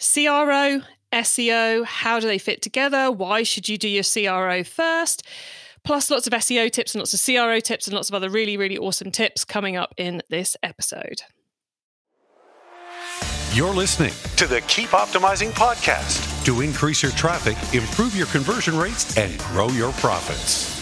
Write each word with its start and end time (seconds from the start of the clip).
CRO, 0.00 0.80
SEO, 1.12 1.84
how 1.84 2.18
do 2.18 2.26
they 2.26 2.38
fit 2.38 2.62
together? 2.62 3.10
Why 3.10 3.42
should 3.42 3.68
you 3.68 3.76
do 3.76 3.88
your 3.88 4.02
CRO 4.02 4.64
first? 4.64 5.26
Plus, 5.84 6.10
lots 6.10 6.26
of 6.26 6.32
SEO 6.32 6.70
tips 6.70 6.94
and 6.94 7.00
lots 7.00 7.14
of 7.14 7.22
CRO 7.22 7.60
tips 7.60 7.86
and 7.86 7.94
lots 7.94 8.08
of 8.08 8.14
other 8.14 8.30
really, 8.30 8.56
really 8.56 8.78
awesome 8.78 9.10
tips 9.10 9.44
coming 9.44 9.76
up 9.76 9.94
in 9.96 10.22
this 10.30 10.56
episode. 10.62 11.22
You're 13.52 13.74
listening 13.74 14.12
to 14.36 14.46
the 14.46 14.60
Keep 14.68 14.90
Optimizing 14.90 15.50
podcast 15.50 16.44
to 16.44 16.60
increase 16.60 17.02
your 17.02 17.12
traffic, 17.12 17.56
improve 17.74 18.16
your 18.16 18.26
conversion 18.28 18.76
rates, 18.76 19.16
and 19.16 19.38
grow 19.38 19.68
your 19.68 19.92
profits. 19.94 20.79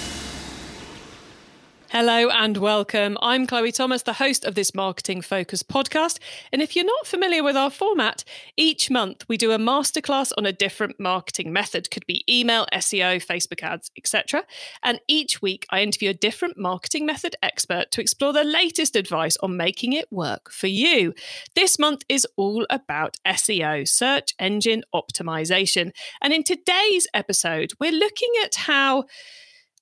Hello 1.91 2.29
and 2.29 2.59
welcome. 2.59 3.17
I'm 3.23 3.47
Chloe 3.47 3.73
Thomas, 3.73 4.03
the 4.03 4.13
host 4.13 4.45
of 4.45 4.55
this 4.55 4.75
Marketing 4.75 5.23
Focus 5.23 5.63
podcast. 5.63 6.19
And 6.53 6.61
if 6.61 6.77
you're 6.77 6.85
not 6.85 7.07
familiar 7.07 7.43
with 7.43 7.57
our 7.57 7.71
format, 7.71 8.25
each 8.59 8.91
month 8.91 9.27
we 9.27 9.39
do 9.39 9.53
a 9.53 9.59
masterclass 9.59 10.31
on 10.37 10.45
a 10.45 10.53
different 10.53 11.01
marketing 11.01 11.51
method. 11.51 11.91
Could 11.91 12.05
be 12.07 12.25
email, 12.29 12.67
SEO, 12.75 13.25
Facebook 13.25 13.63
ads, 13.63 13.91
etc. 13.97 14.45
And 14.83 15.01
each 15.09 15.41
week 15.41 15.65
I 15.71 15.81
interview 15.81 16.11
a 16.11 16.15
different 16.15 16.59
marketing 16.59 17.07
method 17.07 17.37
expert 17.43 17.91
to 17.93 18.03
explore 18.03 18.35
the 18.35 18.45
latest 18.45 18.95
advice 18.95 19.39
on 19.39 19.57
making 19.57 19.95
it 19.95 20.13
work 20.13 20.51
for 20.51 20.67
you. 20.67 21.15
This 21.55 21.79
month 21.79 22.03
is 22.07 22.27
all 22.37 22.67
about 22.69 23.17
SEO, 23.27 23.89
search 23.89 24.35
engine 24.39 24.85
optimization. 24.95 25.93
And 26.21 26.35
in 26.35 26.45
today's 26.45 27.07
episode, 27.15 27.73
we're 27.81 27.93
looking 27.93 28.33
at 28.45 28.57
how 28.57 29.07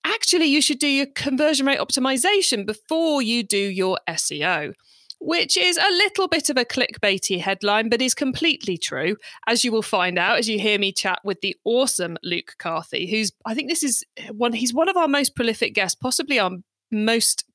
actually 0.06 0.46
you 0.46 0.62
should 0.62 0.78
do 0.78 0.88
your 0.88 1.06
conversion 1.06 1.66
rate 1.66 1.78
optimization 1.78 2.64
before 2.64 3.22
you 3.22 3.42
do 3.42 3.58
your 3.58 3.98
SEO. 4.08 4.72
Which 5.18 5.56
is 5.56 5.78
a 5.78 5.90
little 5.92 6.28
bit 6.28 6.50
of 6.50 6.58
a 6.58 6.66
clickbaity 6.66 7.40
headline, 7.40 7.88
but 7.88 8.02
is 8.02 8.12
completely 8.12 8.76
true, 8.76 9.16
as 9.46 9.64
you 9.64 9.72
will 9.72 9.80
find 9.80 10.18
out 10.18 10.38
as 10.38 10.46
you 10.46 10.58
hear 10.58 10.78
me 10.78 10.92
chat 10.92 11.20
with 11.24 11.40
the 11.40 11.56
awesome 11.64 12.18
Luke 12.22 12.52
Carthy, 12.58 13.10
who's 13.10 13.32
I 13.46 13.54
think 13.54 13.70
this 13.70 13.82
is 13.82 14.04
one 14.30 14.52
he's 14.52 14.74
one 14.74 14.90
of 14.90 14.96
our 14.98 15.08
most 15.08 15.34
prolific 15.34 15.72
guests, 15.72 15.98
possibly 15.98 16.38
our 16.38 16.50
most 16.92 17.45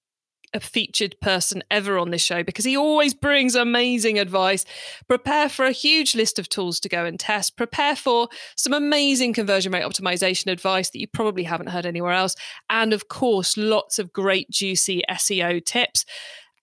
a 0.53 0.59
featured 0.59 1.15
person 1.21 1.63
ever 1.71 1.97
on 1.97 2.11
this 2.11 2.21
show 2.21 2.43
because 2.43 2.65
he 2.65 2.75
always 2.77 3.13
brings 3.13 3.55
amazing 3.55 4.19
advice. 4.19 4.65
Prepare 5.07 5.49
for 5.49 5.65
a 5.65 5.71
huge 5.71 6.15
list 6.15 6.39
of 6.39 6.49
tools 6.49 6.79
to 6.81 6.89
go 6.89 7.05
and 7.05 7.19
test. 7.19 7.57
Prepare 7.57 7.95
for 7.95 8.29
some 8.55 8.73
amazing 8.73 9.33
conversion 9.33 9.71
rate 9.71 9.85
optimization 9.85 10.51
advice 10.51 10.89
that 10.89 10.99
you 10.99 11.07
probably 11.07 11.43
haven't 11.43 11.69
heard 11.69 11.85
anywhere 11.85 12.13
else. 12.13 12.35
And 12.69 12.93
of 12.93 13.07
course, 13.07 13.57
lots 13.57 13.99
of 13.99 14.13
great, 14.13 14.49
juicy 14.49 15.01
SEO 15.09 15.63
tips. 15.63 16.05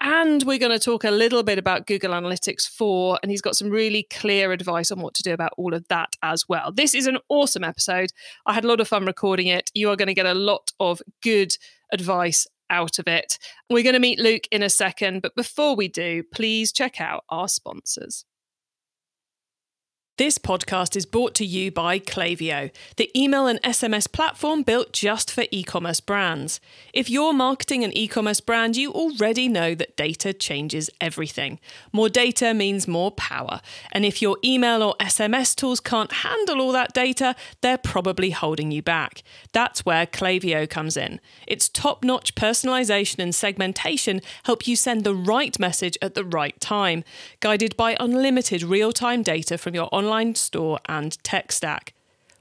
And 0.00 0.44
we're 0.44 0.58
going 0.58 0.70
to 0.70 0.78
talk 0.78 1.02
a 1.02 1.10
little 1.10 1.42
bit 1.42 1.58
about 1.58 1.88
Google 1.88 2.12
Analytics 2.12 2.68
4, 2.68 3.18
and 3.20 3.32
he's 3.32 3.40
got 3.40 3.56
some 3.56 3.68
really 3.68 4.06
clear 4.12 4.52
advice 4.52 4.92
on 4.92 5.00
what 5.00 5.12
to 5.14 5.24
do 5.24 5.32
about 5.32 5.54
all 5.56 5.74
of 5.74 5.88
that 5.88 6.14
as 6.22 6.48
well. 6.48 6.70
This 6.70 6.94
is 6.94 7.08
an 7.08 7.18
awesome 7.28 7.64
episode. 7.64 8.12
I 8.46 8.54
had 8.54 8.64
a 8.64 8.68
lot 8.68 8.80
of 8.80 8.86
fun 8.86 9.06
recording 9.06 9.48
it. 9.48 9.72
You 9.74 9.90
are 9.90 9.96
going 9.96 10.06
to 10.06 10.14
get 10.14 10.26
a 10.26 10.34
lot 10.34 10.70
of 10.78 11.02
good 11.20 11.52
advice 11.92 12.46
out 12.70 12.98
of 12.98 13.06
it. 13.06 13.38
We're 13.70 13.82
going 13.82 13.94
to 13.94 14.00
meet 14.00 14.18
Luke 14.18 14.48
in 14.50 14.62
a 14.62 14.70
second, 14.70 15.22
but 15.22 15.34
before 15.34 15.76
we 15.76 15.88
do, 15.88 16.22
please 16.34 16.72
check 16.72 17.00
out 17.00 17.24
our 17.28 17.48
sponsors. 17.48 18.24
This 20.18 20.36
podcast 20.36 20.96
is 20.96 21.06
brought 21.06 21.32
to 21.36 21.46
you 21.46 21.70
by 21.70 22.00
Klaviyo, 22.00 22.72
the 22.96 23.08
email 23.16 23.46
and 23.46 23.62
SMS 23.62 24.10
platform 24.10 24.64
built 24.64 24.92
just 24.92 25.30
for 25.30 25.44
e 25.52 25.62
commerce 25.62 26.00
brands. 26.00 26.58
If 26.92 27.08
you're 27.08 27.32
marketing 27.32 27.84
an 27.84 27.96
e 27.96 28.08
commerce 28.08 28.40
brand, 28.40 28.76
you 28.76 28.90
already 28.90 29.46
know 29.46 29.76
that 29.76 29.96
data 29.96 30.32
changes 30.32 30.90
everything. 31.00 31.60
More 31.92 32.08
data 32.08 32.52
means 32.52 32.88
more 32.88 33.12
power. 33.12 33.60
And 33.92 34.04
if 34.04 34.20
your 34.20 34.38
email 34.44 34.82
or 34.82 34.96
SMS 34.98 35.54
tools 35.54 35.78
can't 35.78 36.10
handle 36.10 36.60
all 36.60 36.72
that 36.72 36.94
data, 36.94 37.36
they're 37.60 37.78
probably 37.78 38.30
holding 38.30 38.72
you 38.72 38.82
back. 38.82 39.22
That's 39.52 39.86
where 39.86 40.04
Klaviyo 40.04 40.68
comes 40.68 40.96
in. 40.96 41.20
Its 41.46 41.68
top 41.68 42.02
notch 42.02 42.34
personalization 42.34 43.20
and 43.20 43.32
segmentation 43.32 44.20
help 44.42 44.66
you 44.66 44.74
send 44.74 45.04
the 45.04 45.14
right 45.14 45.56
message 45.60 45.96
at 46.02 46.14
the 46.14 46.24
right 46.24 46.60
time, 46.60 47.04
guided 47.38 47.76
by 47.76 47.96
unlimited 48.00 48.64
real 48.64 48.90
time 48.90 49.22
data 49.22 49.56
from 49.56 49.76
your 49.76 49.88
online 49.92 50.07
online 50.08 50.34
store 50.34 50.78
and 50.86 51.22
tech 51.22 51.52
stack. 51.52 51.92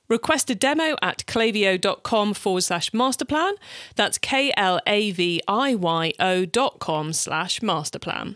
Request 0.07 0.49
a 0.49 0.55
demo 0.55 0.95
at 1.01 1.25
klaviyo.com 1.27 2.33
forward 2.33 2.63
slash 2.63 2.91
masterplan. 2.91 3.53
That's 3.95 4.17
K 4.17 4.53
L 4.55 4.79
A 4.87 5.11
V 5.11 5.41
I 5.47 5.75
Y 5.75 6.13
O 6.19 6.45
dot 6.45 6.79
com 6.79 7.11
slash 7.11 7.59
masterplan. 7.59 8.35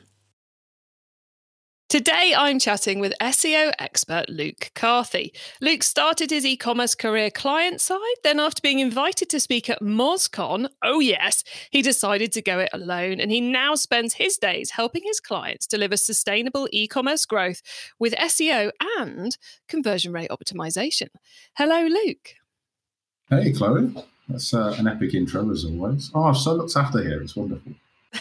Today, 1.92 2.34
I'm 2.38 2.58
chatting 2.58 3.02
with 3.02 3.12
SEO 3.20 3.74
expert 3.78 4.30
Luke 4.30 4.72
Carthy. 4.76 5.34
Luke 5.60 5.84
started 5.84 6.30
his 6.30 6.46
e 6.46 6.56
commerce 6.56 6.96
career 6.96 7.30
client 7.30 7.82
side, 7.82 8.00
then, 8.24 8.40
after 8.40 8.62
being 8.62 8.80
invited 8.80 9.28
to 9.28 9.42
speak 9.42 9.70
at 9.70 9.82
MozCon, 9.82 10.70
oh 10.82 11.02
yes, 11.02 11.44
he 11.70 11.82
decided 11.82 12.32
to 12.32 12.42
go 12.42 12.60
it 12.60 12.70
alone. 12.72 13.20
And 13.20 13.30
he 13.30 13.42
now 13.42 13.76
spends 13.76 14.14
his 14.14 14.38
days 14.38 14.72
helping 14.72 15.04
his 15.04 15.20
clients 15.20 15.68
deliver 15.68 15.98
sustainable 15.98 16.70
e 16.72 16.88
commerce 16.88 17.26
growth 17.26 17.62
with 18.00 18.14
SEO 18.14 18.72
and 18.98 19.38
conversion 19.68 20.14
rate 20.14 20.30
optimization. 20.30 21.10
Hello, 21.58 21.88
Luke. 21.88 22.36
Hey, 23.30 23.52
Chloe. 23.52 23.94
That's 24.30 24.54
uh, 24.54 24.78
an 24.78 24.88
epic 24.88 25.14
intro, 25.14 25.52
as 25.52 25.66
always. 25.66 26.10
Oh, 26.16 26.24
I've 26.24 26.38
so 26.38 26.54
looked 26.54 26.78
after 26.78 27.04
here. 27.04 27.22
It's 27.22 27.36
wonderful. 27.36 27.74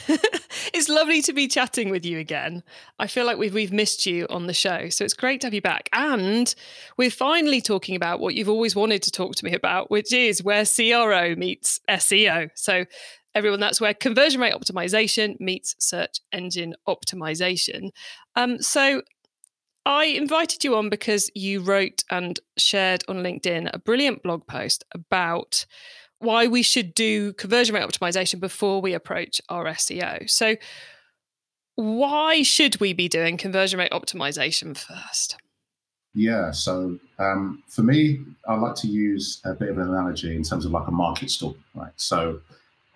it's 0.80 0.88
lovely 0.88 1.20
to 1.20 1.34
be 1.34 1.46
chatting 1.46 1.90
with 1.90 2.06
you 2.06 2.18
again. 2.18 2.62
I 2.98 3.06
feel 3.06 3.26
like 3.26 3.36
we've 3.36 3.52
we've 3.52 3.70
missed 3.70 4.06
you 4.06 4.26
on 4.30 4.46
the 4.46 4.54
show, 4.54 4.88
so 4.88 5.04
it's 5.04 5.12
great 5.12 5.42
to 5.42 5.46
have 5.46 5.52
you 5.52 5.60
back. 5.60 5.90
And 5.92 6.54
we're 6.96 7.10
finally 7.10 7.60
talking 7.60 7.96
about 7.96 8.18
what 8.18 8.34
you've 8.34 8.48
always 8.48 8.74
wanted 8.74 9.02
to 9.02 9.10
talk 9.10 9.34
to 9.34 9.44
me 9.44 9.52
about, 9.52 9.90
which 9.90 10.10
is 10.10 10.42
where 10.42 10.64
CRO 10.64 11.34
meets 11.36 11.80
SEO. 11.86 12.48
So 12.54 12.86
everyone, 13.34 13.60
that's 13.60 13.78
where 13.78 13.92
conversion 13.92 14.40
rate 14.40 14.54
optimization 14.54 15.38
meets 15.38 15.76
search 15.78 16.20
engine 16.32 16.74
optimization. 16.88 17.90
Um, 18.34 18.62
so 18.62 19.02
I 19.84 20.06
invited 20.06 20.64
you 20.64 20.76
on 20.76 20.88
because 20.88 21.30
you 21.34 21.60
wrote 21.60 22.04
and 22.10 22.40
shared 22.56 23.04
on 23.06 23.16
LinkedIn 23.16 23.68
a 23.70 23.78
brilliant 23.78 24.22
blog 24.22 24.46
post 24.46 24.82
about 24.94 25.66
why 26.20 26.46
we 26.46 26.62
should 26.62 26.94
do 26.94 27.32
conversion 27.32 27.74
rate 27.74 27.82
optimization 27.82 28.38
before 28.38 28.80
we 28.80 28.94
approach 28.94 29.40
our 29.48 29.64
SEO. 29.64 30.30
So, 30.30 30.56
why 31.74 32.42
should 32.42 32.78
we 32.78 32.92
be 32.92 33.08
doing 33.08 33.36
conversion 33.36 33.78
rate 33.78 33.90
optimization 33.90 34.76
first? 34.76 35.36
Yeah, 36.14 36.50
so 36.50 36.98
um, 37.18 37.62
for 37.68 37.82
me, 37.82 38.20
I 38.46 38.54
like 38.54 38.74
to 38.76 38.88
use 38.88 39.40
a 39.44 39.54
bit 39.54 39.68
of 39.70 39.78
an 39.78 39.88
analogy 39.88 40.34
in 40.34 40.42
terms 40.42 40.66
of 40.66 40.72
like 40.72 40.88
a 40.88 40.92
market 40.92 41.30
stall, 41.30 41.56
right? 41.74 41.92
So, 41.96 42.40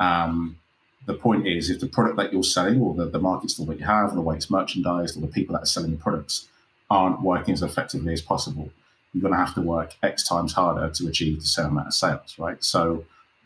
um, 0.00 0.58
the 1.06 1.14
point 1.14 1.46
is, 1.46 1.70
if 1.70 1.80
the 1.80 1.86
product 1.86 2.16
that 2.16 2.32
you're 2.32 2.42
selling 2.42 2.80
or 2.80 2.94
the, 2.94 3.06
the 3.06 3.18
market 3.18 3.50
stall 3.50 3.66
that 3.66 3.78
you 3.78 3.84
have, 3.84 4.12
or 4.12 4.14
the 4.14 4.20
way 4.20 4.36
it's 4.36 4.50
merchandised, 4.50 5.16
or 5.16 5.20
the 5.20 5.28
people 5.28 5.54
that 5.54 5.62
are 5.62 5.66
selling 5.66 5.92
the 5.92 5.96
products 5.96 6.48
aren't 6.90 7.22
working 7.22 7.54
as 7.54 7.62
effectively 7.62 8.12
as 8.12 8.20
possible, 8.20 8.70
you're 9.12 9.22
going 9.22 9.32
to 9.32 9.38
have 9.38 9.54
to 9.54 9.60
work 9.60 9.94
X 10.02 10.26
times 10.26 10.52
harder 10.52 10.90
to 10.90 11.08
achieve 11.08 11.40
the 11.40 11.46
same 11.46 11.66
amount 11.66 11.88
of 11.88 11.94
sales, 11.94 12.34
right? 12.38 12.62
So, 12.64 13.04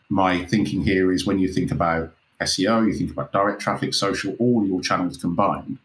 my 0.09 0.45
thinking 0.45 0.83
here 0.83 1.11
is 1.11 1.25
when 1.25 1.39
you 1.39 1.47
think 1.47 1.71
about 1.71 2.13
SEO, 2.41 2.87
you 2.87 2.93
think 2.93 3.11
about 3.11 3.31
direct 3.31 3.61
traffic, 3.61 3.93
social, 3.93 4.35
all 4.39 4.65
your 4.65 4.81
channels 4.81 5.17
combined. 5.17 5.77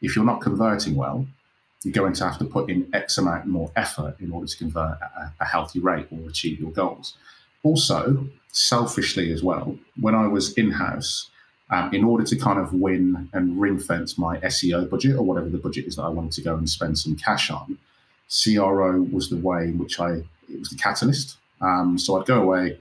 If 0.00 0.14
you're 0.14 0.24
not 0.24 0.40
converting 0.40 0.94
well, 0.94 1.26
you're 1.82 1.92
going 1.92 2.12
to 2.12 2.24
have 2.24 2.38
to 2.38 2.44
put 2.44 2.70
in 2.70 2.88
X 2.92 3.18
amount 3.18 3.46
more 3.46 3.70
effort 3.74 4.16
in 4.20 4.30
order 4.30 4.46
to 4.46 4.56
convert 4.56 5.00
a, 5.00 5.32
a 5.40 5.44
healthy 5.44 5.80
rate 5.80 6.06
or 6.10 6.28
achieve 6.28 6.60
your 6.60 6.70
goals. 6.70 7.16
Also, 7.64 8.26
selfishly 8.52 9.32
as 9.32 9.42
well, 9.42 9.76
when 10.00 10.14
I 10.14 10.26
was 10.26 10.52
in 10.54 10.72
house, 10.72 11.30
um, 11.70 11.92
in 11.94 12.04
order 12.04 12.24
to 12.24 12.36
kind 12.36 12.58
of 12.58 12.74
win 12.74 13.30
and 13.32 13.58
ring 13.60 13.78
fence 13.78 14.18
my 14.18 14.36
SEO 14.40 14.88
budget 14.90 15.16
or 15.16 15.22
whatever 15.22 15.48
the 15.48 15.58
budget 15.58 15.86
is 15.86 15.96
that 15.96 16.02
I 16.02 16.08
wanted 16.08 16.32
to 16.32 16.42
go 16.42 16.54
and 16.54 16.68
spend 16.68 16.98
some 16.98 17.16
cash 17.16 17.50
on, 17.50 17.78
CRO 18.28 19.02
was 19.10 19.30
the 19.30 19.36
way 19.36 19.64
in 19.64 19.78
which 19.78 19.98
I, 19.98 20.22
it 20.50 20.58
was 20.58 20.68
the 20.68 20.76
catalyst. 20.76 21.38
Um, 21.60 21.96
so 21.98 22.20
I'd 22.20 22.26
go 22.26 22.42
away, 22.42 22.78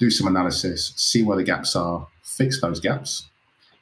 do 0.00 0.10
some 0.10 0.26
analysis, 0.26 0.92
see 0.96 1.22
where 1.22 1.36
the 1.36 1.44
gaps 1.44 1.76
are, 1.76 2.08
fix 2.22 2.60
those 2.60 2.80
gaps. 2.80 3.28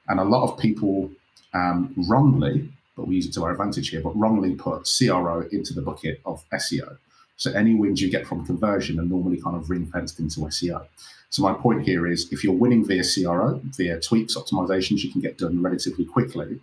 And 0.09 0.19
a 0.19 0.25
lot 0.25 0.43
of 0.51 0.59
people 0.59 1.11
um, 1.55 1.95
wrongly, 2.09 2.69
but 2.97 3.07
we 3.07 3.15
use 3.15 3.27
it 3.27 3.35
to 3.35 3.45
our 3.45 3.53
advantage 3.53 3.89
here, 3.91 4.03
but 4.03 4.17
wrongly 4.17 4.55
put 4.55 4.87
CRO 4.87 5.49
into 5.53 5.73
the 5.73 5.81
bucket 5.81 6.21
of 6.27 6.45
SEO. 6.53 6.99
So 7.37 7.53
any 7.53 7.75
wins 7.75 8.03
you 8.03 8.11
get 8.11 8.27
from 8.27 8.45
conversion 8.45 8.99
are 8.99 9.05
normally 9.05 9.41
kind 9.41 9.57
of 9.57 9.71
ring 9.71 9.87
fenced 9.87 10.19
into 10.19 10.41
SEO. 10.41 10.85
So 11.31 11.43
my 11.43 11.53
point 11.53 11.83
here 11.85 12.07
is 12.07 12.33
if 12.33 12.43
you're 12.43 12.53
winning 12.53 12.85
via 12.85 13.05
CRO, 13.05 13.61
via 13.77 14.01
tweaks, 14.01 14.35
optimizations 14.35 15.05
you 15.05 15.13
can 15.13 15.21
get 15.21 15.39
done 15.39 15.63
relatively 15.63 16.05
quickly, 16.05 16.59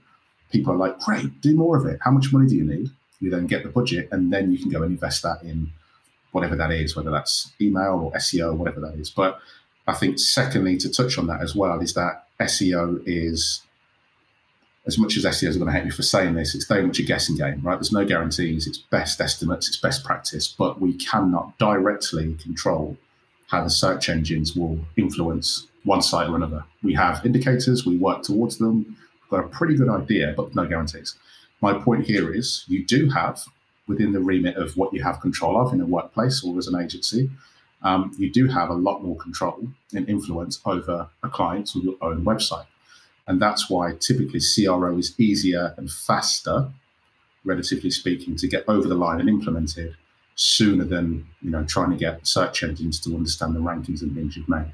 people 0.52 0.74
are 0.74 0.78
like, 0.78 1.00
great, 1.00 1.40
do 1.40 1.56
more 1.56 1.78
of 1.78 1.86
it. 1.86 2.00
How 2.02 2.12
much 2.12 2.34
money 2.34 2.48
do 2.48 2.56
you 2.56 2.66
need? 2.66 2.90
You 3.22 3.30
then 3.30 3.48
get 3.48 3.64
the 3.64 3.70
budget 3.70 4.10
and 4.12 4.34
then 4.34 4.52
you 4.52 4.58
can 4.58 4.70
go 4.70 4.84
and 4.84 4.92
invest 4.92 5.24
that 5.24 5.44
in 5.44 5.72
whatever 6.36 6.58
that 6.58 6.70
is, 6.70 6.98
whether 6.98 7.12
that's 7.12 7.54
email 7.62 7.94
or 8.04 8.12
SEO, 8.20 8.58
whatever 8.58 8.82
that 8.82 8.96
is. 8.96 9.10
But 9.10 9.40
I 9.88 9.94
think, 9.94 10.20
secondly, 10.20 10.76
to 10.80 10.92
touch 10.92 11.18
on 11.18 11.28
that 11.28 11.40
as 11.42 11.56
well, 11.56 11.80
is 11.80 11.94
that 11.94 12.28
SEO 12.42 13.02
is 13.06 13.62
as 14.86 14.98
much 14.98 15.16
as 15.16 15.24
SEOs 15.24 15.56
are 15.56 15.60
going 15.60 15.72
to 15.72 15.78
hate 15.78 15.86
me 15.86 15.92
for 15.92 16.04
saying 16.04 16.36
this, 16.36 16.54
it's 16.54 16.66
very 16.66 16.86
much 16.86 17.00
a 17.00 17.04
guessing 17.04 17.38
game, 17.38 17.62
right? 17.64 17.76
There's 17.76 17.94
no 17.94 18.06
guarantees. 18.06 18.68
It's 18.68 18.78
best 18.78 19.22
estimates, 19.22 19.70
it's 19.70 19.78
best 19.78 20.04
practice, 20.04 20.48
but 20.50 20.82
we 20.82 20.94
cannot 20.96 21.58
directly 21.58 22.36
control 22.36 22.98
how 23.48 23.64
the 23.64 23.70
search 23.70 24.10
engines 24.10 24.58
will 24.58 24.78
influence 24.98 25.68
one 25.86 26.02
site 26.02 26.30
or 26.30 26.36
another. 26.36 26.66
We 26.84 26.94
have 26.96 27.26
indicators, 27.26 27.86
we 27.86 27.98
work 27.98 28.24
towards 28.24 28.58
them, 28.58 28.98
we've 29.22 29.30
got 29.30 29.46
a 29.46 29.48
pretty 29.48 29.76
good 29.76 29.90
idea, 29.90 30.34
but 30.36 30.54
no 30.54 30.68
guarantees. 30.68 31.16
My 31.62 31.74
point 31.74 32.06
here 32.06 32.34
is 32.34 32.66
you 32.68 32.86
do 32.86 33.10
have 33.10 33.42
within 33.88 34.14
the 34.14 34.20
remit 34.20 34.58
of 34.58 34.76
what 34.78 34.94
you 34.94 35.04
have 35.04 35.22
control 35.22 35.60
of 35.60 35.74
in 35.74 35.82
a 35.82 35.86
workplace 35.86 36.44
or 36.44 36.58
as 36.58 36.68
an 36.68 36.82
agency, 36.82 37.30
um, 37.84 38.12
you 38.18 38.32
do 38.32 38.48
have 38.48 38.70
a 38.70 38.74
lot 38.74 39.04
more 39.04 39.16
control 39.18 39.68
and 39.94 40.10
influence 40.10 40.60
over 40.66 41.08
a 41.24 41.30
client's 41.30 41.76
or 41.76 41.80
your 41.80 41.96
own 42.02 42.26
website. 42.26 42.66
And 43.28 43.42
that's 43.42 43.70
why 43.70 43.94
typically 44.00 44.40
CRO 44.40 44.98
is 44.98 45.20
easier 45.20 45.74
and 45.78 45.92
faster, 45.92 46.70
relatively 47.44 47.92
speaking, 47.92 48.36
to 48.38 48.48
get 48.48 48.64
over 48.68 48.88
the 48.88 48.96
line 48.96 49.20
and 49.20 49.30
implemented 49.30 49.96
sooner 50.36 50.84
than 50.84 51.26
you 51.42 51.50
know 51.50 51.64
trying 51.64 51.90
to 51.90 51.96
get 51.96 52.28
search 52.28 52.62
engines 52.62 53.00
to 53.00 53.16
understand 53.16 53.56
the 53.56 53.60
rankings 53.60 54.02
and 54.02 54.14
things 54.14 54.36
you've 54.36 54.50
made. 54.50 54.72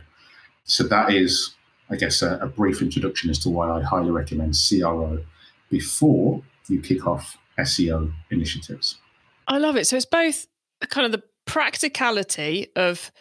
So 0.65 0.83
that 0.85 1.13
is, 1.13 1.53
I 1.89 1.95
guess, 1.95 2.21
a, 2.21 2.37
a 2.37 2.47
brief 2.47 2.81
introduction 2.81 3.29
as 3.29 3.39
to 3.39 3.49
why 3.49 3.69
I 3.69 3.81
highly 3.81 4.11
recommend 4.11 4.55
CRO 4.55 5.23
before 5.69 6.41
you 6.67 6.81
kick 6.81 7.07
off 7.07 7.37
SEO 7.59 8.11
initiatives. 8.29 8.97
I 9.47 9.57
love 9.57 9.75
it. 9.75 9.87
So 9.87 9.95
it's 9.95 10.05
both 10.05 10.47
kind 10.89 11.05
of 11.05 11.11
the 11.11 11.23
practicality 11.45 12.67
of 12.75 13.11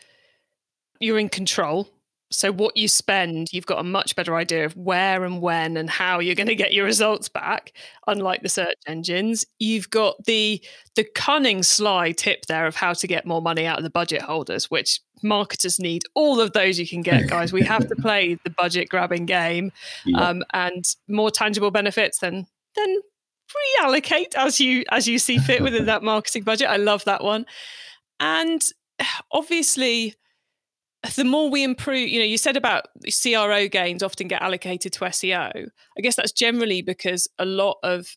you're 1.00 1.18
in 1.18 1.28
control 1.28 1.88
so, 2.32 2.52
what 2.52 2.76
you 2.76 2.86
spend, 2.86 3.52
you've 3.52 3.66
got 3.66 3.80
a 3.80 3.84
much 3.84 4.14
better 4.14 4.36
idea 4.36 4.64
of 4.64 4.76
where 4.76 5.24
and 5.24 5.42
when 5.42 5.76
and 5.76 5.90
how 5.90 6.20
you're 6.20 6.36
going 6.36 6.46
to 6.46 6.54
get 6.54 6.72
your 6.72 6.84
results 6.84 7.28
back. 7.28 7.72
Unlike 8.06 8.42
the 8.42 8.48
search 8.48 8.76
engines, 8.86 9.44
you've 9.58 9.90
got 9.90 10.24
the 10.24 10.64
the 10.94 11.04
cunning, 11.16 11.64
sly 11.64 12.12
tip 12.12 12.46
there 12.46 12.66
of 12.66 12.76
how 12.76 12.92
to 12.92 13.06
get 13.08 13.26
more 13.26 13.42
money 13.42 13.66
out 13.66 13.78
of 13.78 13.84
the 13.84 13.90
budget 13.90 14.22
holders, 14.22 14.70
which 14.70 15.00
marketers 15.24 15.80
need. 15.80 16.04
All 16.14 16.40
of 16.40 16.52
those 16.52 16.78
you 16.78 16.86
can 16.86 17.02
get, 17.02 17.28
guys. 17.28 17.52
We 17.52 17.62
have 17.62 17.88
to 17.88 17.96
play 18.00 18.38
the 18.44 18.50
budget 18.50 18.88
grabbing 18.88 19.26
game, 19.26 19.72
yeah. 20.06 20.28
um, 20.28 20.44
and 20.52 20.84
more 21.08 21.32
tangible 21.32 21.72
benefits 21.72 22.18
than 22.20 22.46
then 22.76 23.00
reallocate 23.56 24.34
as 24.36 24.60
you 24.60 24.84
as 24.90 25.08
you 25.08 25.18
see 25.18 25.38
fit 25.38 25.62
within 25.62 25.86
that 25.86 26.02
marketing 26.02 26.44
budget. 26.44 26.68
I 26.68 26.76
love 26.76 27.04
that 27.04 27.22
one, 27.22 27.46
and 28.18 28.62
obviously 29.32 30.14
the 31.16 31.24
more 31.24 31.48
we 31.50 31.64
improve, 31.64 32.08
you 32.08 32.18
know, 32.18 32.26
you 32.26 32.36
said 32.36 32.56
about 32.56 32.88
CRO 33.22 33.68
gains 33.68 34.02
often 34.02 34.28
get 34.28 34.42
allocated 34.42 34.92
to 34.92 35.00
SEO. 35.06 35.68
I 35.96 36.00
guess 36.02 36.16
that's 36.16 36.32
generally 36.32 36.82
because 36.82 37.26
a 37.38 37.46
lot 37.46 37.78
of 37.82 38.16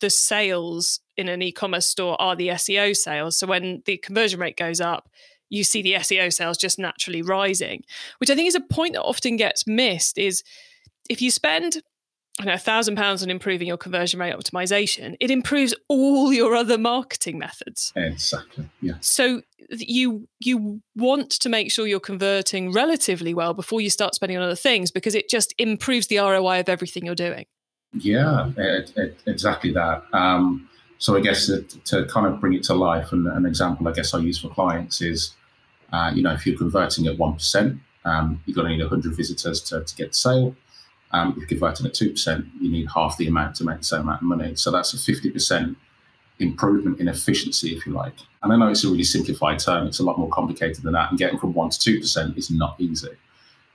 the 0.00 0.10
sales 0.10 1.00
in 1.16 1.28
an 1.28 1.42
e-commerce 1.42 1.88
store 1.88 2.20
are 2.22 2.36
the 2.36 2.48
SEO 2.48 2.96
sales. 2.96 3.36
So 3.36 3.48
when 3.48 3.82
the 3.84 3.96
conversion 3.96 4.38
rate 4.38 4.56
goes 4.56 4.80
up, 4.80 5.10
you 5.48 5.64
see 5.64 5.82
the 5.82 5.94
SEO 5.94 6.32
sales 6.32 6.56
just 6.56 6.78
naturally 6.78 7.22
rising, 7.22 7.82
which 8.18 8.30
I 8.30 8.36
think 8.36 8.46
is 8.46 8.54
a 8.54 8.60
point 8.60 8.94
that 8.94 9.02
often 9.02 9.36
gets 9.36 9.66
missed 9.66 10.16
is 10.16 10.44
if 11.08 11.20
you 11.20 11.32
spend 11.32 11.82
I 12.38 12.44
know, 12.44 12.54
a 12.54 12.58
thousand 12.58 12.96
pounds 12.96 13.22
on 13.22 13.30
improving 13.30 13.66
your 13.66 13.76
conversion 13.76 14.20
rate 14.20 14.34
optimization, 14.34 15.16
it 15.20 15.30
improves 15.30 15.74
all 15.88 16.32
your 16.32 16.54
other 16.54 16.78
marketing 16.78 17.38
methods. 17.38 17.92
Exactly. 17.96 18.68
Yeah. 18.80 18.94
So 19.00 19.42
you 19.70 20.28
you 20.38 20.80
want 20.96 21.30
to 21.30 21.48
make 21.48 21.70
sure 21.70 21.86
you're 21.86 22.00
converting 22.00 22.72
relatively 22.72 23.34
well 23.34 23.54
before 23.54 23.80
you 23.80 23.90
start 23.90 24.14
spending 24.14 24.36
on 24.36 24.42
other 24.42 24.56
things 24.56 24.90
because 24.90 25.14
it 25.14 25.28
just 25.28 25.54
improves 25.58 26.06
the 26.06 26.18
ROI 26.18 26.60
of 26.60 26.68
everything 26.68 27.04
you're 27.04 27.14
doing. 27.14 27.46
Yeah, 27.92 28.52
it, 28.56 28.92
it, 28.96 29.18
exactly 29.26 29.72
that. 29.72 30.04
Um, 30.12 30.68
so 30.98 31.16
I 31.16 31.20
guess 31.20 31.46
to, 31.46 31.62
to, 31.62 32.04
kind 32.06 32.26
of 32.26 32.40
bring 32.40 32.52
it 32.54 32.62
to 32.64 32.74
life, 32.74 33.12
and 33.12 33.26
an 33.26 33.46
example 33.46 33.88
I 33.88 33.92
guess 33.92 34.14
I 34.14 34.18
use 34.18 34.38
for 34.38 34.48
clients 34.48 35.00
is, 35.00 35.34
uh, 35.92 36.12
you 36.14 36.22
know, 36.22 36.32
if 36.32 36.46
you're 36.46 36.58
converting 36.58 37.06
at 37.06 37.18
one 37.18 37.34
percent, 37.34 37.80
um, 38.04 38.40
you're 38.46 38.54
going 38.54 38.68
to 38.68 38.76
need 38.76 38.82
100 38.82 39.16
visitors 39.16 39.60
to, 39.62 39.82
to 39.82 39.96
get 39.96 40.12
the 40.12 40.16
sale. 40.16 40.56
Um, 41.12 41.32
if 41.32 41.38
you're 41.38 41.48
converting 41.48 41.86
at 41.86 41.94
2%, 41.94 42.48
you 42.60 42.70
need 42.70 42.88
half 42.94 43.16
the 43.16 43.26
amount 43.26 43.56
to 43.56 43.64
make 43.64 43.78
the 43.78 43.84
same 43.84 44.00
amount 44.00 44.22
of 44.22 44.28
money. 44.28 44.54
So 44.54 44.70
that's 44.70 44.94
a 44.94 44.96
50% 44.96 45.74
improvement 46.38 47.00
in 47.00 47.08
efficiency, 47.08 47.76
if 47.76 47.86
you 47.86 47.92
like. 47.92 48.14
And 48.42 48.52
I 48.52 48.56
know 48.56 48.68
it's 48.68 48.84
a 48.84 48.88
really 48.88 49.04
simplified 49.04 49.58
term, 49.58 49.86
it's 49.86 49.98
a 49.98 50.04
lot 50.04 50.18
more 50.18 50.28
complicated 50.28 50.82
than 50.82 50.92
that. 50.94 51.10
And 51.10 51.18
getting 51.18 51.38
from 51.38 51.52
1% 51.52 51.78
to 51.80 52.00
2% 52.00 52.38
is 52.38 52.50
not 52.50 52.80
easy. 52.80 53.10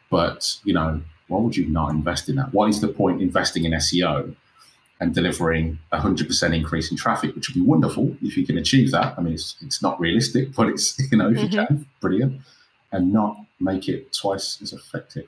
But, 0.09 0.57
you 0.63 0.73
know, 0.73 1.01
why 1.27 1.39
would 1.39 1.57
you 1.57 1.67
not 1.67 1.91
invest 1.91 2.29
in 2.29 2.35
that? 2.35 2.53
What 2.53 2.69
is 2.69 2.81
the 2.81 2.87
point 2.87 3.21
investing 3.21 3.65
in 3.65 3.73
SEO 3.73 4.35
and 5.01 5.13
delivering 5.13 5.77
a 5.91 5.99
100% 5.99 6.55
increase 6.55 6.89
in 6.89 6.97
traffic, 6.97 7.35
which 7.35 7.49
would 7.49 7.55
be 7.55 7.61
wonderful 7.61 8.15
if 8.21 8.37
you 8.37 8.45
can 8.45 8.57
achieve 8.57 8.91
that? 8.91 9.15
I 9.17 9.21
mean, 9.21 9.33
it's, 9.33 9.55
it's 9.61 9.81
not 9.81 9.99
realistic, 9.99 10.53
but 10.55 10.69
it's, 10.69 10.99
you 11.11 11.17
know, 11.17 11.29
if 11.29 11.37
mm-hmm. 11.37 11.45
you 11.45 11.67
can, 11.67 11.85
brilliant. 11.99 12.41
And 12.91 13.11
not 13.11 13.35
make 13.59 13.89
it 13.89 14.13
twice 14.13 14.61
as 14.61 14.71
effective 14.71 15.27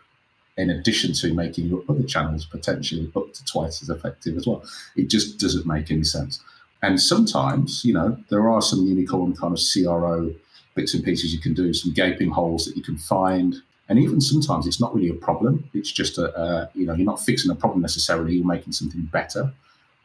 in 0.58 0.70
addition 0.70 1.14
to 1.14 1.34
making 1.34 1.68
your 1.68 1.84
other 1.88 2.04
channels 2.04 2.46
potentially 2.46 3.12
up 3.16 3.32
to 3.34 3.46
twice 3.46 3.82
as 3.82 3.90
effective 3.90 4.36
as 4.36 4.48
well. 4.48 4.64
It 4.96 5.10
just 5.10 5.40
doesn't 5.40 5.68
make 5.68 5.92
any 5.92 6.04
sense. 6.04 6.42
And 6.82 7.02
sometimes, 7.02 7.84
you 7.86 7.94
know, 7.94 8.18
there 8.30 8.50
are 8.50 8.62
some 8.62 8.86
unicorn 8.86 9.36
kind 9.36 9.54
of 9.54 9.62
CRO 9.62 10.34
bits 10.76 10.94
and 10.94 11.04
pieces 11.04 11.34
you 11.34 11.40
can 11.40 11.54
do, 11.54 11.74
some 11.74 11.94
gaping 11.94 12.30
holes 12.32 12.66
that 12.66 12.76
you 12.76 12.84
can 12.84 12.98
find. 12.98 13.56
And 13.90 13.98
even 14.00 14.20
sometimes 14.20 14.68
it's 14.68 14.80
not 14.80 14.94
really 14.94 15.10
a 15.10 15.14
problem. 15.14 15.70
It's 15.74 15.92
just 15.92 16.18
a, 16.18 16.70
you 16.74 16.86
know, 16.86 16.94
you're 16.94 17.06
not 17.06 17.22
fixing 17.22 17.52
a 17.52 17.56
problem 17.56 17.82
necessarily, 17.82 18.36
you're 18.36 18.46
making 18.46 18.74
something 18.74 19.02
better. 19.04 19.54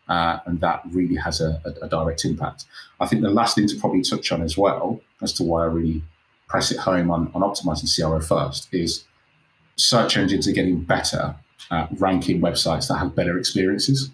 Uh, 0.09 0.39
and 0.47 0.61
that 0.61 0.83
really 0.91 1.17
has 1.17 1.41
a, 1.41 1.61
a, 1.65 1.87
a 1.87 1.89
direct 1.89 2.25
impact. 2.25 2.65
I 3.01 3.07
think 3.07 3.23
the 3.23 3.31
last 3.31 3.55
thing 3.55 3.67
to 3.69 3.77
probably 3.77 4.03
touch 4.03 4.33
on 4.33 4.43
as 4.43 4.59
well, 4.59 5.01
as 5.23 5.33
to 5.35 5.43
why 5.43 5.63
I 5.63 5.67
really 5.67 6.03
press 6.49 6.71
it 6.71 6.79
home 6.79 7.11
on, 7.11 7.31
on 7.35 7.43
optimizing 7.43 7.89
CRO 7.95 8.21
first, 8.21 8.69
is 8.73 9.05
search 9.77 10.17
engines 10.17 10.47
are 10.49 10.53
getting 10.53 10.83
better 10.83 11.35
at 11.71 11.89
ranking 11.99 12.41
websites 12.41 12.89
that 12.89 12.99
have 12.99 13.15
better 13.15 13.39
experiences. 13.39 14.11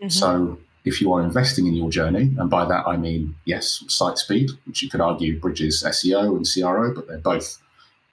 Mm-hmm. 0.00 0.08
So 0.08 0.58
if 0.84 1.00
you 1.00 1.12
are 1.12 1.22
investing 1.22 1.66
in 1.66 1.74
your 1.74 1.90
journey, 1.90 2.34
and 2.38 2.48
by 2.50 2.64
that 2.64 2.86
I 2.86 2.96
mean, 2.96 3.34
yes, 3.44 3.84
site 3.88 4.18
speed, 4.18 4.50
which 4.66 4.82
you 4.82 4.88
could 4.88 5.00
argue 5.00 5.38
bridges 5.38 5.82
SEO 5.84 6.36
and 6.36 6.46
CRO, 6.46 6.94
but 6.94 7.08
they're 7.08 7.18
both, 7.18 7.58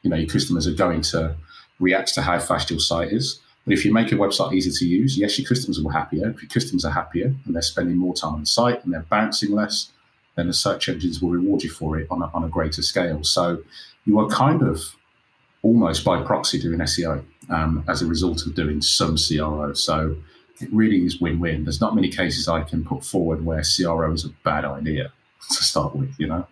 you 0.02 0.10
know, 0.10 0.16
your 0.16 0.30
customers 0.30 0.68
are 0.68 0.74
going 0.74 1.02
to 1.02 1.36
react 1.80 2.14
to 2.16 2.22
how 2.22 2.40
fast 2.40 2.70
your 2.70 2.80
site 2.80 3.12
is. 3.12 3.40
But 3.66 3.74
if 3.74 3.86
you 3.86 3.94
make 3.94 4.12
a 4.12 4.16
website 4.16 4.54
easy 4.54 4.72
to 4.72 4.86
use, 4.86 5.18
yes, 5.18 5.40
your 5.40 5.48
customers 5.48 5.80
will 5.80 5.90
be 5.90 5.94
happier. 5.94 6.30
If 6.30 6.42
your 6.42 6.50
customers 6.50 6.84
are 6.84 6.92
happier 6.92 7.34
and 7.46 7.56
they're 7.56 7.62
spending 7.62 7.96
more 7.96 8.14
time 8.14 8.34
on 8.34 8.42
the 8.42 8.46
site 8.46 8.84
and 8.84 8.94
they're 8.94 9.06
bouncing 9.10 9.52
less, 9.52 9.92
then 10.36 10.48
the 10.48 10.54
search 10.54 10.90
engines 10.90 11.22
will 11.22 11.30
reward 11.30 11.64
you 11.64 11.70
for 11.70 11.98
it 11.98 12.08
on 12.10 12.22
a, 12.22 12.30
on 12.34 12.44
a 12.44 12.50
greater 12.50 12.82
scale. 12.82 13.24
So 13.24 13.62
you 14.06 14.20
are 14.20 14.28
kind 14.28 14.62
of 14.62 14.96
almost 15.64 16.06
by 16.06 16.22
proxy 16.22 16.60
doing 16.60 16.80
SEO 16.80 17.24
um, 17.50 17.84
as 17.88 18.02
a 18.02 18.06
result 18.06 18.46
of 18.46 18.54
doing 18.54 18.82
some 18.82 19.18
CRO. 19.18 19.74
So 19.74 20.16
it 20.62 20.70
really 20.72 21.04
is 21.06 21.20
win-win. 21.20 21.64
There's 21.64 21.82
not 21.82 21.96
many 21.96 22.10
cases 22.10 22.48
I 22.48 22.62
can 22.62 22.86
put 22.86 23.04
forward 23.04 23.44
where 23.44 23.64
CRO 23.64 24.12
is 24.14 24.26
a 24.26 24.30
bad 24.44 24.66
idea 24.66 25.12
to 25.50 25.64
start 25.64 25.96
with, 25.96 26.14
you 26.20 26.28
know. 26.28 26.46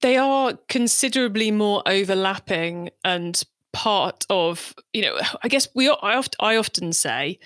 They 0.00 0.16
are 0.16 0.54
considerably 0.68 1.50
more 1.50 1.82
overlapping 1.86 2.90
and 3.04 3.42
part 3.72 4.24
of, 4.30 4.74
you 4.92 5.02
know, 5.02 5.18
I 5.42 5.48
guess 5.48 5.68
we 5.74 5.90
I 5.90 6.22
I 6.40 6.56
often 6.56 6.92
say 6.92 7.38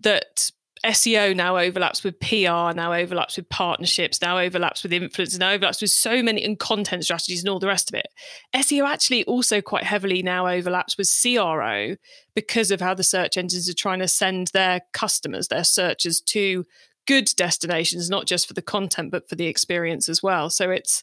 that 0.00 0.50
SEO 0.84 1.34
now 1.34 1.56
overlaps 1.56 2.04
with 2.04 2.18
PR, 2.20 2.74
now 2.76 2.92
overlaps 2.92 3.36
with 3.36 3.48
partnerships, 3.48 4.20
now 4.20 4.38
overlaps 4.38 4.82
with 4.82 4.92
influence, 4.92 5.36
now 5.38 5.50
overlaps 5.50 5.80
with 5.80 5.90
so 5.90 6.22
many 6.22 6.44
and 6.44 6.58
content 6.58 7.04
strategies 7.04 7.40
and 7.40 7.48
all 7.48 7.58
the 7.58 7.66
rest 7.66 7.90
of 7.90 7.94
it. 7.94 8.08
SEO 8.54 8.86
actually 8.86 9.24
also 9.24 9.60
quite 9.60 9.84
heavily 9.84 10.22
now 10.22 10.46
overlaps 10.46 10.96
with 10.96 11.10
CRO 11.22 11.96
because 12.34 12.70
of 12.70 12.80
how 12.80 12.94
the 12.94 13.02
search 13.02 13.36
engines 13.36 13.68
are 13.68 13.74
trying 13.74 13.98
to 13.98 14.08
send 14.08 14.48
their 14.48 14.80
customers, 14.92 15.48
their 15.48 15.64
searchers 15.64 16.20
to 16.20 16.64
good 17.06 17.30
destinations, 17.36 18.10
not 18.10 18.26
just 18.26 18.46
for 18.46 18.54
the 18.54 18.62
content, 18.62 19.10
but 19.10 19.28
for 19.28 19.34
the 19.34 19.46
experience 19.46 20.08
as 20.08 20.22
well. 20.22 20.50
So 20.50 20.70
it's, 20.70 21.02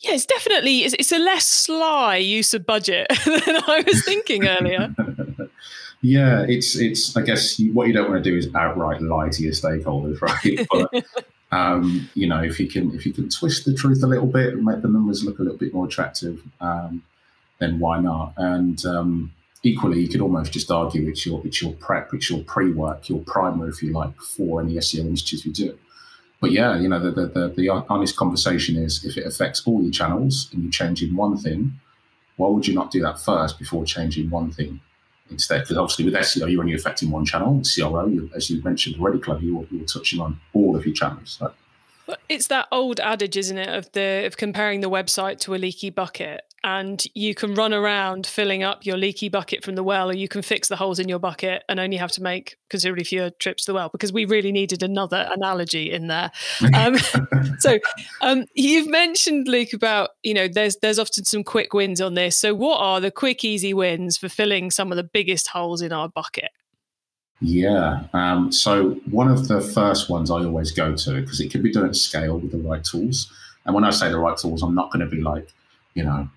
yeah, 0.00 0.12
it's 0.12 0.26
definitely 0.26 0.80
it's, 0.80 0.94
it's 0.98 1.12
a 1.12 1.18
less 1.18 1.46
sly 1.46 2.16
use 2.16 2.54
of 2.54 2.66
budget 2.66 3.06
than 3.24 3.56
I 3.66 3.82
was 3.86 4.04
thinking 4.04 4.46
earlier. 4.46 4.94
Yeah, 6.02 6.44
it's 6.48 6.76
it's. 6.76 7.16
I 7.16 7.22
guess 7.22 7.60
what 7.72 7.86
you 7.86 7.92
don't 7.92 8.10
want 8.10 8.22
to 8.22 8.30
do 8.30 8.36
is 8.36 8.52
outright 8.54 9.00
lie 9.00 9.28
to 9.28 9.42
your 9.42 9.52
stakeholders, 9.52 10.20
right? 10.22 10.66
But 11.52 11.56
um, 11.56 12.10
you 12.14 12.26
know, 12.26 12.42
if 12.42 12.58
you 12.58 12.66
can 12.66 12.92
if 12.94 13.06
you 13.06 13.12
can 13.12 13.28
twist 13.28 13.64
the 13.64 13.74
truth 13.74 14.02
a 14.02 14.06
little 14.06 14.26
bit 14.26 14.54
and 14.54 14.64
make 14.64 14.82
the 14.82 14.88
numbers 14.88 15.24
look 15.24 15.38
a 15.38 15.42
little 15.42 15.58
bit 15.58 15.72
more 15.72 15.86
attractive, 15.86 16.42
um, 16.60 17.02
then 17.60 17.78
why 17.78 18.00
not? 18.00 18.34
And 18.36 18.84
um, 18.84 19.32
equally, 19.62 20.00
you 20.00 20.08
could 20.08 20.20
almost 20.20 20.52
just 20.52 20.70
argue 20.72 21.08
it's 21.08 21.24
your 21.24 21.40
it's 21.46 21.62
your 21.62 21.72
prep, 21.74 22.12
it's 22.12 22.28
your 22.28 22.40
pre 22.40 22.72
work, 22.72 23.08
your 23.08 23.20
primer, 23.20 23.68
if 23.68 23.80
you 23.80 23.92
like, 23.92 24.16
for 24.16 24.60
any 24.60 24.74
SEO 24.74 25.00
initiatives 25.00 25.46
you 25.46 25.52
do. 25.52 25.78
But 26.40 26.50
yeah, 26.50 26.76
you 26.76 26.88
know, 26.88 26.98
the, 26.98 27.12
the, 27.12 27.26
the, 27.28 27.48
the 27.56 27.68
honest 27.68 28.16
conversation 28.16 28.74
is 28.74 29.04
if 29.04 29.16
it 29.16 29.24
affects 29.24 29.62
all 29.64 29.80
your 29.80 29.92
channels 29.92 30.48
and 30.52 30.64
you're 30.64 30.72
changing 30.72 31.14
one 31.14 31.36
thing, 31.36 31.78
why 32.36 32.48
would 32.48 32.66
you 32.66 32.74
not 32.74 32.90
do 32.90 33.00
that 33.02 33.20
first 33.20 33.60
before 33.60 33.84
changing 33.84 34.28
one 34.28 34.50
thing 34.50 34.80
instead. 35.32 35.62
Because 35.62 35.76
obviously 35.76 36.04
with 36.04 36.14
SEO, 36.14 36.50
you're 36.50 36.60
only 36.60 36.74
affecting 36.74 37.10
one 37.10 37.24
channel. 37.24 37.54
With 37.54 37.74
CRO, 37.74 38.06
you, 38.06 38.30
as 38.34 38.50
you 38.50 38.62
mentioned 38.62 38.96
already, 39.00 39.18
Chloe, 39.18 39.42
you're, 39.42 39.66
you're 39.70 39.86
touching 39.86 40.20
on 40.20 40.38
all 40.52 40.76
of 40.76 40.86
your 40.86 40.94
channels. 40.94 41.38
So. 41.38 41.52
It's 42.28 42.48
that 42.48 42.68
old 42.70 43.00
adage, 43.00 43.36
isn't 43.36 43.58
it, 43.58 43.68
of 43.68 43.90
the 43.92 44.24
of 44.26 44.36
comparing 44.36 44.80
the 44.80 44.90
website 44.90 45.38
to 45.40 45.54
a 45.54 45.56
leaky 45.56 45.90
bucket 45.90 46.44
and 46.64 47.02
you 47.14 47.34
can 47.34 47.54
run 47.54 47.74
around 47.74 48.26
filling 48.26 48.62
up 48.62 48.86
your 48.86 48.96
leaky 48.96 49.28
bucket 49.28 49.64
from 49.64 49.74
the 49.74 49.82
well, 49.82 50.10
or 50.10 50.14
you 50.14 50.28
can 50.28 50.42
fix 50.42 50.68
the 50.68 50.76
holes 50.76 50.98
in 50.98 51.08
your 51.08 51.18
bucket 51.18 51.64
and 51.68 51.80
only 51.80 51.96
have 51.96 52.12
to 52.12 52.22
make 52.22 52.56
considerably 52.70 53.04
fewer 53.04 53.30
trips 53.30 53.64
to 53.64 53.72
the 53.72 53.74
well. 53.74 53.88
Because 53.88 54.12
we 54.12 54.24
really 54.24 54.52
needed 54.52 54.82
another 54.82 55.28
analogy 55.30 55.90
in 55.90 56.08
there. 56.08 56.30
Um, 56.74 56.96
so 57.58 57.78
um, 58.22 58.46
you've 58.54 58.88
mentioned 58.88 59.46
Luke 59.46 59.72
about 59.72 60.10
you 60.22 60.32
know 60.32 60.48
there's 60.48 60.76
there's 60.80 60.98
often 60.98 61.24
some 61.24 61.44
quick 61.44 61.74
wins 61.74 62.00
on 62.00 62.14
this. 62.14 62.38
So 62.38 62.54
what 62.54 62.78
are 62.78 63.00
the 63.00 63.10
quick 63.10 63.44
easy 63.44 63.74
wins 63.74 64.16
for 64.16 64.28
filling 64.28 64.70
some 64.70 64.90
of 64.90 64.96
the 64.96 65.04
biggest 65.04 65.48
holes 65.48 65.82
in 65.82 65.92
our 65.92 66.08
bucket? 66.08 66.50
Yeah. 67.42 68.04
Um, 68.12 68.52
so 68.52 68.92
one 69.10 69.28
of 69.28 69.48
the 69.48 69.60
first 69.60 70.08
ones 70.08 70.30
I 70.30 70.44
always 70.44 70.70
go 70.70 70.94
to 70.94 71.20
because 71.20 71.40
it 71.40 71.50
can 71.50 71.62
be 71.62 71.72
done 71.72 71.86
at 71.86 71.96
scale 71.96 72.38
with 72.38 72.52
the 72.52 72.58
right 72.58 72.82
tools. 72.82 73.30
And 73.66 73.74
when 73.74 73.84
I 73.84 73.90
say 73.90 74.08
the 74.10 74.18
right 74.18 74.36
tools, 74.36 74.62
I'm 74.62 74.74
not 74.74 74.92
going 74.92 75.04
to 75.04 75.10
be 75.14 75.20
like, 75.20 75.52
you 75.94 76.04
know, 76.04 76.28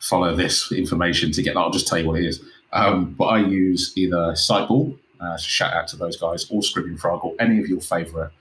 follow 0.00 0.34
this 0.34 0.70
information 0.72 1.32
to 1.32 1.42
get 1.42 1.54
that. 1.54 1.60
I'll 1.60 1.70
just 1.70 1.88
tell 1.88 1.98
you 1.98 2.06
what 2.06 2.20
it 2.20 2.26
is. 2.26 2.42
Um, 2.72 3.14
but 3.14 3.26
I 3.26 3.38
use 3.38 3.92
either 3.96 4.32
Sitebulb, 4.32 4.98
uh, 5.20 5.36
so 5.36 5.46
shout 5.46 5.72
out 5.72 5.88
to 5.88 5.96
those 5.96 6.16
guys, 6.16 6.50
or 6.50 6.62
Screaming 6.62 6.98
Frog, 6.98 7.24
or 7.24 7.34
any 7.38 7.58
of 7.58 7.68
your 7.68 7.80
favorite 7.80 8.32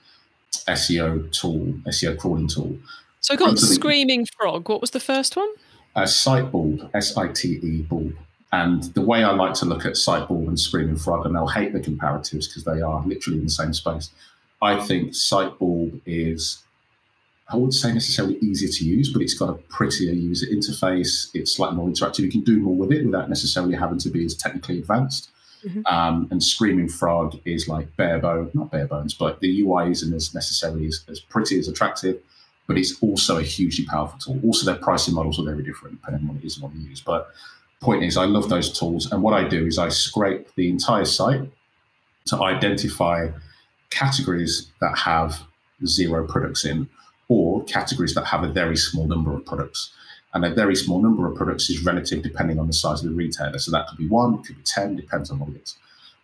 SEO 0.67 1.31
tool, 1.31 1.73
SEO 1.87 2.17
crawling 2.17 2.47
tool. 2.47 2.77
So 3.21 3.33
I 3.33 3.37
got 3.37 3.57
Screaming 3.57 4.25
Frog. 4.37 4.69
What 4.69 4.81
was 4.81 4.91
the 4.91 4.99
first 4.99 5.35
one? 5.35 5.49
Uh, 5.95 6.03
Sitebulb, 6.03 6.89
S 6.93 7.15
I 7.17 7.29
T 7.29 7.59
E 7.63 7.81
Ball. 7.83 8.11
And 8.51 8.83
the 8.93 9.01
way 9.01 9.23
I 9.23 9.31
like 9.31 9.53
to 9.55 9.65
look 9.65 9.85
at 9.85 9.93
Sitebulb 9.93 10.47
and 10.47 10.59
Screaming 10.59 10.97
Frog, 10.97 11.25
and 11.25 11.35
they'll 11.35 11.47
hate 11.47 11.73
the 11.73 11.79
comparatives 11.79 12.47
because 12.47 12.63
they 12.63 12.81
are 12.81 13.03
literally 13.05 13.39
in 13.39 13.45
the 13.45 13.49
same 13.49 13.73
space. 13.73 14.11
I 14.61 14.79
think 14.85 15.11
Sitebulb 15.11 15.99
is 16.05 16.63
I 17.49 17.55
wouldn't 17.55 17.75
say 17.75 17.93
necessarily 17.93 18.37
easier 18.39 18.69
to 18.69 18.85
use, 18.85 19.13
but 19.13 19.21
it's 19.21 19.35
got 19.35 19.49
a 19.49 19.53
prettier 19.53 20.11
user 20.11 20.47
interface. 20.47 21.29
It's 21.35 21.51
slightly 21.51 21.77
more 21.77 21.87
interactive. 21.87 22.19
You 22.19 22.31
can 22.31 22.41
do 22.41 22.59
more 22.59 22.75
with 22.75 22.91
it 22.91 23.05
without 23.05 23.29
necessarily 23.29 23.75
having 23.75 23.99
to 23.99 24.09
be 24.09 24.25
as 24.25 24.35
technically 24.35 24.79
advanced. 24.79 25.29
Mm-hmm. 25.63 25.85
Um, 25.85 26.27
and 26.31 26.41
Screaming 26.43 26.89
Frog 26.89 27.39
is 27.45 27.67
like 27.67 27.95
bare 27.97 28.19
bone, 28.19 28.49
not 28.53 28.71
bare 28.71 28.87
bones, 28.87 29.13
but 29.13 29.39
the 29.41 29.61
UI 29.61 29.91
isn't 29.91 30.13
as 30.13 30.33
necessarily 30.33 30.87
as, 30.87 31.03
as 31.07 31.19
pretty 31.19 31.59
as 31.59 31.67
attractive, 31.67 32.19
but 32.67 32.77
it's 32.77 33.01
also 33.01 33.37
a 33.37 33.43
hugely 33.43 33.85
powerful 33.85 34.17
tool. 34.19 34.39
Also, 34.43 34.65
their 34.65 34.81
pricing 34.81 35.13
models 35.13 35.39
are 35.39 35.43
very 35.43 35.63
different 35.63 36.01
depending 36.01 36.27
on 36.27 36.35
what 36.35 36.43
it 36.43 36.47
is 36.47 36.55
and 36.55 36.63
what 36.63 36.75
you 36.75 36.81
use. 36.87 37.01
But 37.01 37.29
point 37.81 38.03
is, 38.03 38.17
I 38.17 38.25
love 38.25 38.49
those 38.49 38.77
tools, 38.77 39.11
and 39.11 39.21
what 39.21 39.33
I 39.33 39.47
do 39.47 39.65
is 39.65 39.77
I 39.77 39.89
scrape 39.89 40.53
the 40.55 40.69
entire 40.69 41.05
site 41.05 41.41
to 42.25 42.41
identify 42.41 43.29
categories 43.91 44.71
that 44.81 44.97
have 44.97 45.43
zero 45.85 46.27
products 46.27 46.65
in 46.65 46.89
or 47.27 47.63
categories 47.65 48.13
that 48.15 48.25
have 48.25 48.43
a 48.43 48.47
very 48.47 48.77
small 48.77 49.07
number 49.07 49.33
of 49.33 49.45
products. 49.45 49.91
And 50.33 50.43
a 50.43 50.53
very 50.53 50.75
small 50.75 51.01
number 51.01 51.27
of 51.27 51.35
products 51.35 51.69
is 51.69 51.83
relative 51.85 52.21
depending 52.21 52.59
on 52.59 52.67
the 52.67 52.73
size 52.73 53.03
of 53.03 53.09
the 53.09 53.15
retailer. 53.15 53.57
So 53.57 53.71
that 53.71 53.87
could 53.87 53.97
be 53.97 54.07
one, 54.07 54.35
it 54.35 54.45
could 54.45 54.57
be 54.57 54.63
10, 54.63 54.95
depends 54.95 55.31
on 55.31 55.39
what 55.39 55.49
it 55.49 55.61
is. 55.63 55.77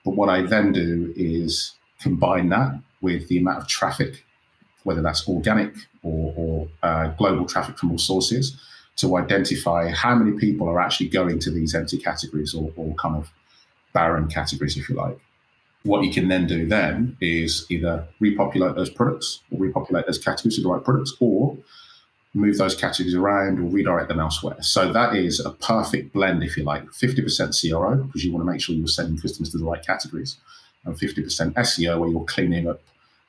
But 0.04 0.16
what 0.16 0.30
I 0.30 0.42
then 0.42 0.74
do 0.74 1.14
is 1.16 1.74
combine 2.00 2.50
that 2.50 2.80
with 3.02 3.28
the 3.30 3.38
amount 3.38 3.60
of 3.60 3.68
traffic, 3.68 4.26
whether 4.84 5.02
that's 5.02 5.28
organic 5.28 5.74
or, 6.04 6.34
or 6.36 6.68
uh, 6.84 7.08
global 7.10 7.46
traffic 7.46 7.78
from 7.78 7.92
all 7.92 7.98
sources, 7.98 8.60
to 8.98 9.18
identify 9.18 9.90
how 9.90 10.16
many 10.16 10.38
people 10.38 10.68
are 10.68 10.80
actually 10.80 11.08
going 11.08 11.40
to 11.40 11.52
these 11.52 11.74
empty 11.74 11.98
categories 11.98 12.54
or, 12.54 12.72
or 12.76 12.94
kind 12.96 13.16
of 13.16 13.32
barren 13.94 14.28
categories, 14.28 14.78
if 14.78 14.90
you 14.90 14.96
like. 14.96 15.18
What 15.84 16.04
you 16.04 16.12
can 16.12 16.28
then 16.28 16.46
do 16.46 16.68
then 16.68 17.18
is 17.22 17.66
either 17.70 18.08
repopulate 18.20 18.76
those 18.76 18.90
products 18.90 19.40
or 19.52 19.60
repopulate 19.60 20.06
those 20.06 20.20
categories 20.20 20.58
with 20.58 20.64
the 20.64 20.70
right 20.70 20.84
products 20.84 21.14
or 21.20 21.58
move 22.34 22.58
those 22.58 22.76
categories 22.76 23.16
around 23.16 23.60
or 23.60 23.64
redirect 23.64 24.08
them 24.08 24.20
elsewhere. 24.20 24.62
So 24.62 24.94
that 24.94 25.16
is 25.16 25.40
a 25.40 25.50
perfect 25.50 26.14
blend, 26.14 26.44
if 26.44 26.56
you 26.56 26.64
like, 26.64 26.86
50% 26.92 27.72
CRO, 27.72 27.96
because 28.04 28.24
you 28.24 28.32
want 28.32 28.46
to 28.46 28.52
make 28.52 28.62
sure 28.62 28.76
you're 28.76 28.88
sending 28.88 29.20
customers 29.20 29.50
to 29.52 29.58
the 29.58 29.66
right 29.66 29.84
categories, 29.86 30.38
and 30.86 30.96
50% 30.96 31.54
SEO, 31.54 32.00
where 32.00 32.10
you're 32.10 32.26
cleaning 32.26 32.70
up 32.70 32.82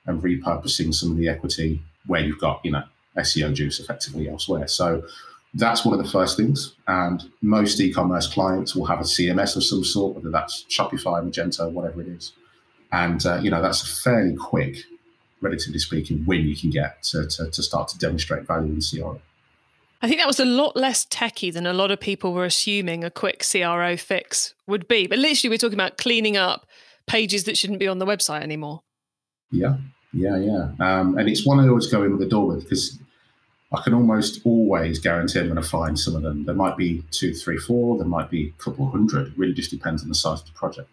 and 0.07 0.23
repurposing 0.23 0.95
some 0.95 1.11
of 1.11 1.17
the 1.17 1.29
equity 1.29 1.83
where 2.07 2.21
you've 2.21 2.39
got, 2.39 2.61
you 2.65 2.71
know, 2.71 2.85
SEO 3.17 3.53
juice 3.55 3.81
effectively 3.81 4.29
elsewhere. 4.29 4.69
So 4.69 5.03
that's 5.55 5.85
one 5.85 5.99
of 5.99 6.05
the 6.05 6.11
first 6.11 6.37
things. 6.37 6.75
And 6.87 7.25
most 7.41 7.81
e-commerce 7.81 8.27
clients 8.27 8.75
will 8.75 8.87
have 8.87 9.01
a 9.01 9.05
CMS 9.05 9.57
of 9.57 9.65
some 9.65 9.85
sort, 9.85 10.15
whether 10.15 10.31
that's 10.31 10.65
Shopify, 10.65 11.23
Magento, 11.23 11.71
whatever 11.71 12.01
it 12.03 12.09
is. 12.09 12.33
And, 12.93 13.25
uh, 13.25 13.41
you 13.43 13.51
know, 13.51 13.63
that's 13.63 13.83
a 13.83 14.03
fairly 14.03 14.37
quick, 14.37 14.77
relatively 15.41 15.79
speaking, 15.79 16.25
win 16.27 16.47
you 16.47 16.57
can 16.57 16.71
get 16.71 17.03
to, 17.05 17.27
to, 17.27 17.51
to 17.51 17.63
start 17.63 17.89
to 17.89 17.99
demonstrate 17.99 18.47
value 18.47 18.73
in 18.73 18.81
CRO. 18.81 19.21
I 20.03 20.09
think 20.09 20.21
that 20.21 20.27
was 20.27 20.41
a 20.41 20.45
lot 20.45 20.77
less 20.77 21.07
techy 21.09 21.51
than 21.51 21.65
a 21.65 21.73
lot 21.73 21.93
of 21.93 22.01
people 22.01 22.35
were 22.35 22.45
assuming 22.45 23.05
a 23.05 23.11
quick 23.11 23.45
CRO 23.49 23.97
fix 23.97 24.53
would 24.67 24.89
be. 24.89 25.07
But 25.07 25.19
literally, 25.19 25.55
we're 25.55 25.59
talking 25.59 25.79
about 25.79 25.97
cleaning 25.97 26.37
up 26.37 26.67
pages 27.07 27.45
that 27.45 27.57
shouldn't 27.57 27.79
be 27.79 27.87
on 27.87 27.99
the 27.99 28.07
website 28.07 28.43
anymore. 28.43 28.83
Yeah, 29.53 29.77
yeah, 30.13 30.39
yeah. 30.39 30.73
Um, 30.81 31.17
and 31.19 31.29
it's 31.29 31.47
one 31.47 31.61
I 31.61 31.69
always 31.69 31.87
go 31.87 32.03
in 32.03 32.11
with 32.11 32.21
the 32.21 32.27
door 32.27 32.49
with 32.49 32.65
because 32.65 32.99
I 33.73 33.81
can 33.81 33.95
almost 33.95 34.41
always 34.45 34.99
guarantee 34.99 35.39
I'm 35.39 35.47
going 35.47 35.63
to 35.63 35.69
find 35.69 35.99
some 35.99 36.17
of 36.17 36.23
them. 36.23 36.45
There 36.45 36.55
might 36.55 36.77
be 36.77 37.05
two, 37.13 37.33
three, 37.33 37.57
four. 37.57 37.97
There 37.97 38.07
might 38.07 38.29
be 38.29 38.49
a 38.49 38.63
couple 38.63 38.91
hundred. 38.91 39.29
It 39.29 39.39
really 39.39 39.55
just 39.55 39.71
depends 39.71 40.03
on 40.03 40.09
the 40.09 40.15
size 40.17 40.41
of 40.41 40.47
the 40.47 40.53
project. 40.53 40.89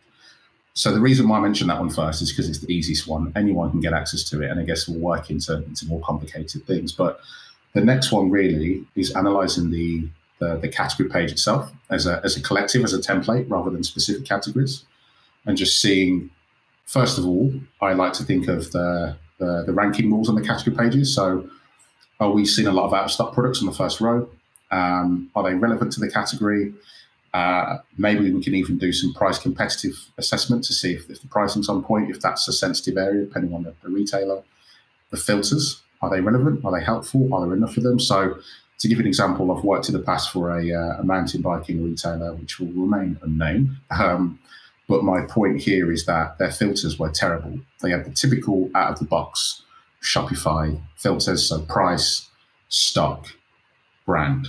So 0.73 0.93
the 0.93 0.99
reason 0.99 1.27
why 1.27 1.37
I 1.37 1.41
mentioned 1.41 1.69
that 1.69 1.79
one 1.79 1.89
first 1.89 2.21
is 2.21 2.31
because 2.31 2.47
it's 2.47 2.59
the 2.59 2.73
easiest 2.73 3.07
one. 3.07 3.33
Anyone 3.35 3.71
can 3.71 3.81
get 3.81 3.93
access 3.93 4.23
to 4.29 4.41
it, 4.41 4.49
and 4.49 4.59
I 4.59 4.63
guess 4.63 4.87
we'll 4.87 4.99
work 4.99 5.29
into, 5.29 5.57
into 5.57 5.87
more 5.87 6.01
complicated 6.01 6.65
things. 6.65 6.91
But 6.91 7.19
the 7.73 7.81
next 7.81 8.11
one 8.11 8.29
really 8.29 8.85
is 8.95 9.11
analyzing 9.15 9.71
the, 9.71 10.07
the, 10.39 10.57
the 10.57 10.69
category 10.69 11.09
page 11.09 11.31
itself 11.31 11.71
as 11.89 12.05
a, 12.05 12.21
as 12.23 12.37
a 12.37 12.41
collective, 12.41 12.83
as 12.83 12.93
a 12.93 12.99
template, 12.99 13.49
rather 13.49 13.69
than 13.69 13.83
specific 13.83 14.25
categories, 14.25 14.85
and 15.45 15.57
just 15.57 15.81
seeing. 15.81 16.29
First 16.85 17.19
of 17.19 17.25
all, 17.27 17.53
I 17.81 17.93
like 17.93 18.13
to 18.13 18.23
think 18.23 18.47
of 18.47 18.71
the, 18.71 19.15
the, 19.37 19.63
the 19.67 19.73
ranking 19.73 20.09
rules 20.09 20.27
on 20.27 20.33
the 20.33 20.41
category 20.41 20.75
pages. 20.75 21.13
So, 21.13 21.47
are 22.19 22.31
we 22.31 22.45
seeing 22.45 22.67
a 22.67 22.71
lot 22.71 22.85
of 22.85 22.93
out 22.93 23.05
of 23.05 23.11
stock 23.11 23.33
products 23.33 23.59
on 23.59 23.67
the 23.67 23.73
first 23.73 24.01
row? 24.01 24.27
Um, 24.71 25.29
are 25.35 25.43
they 25.43 25.53
relevant 25.53 25.91
to 25.93 25.99
the 25.99 26.09
category? 26.09 26.73
Uh, 27.33 27.77
maybe 27.97 28.31
we 28.31 28.43
can 28.43 28.55
even 28.55 28.77
do 28.77 28.91
some 28.91 29.13
price 29.13 29.37
competitive 29.37 29.93
assessment 30.17 30.63
to 30.63 30.73
see 30.73 30.93
if, 30.93 31.09
if, 31.09 31.21
the 31.21 31.27
pricing's 31.27 31.69
on 31.69 31.83
point, 31.83 32.09
if 32.09 32.19
that's 32.19 32.47
a 32.47 32.53
sensitive 32.53 32.97
area, 32.97 33.25
depending 33.25 33.53
on 33.53 33.63
the, 33.63 33.73
the, 33.83 33.89
retailer. 33.89 34.41
The 35.11 35.17
filters, 35.17 35.81
are 36.01 36.09
they 36.09 36.21
relevant? 36.21 36.65
Are 36.65 36.71
they 36.71 36.83
helpful? 36.83 37.31
Are 37.33 37.45
there 37.45 37.55
enough 37.55 37.77
of 37.77 37.83
them? 37.83 37.99
So, 37.99 38.39
to 38.79 38.87
give 38.87 38.99
an 38.99 39.07
example, 39.07 39.55
I've 39.55 39.63
worked 39.63 39.89
in 39.89 39.93
the 39.93 40.01
past 40.01 40.31
for 40.31 40.57
a, 40.57 40.73
uh, 40.73 40.99
a 40.99 41.03
mountain 41.03 41.41
biking 41.41 41.83
retailer, 41.83 42.33
which 42.33 42.59
will 42.59 42.67
remain 42.67 43.19
unnamed. 43.21 43.77
Um, 43.91 44.39
but 44.87 45.03
my 45.03 45.21
point 45.21 45.61
here 45.61 45.91
is 45.91 46.05
that 46.05 46.39
their 46.39 46.51
filters 46.51 46.97
were 46.97 47.11
terrible. 47.11 47.59
They 47.81 47.91
had 47.91 48.05
the 48.05 48.11
typical 48.11 48.71
out 48.73 48.93
of 48.93 48.99
the 48.99 49.05
box 49.05 49.61
Shopify 50.01 50.81
filters, 50.95 51.47
so 51.47 51.61
price, 51.61 52.29
stock, 52.69 53.27
brand, 54.05 54.47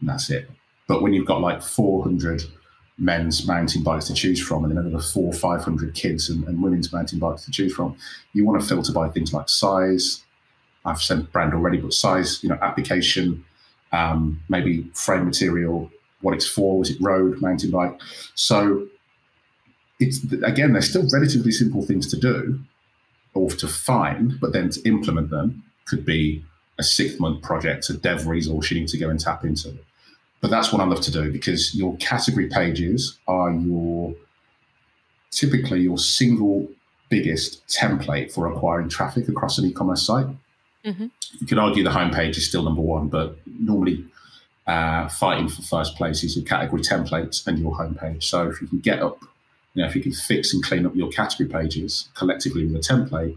and 0.00 0.08
that's 0.08 0.30
it. 0.30 0.50
But 0.86 1.02
when 1.02 1.12
you've 1.12 1.26
got 1.26 1.40
like 1.40 1.62
400 1.62 2.42
men's 2.98 3.46
mountain 3.46 3.82
bikes 3.82 4.06
to 4.06 4.14
choose 4.14 4.40
from 4.40 4.64
and 4.64 4.76
another 4.76 5.02
four, 5.02 5.32
500 5.32 5.94
kids 5.94 6.28
and, 6.28 6.44
and 6.44 6.62
women's 6.62 6.92
mountain 6.92 7.18
bikes 7.18 7.44
to 7.44 7.50
choose 7.50 7.74
from, 7.74 7.96
you 8.32 8.44
want 8.44 8.60
to 8.60 8.66
filter 8.66 8.92
by 8.92 9.08
things 9.08 9.32
like 9.32 9.48
size. 9.48 10.22
I've 10.84 11.00
said 11.00 11.30
brand 11.32 11.54
already, 11.54 11.78
but 11.78 11.92
size, 11.92 12.42
you 12.42 12.48
know, 12.48 12.58
application, 12.60 13.44
um, 13.92 14.40
maybe 14.48 14.90
frame 14.94 15.24
material, 15.24 15.90
what 16.20 16.34
it's 16.34 16.46
for, 16.46 16.82
is 16.82 16.90
it 16.90 16.98
road, 17.00 17.40
mountain 17.40 17.70
bike? 17.70 18.00
So 18.34 18.88
it's 20.00 20.22
again, 20.42 20.72
they're 20.72 20.82
still 20.82 21.06
relatively 21.12 21.52
simple 21.52 21.82
things 21.82 22.08
to 22.08 22.16
do 22.18 22.60
or 23.34 23.48
to 23.50 23.68
find, 23.68 24.38
but 24.40 24.52
then 24.52 24.70
to 24.70 24.82
implement 24.82 25.30
them 25.30 25.62
could 25.86 26.04
be 26.04 26.44
a 26.78 26.82
six 26.82 27.18
month 27.20 27.42
project, 27.42 27.88
a 27.90 27.94
dev 27.94 28.26
resource 28.26 28.70
you 28.70 28.80
need 28.80 28.88
to 28.88 28.98
go 28.98 29.08
and 29.08 29.20
tap 29.20 29.44
into. 29.44 29.78
But 30.42 30.50
that's 30.50 30.72
what 30.72 30.82
I 30.82 30.84
love 30.84 31.00
to 31.02 31.12
do 31.12 31.32
because 31.32 31.74
your 31.74 31.96
category 31.96 32.48
pages 32.48 33.18
are 33.26 33.52
your 33.52 34.14
typically 35.30 35.80
your 35.80 35.96
single 35.96 36.68
biggest 37.08 37.66
template 37.68 38.32
for 38.32 38.52
acquiring 38.52 38.88
traffic 38.88 39.28
across 39.28 39.56
an 39.56 39.66
e-commerce 39.66 40.04
site. 40.04 40.26
Mm-hmm. 40.84 41.06
You 41.38 41.46
could 41.46 41.58
argue 41.58 41.84
the 41.84 41.90
homepage 41.90 42.36
is 42.36 42.46
still 42.46 42.64
number 42.64 42.82
one, 42.82 43.08
but 43.08 43.36
normally 43.46 44.04
uh, 44.66 45.08
fighting 45.08 45.48
for 45.48 45.62
first 45.62 45.96
place 45.96 46.24
is 46.24 46.36
your 46.36 46.44
category 46.44 46.82
templates 46.82 47.46
and 47.46 47.58
your 47.58 47.72
homepage. 47.72 48.24
So 48.24 48.48
if 48.48 48.60
you 48.60 48.66
can 48.66 48.80
get 48.80 49.00
up, 49.00 49.20
you 49.74 49.82
know, 49.82 49.88
if 49.88 49.94
you 49.94 50.02
can 50.02 50.12
fix 50.12 50.52
and 50.52 50.62
clean 50.62 50.84
up 50.84 50.96
your 50.96 51.08
category 51.10 51.48
pages 51.48 52.08
collectively 52.14 52.66
with 52.66 52.76
a 52.76 52.80
template, 52.80 53.36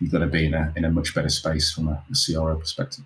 you're 0.00 0.10
going 0.10 0.22
to 0.22 0.28
be 0.28 0.44
in 0.44 0.52
a 0.52 0.72
in 0.76 0.84
a 0.84 0.90
much 0.90 1.14
better 1.14 1.30
space 1.30 1.72
from 1.72 1.88
a, 1.88 2.04
a 2.10 2.14
CRO 2.14 2.56
perspective. 2.56 3.04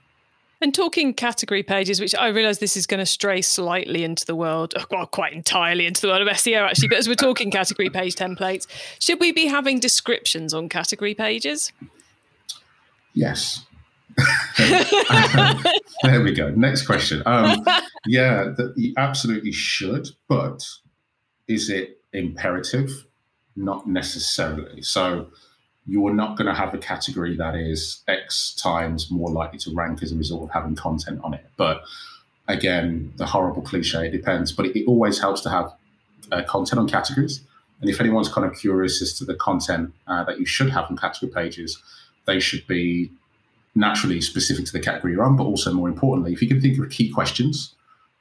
And 0.62 0.74
talking 0.74 1.14
category 1.14 1.62
pages, 1.62 2.00
which 2.00 2.14
I 2.14 2.28
realize 2.28 2.58
this 2.58 2.76
is 2.76 2.86
going 2.86 2.98
to 2.98 3.06
stray 3.06 3.40
slightly 3.40 4.04
into 4.04 4.26
the 4.26 4.34
world, 4.34 4.74
well, 4.90 5.06
quite 5.06 5.32
entirely 5.32 5.86
into 5.86 6.02
the 6.02 6.08
world 6.08 6.20
of 6.20 6.28
SEO 6.28 6.68
actually, 6.68 6.88
but 6.88 6.98
as 6.98 7.08
we're 7.08 7.14
talking 7.14 7.50
category 7.60 7.88
page 7.88 8.14
templates, 8.14 8.66
should 8.98 9.20
we 9.20 9.32
be 9.32 9.46
having 9.46 9.80
descriptions 9.80 10.52
on 10.52 10.68
category 10.68 11.14
pages? 11.14 11.72
Yes. 13.14 13.64
there 16.02 16.22
we 16.22 16.34
go. 16.34 16.50
Next 16.50 16.86
question. 16.86 17.22
Um, 17.24 17.64
yeah, 18.06 18.52
the, 18.56 18.74
you 18.76 18.92
absolutely 18.98 19.52
should, 19.52 20.08
but 20.28 20.62
is 21.48 21.70
it 21.70 22.00
imperative? 22.12 23.06
Not 23.56 23.86
necessarily. 23.86 24.82
So 24.82 25.30
you're 25.90 26.14
not 26.14 26.36
going 26.36 26.46
to 26.46 26.54
have 26.54 26.72
a 26.72 26.78
category 26.78 27.36
that 27.36 27.56
is 27.56 28.04
X 28.06 28.54
times 28.54 29.10
more 29.10 29.28
likely 29.28 29.58
to 29.58 29.74
rank 29.74 30.04
as 30.04 30.12
a 30.12 30.16
result 30.16 30.44
of 30.44 30.50
having 30.50 30.76
content 30.76 31.20
on 31.24 31.34
it. 31.34 31.44
But 31.56 31.82
again, 32.46 33.12
the 33.16 33.26
horrible 33.26 33.60
cliche, 33.60 34.06
it 34.06 34.12
depends. 34.12 34.52
But 34.52 34.66
it, 34.66 34.78
it 34.78 34.84
always 34.86 35.18
helps 35.18 35.40
to 35.40 35.50
have 35.50 35.74
uh, 36.30 36.42
content 36.44 36.78
on 36.78 36.88
categories. 36.88 37.40
And 37.80 37.90
if 37.90 38.00
anyone's 38.00 38.28
kind 38.28 38.46
of 38.46 38.56
curious 38.56 39.02
as 39.02 39.18
to 39.18 39.24
the 39.24 39.34
content 39.34 39.92
uh, 40.06 40.22
that 40.24 40.38
you 40.38 40.46
should 40.46 40.70
have 40.70 40.84
on 40.88 40.96
category 40.96 41.32
pages, 41.32 41.82
they 42.24 42.38
should 42.38 42.64
be 42.68 43.10
naturally 43.74 44.20
specific 44.20 44.66
to 44.66 44.72
the 44.72 44.80
category 44.80 45.14
you're 45.14 45.24
on, 45.24 45.36
but 45.36 45.44
also 45.44 45.72
more 45.72 45.88
importantly, 45.88 46.32
if 46.32 46.40
you 46.40 46.46
can 46.46 46.60
think 46.60 46.78
of 46.78 46.88
key 46.90 47.10
questions 47.10 47.74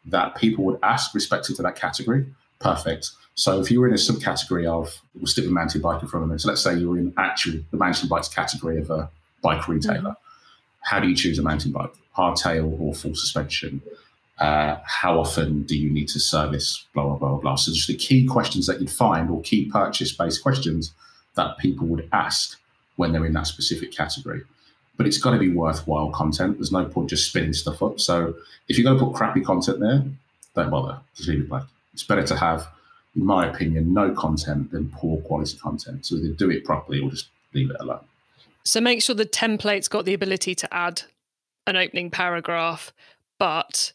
that 0.06 0.36
people 0.36 0.64
would 0.66 0.80
ask 0.82 1.14
respective 1.14 1.56
to 1.58 1.62
that 1.62 1.76
category, 1.76 2.26
perfect. 2.60 3.12
So 3.36 3.62
if 3.62 3.72
you 3.72 3.80
were 3.80 3.88
in 3.88 3.94
a 3.94 3.98
subcategory 3.98 4.66
of, 4.66 5.02
we'll 5.16 5.28
stick 5.28 5.46
with 5.46 5.54
mountain 5.54 5.82
bike 5.82 6.02
for 6.02 6.18
a 6.18 6.24
of 6.24 6.30
them. 6.30 6.40
So 6.40 6.50
let's 6.50 6.62
say 6.62 6.76
you're 6.76 6.98
in 6.98 7.14
actually 7.18 7.66
the 7.72 7.78
mountain 7.78 8.10
bikes 8.10 8.28
category 8.28 8.80
of 8.80 8.90
a 8.90 9.10
bike 9.42 9.68
retailer. 9.68 9.98
Mm-hmm. 9.98 10.12
How 10.82 11.00
do 11.00 11.08
you 11.08 11.16
choose 11.16 11.40
a 11.40 11.42
mountain 11.42 11.72
bike? 11.72 11.94
Hardtail 12.18 12.80
or 12.82 12.94
full 12.94 13.16
suspension? 13.16 13.82
Uh, 14.40 14.78
how 14.86 15.20
often 15.20 15.64
do 15.64 15.78
you 15.78 15.90
need 15.90 16.08
to 16.10 16.20
service? 16.20 16.86
Blah, 16.94 17.04
blah, 17.04 17.16
blah, 17.16 17.38
blah. 17.38 17.56
So 17.56 17.72
just 17.72 17.88
the 17.88 17.96
key 17.96 18.26
questions 18.26 18.68
that 18.68 18.80
you'd 18.80 18.92
find 18.92 19.30
or 19.30 19.42
key 19.42 19.70
purchase 19.70 20.12
based 20.12 20.44
questions 20.44 20.94
that 21.36 21.58
people 21.60 21.88
would 21.88 22.10
ask 22.12 22.60
when 22.96 23.14
they're 23.14 23.26
in 23.26 23.34
that 23.34 23.48
specific 23.48 23.94
category. 23.94 24.42
But 24.98 25.08
it's 25.08 25.18
got 25.18 25.32
to 25.32 25.40
be 25.40 25.50
worthwhile 25.50 26.12
content. 26.12 26.58
There's 26.58 26.74
no 26.74 26.86
point 26.86 27.10
just 27.10 27.30
spinning 27.30 27.54
stuff 27.54 27.82
up. 27.82 28.02
So 28.02 28.36
if 28.68 28.78
you're 28.78 28.84
going 28.84 29.00
to 29.00 29.06
put 29.06 29.16
crappy 29.16 29.40
content 29.40 29.80
there, 29.80 30.04
don't 30.56 30.70
bother. 30.70 31.00
Just 31.16 31.30
leave 31.30 31.40
it 31.40 31.48
blank. 31.48 31.66
It's 32.00 32.08
better 32.08 32.24
to 32.24 32.36
have 32.38 32.68
in 33.16 33.26
my 33.26 33.48
opinion, 33.48 33.94
no 33.94 34.12
content 34.12 34.72
than 34.72 34.90
poor 34.90 35.22
quality 35.22 35.58
content. 35.58 36.06
So 36.06 36.16
either 36.16 36.34
do 36.34 36.50
it 36.50 36.64
properly 36.64 37.00
or 37.00 37.10
just 37.10 37.30
leave 37.54 37.70
it 37.70 37.78
alone. 37.80 38.04
So 38.64 38.82
make 38.82 39.02
sure 39.02 39.16
the 39.16 39.26
template's 39.26 39.88
got 39.88 40.06
the 40.06 40.14
ability 40.14 40.56
to 40.56 40.74
add 40.74 41.04
an 41.66 41.76
opening 41.76 42.12
paragraph, 42.12 42.94
but 43.40 43.94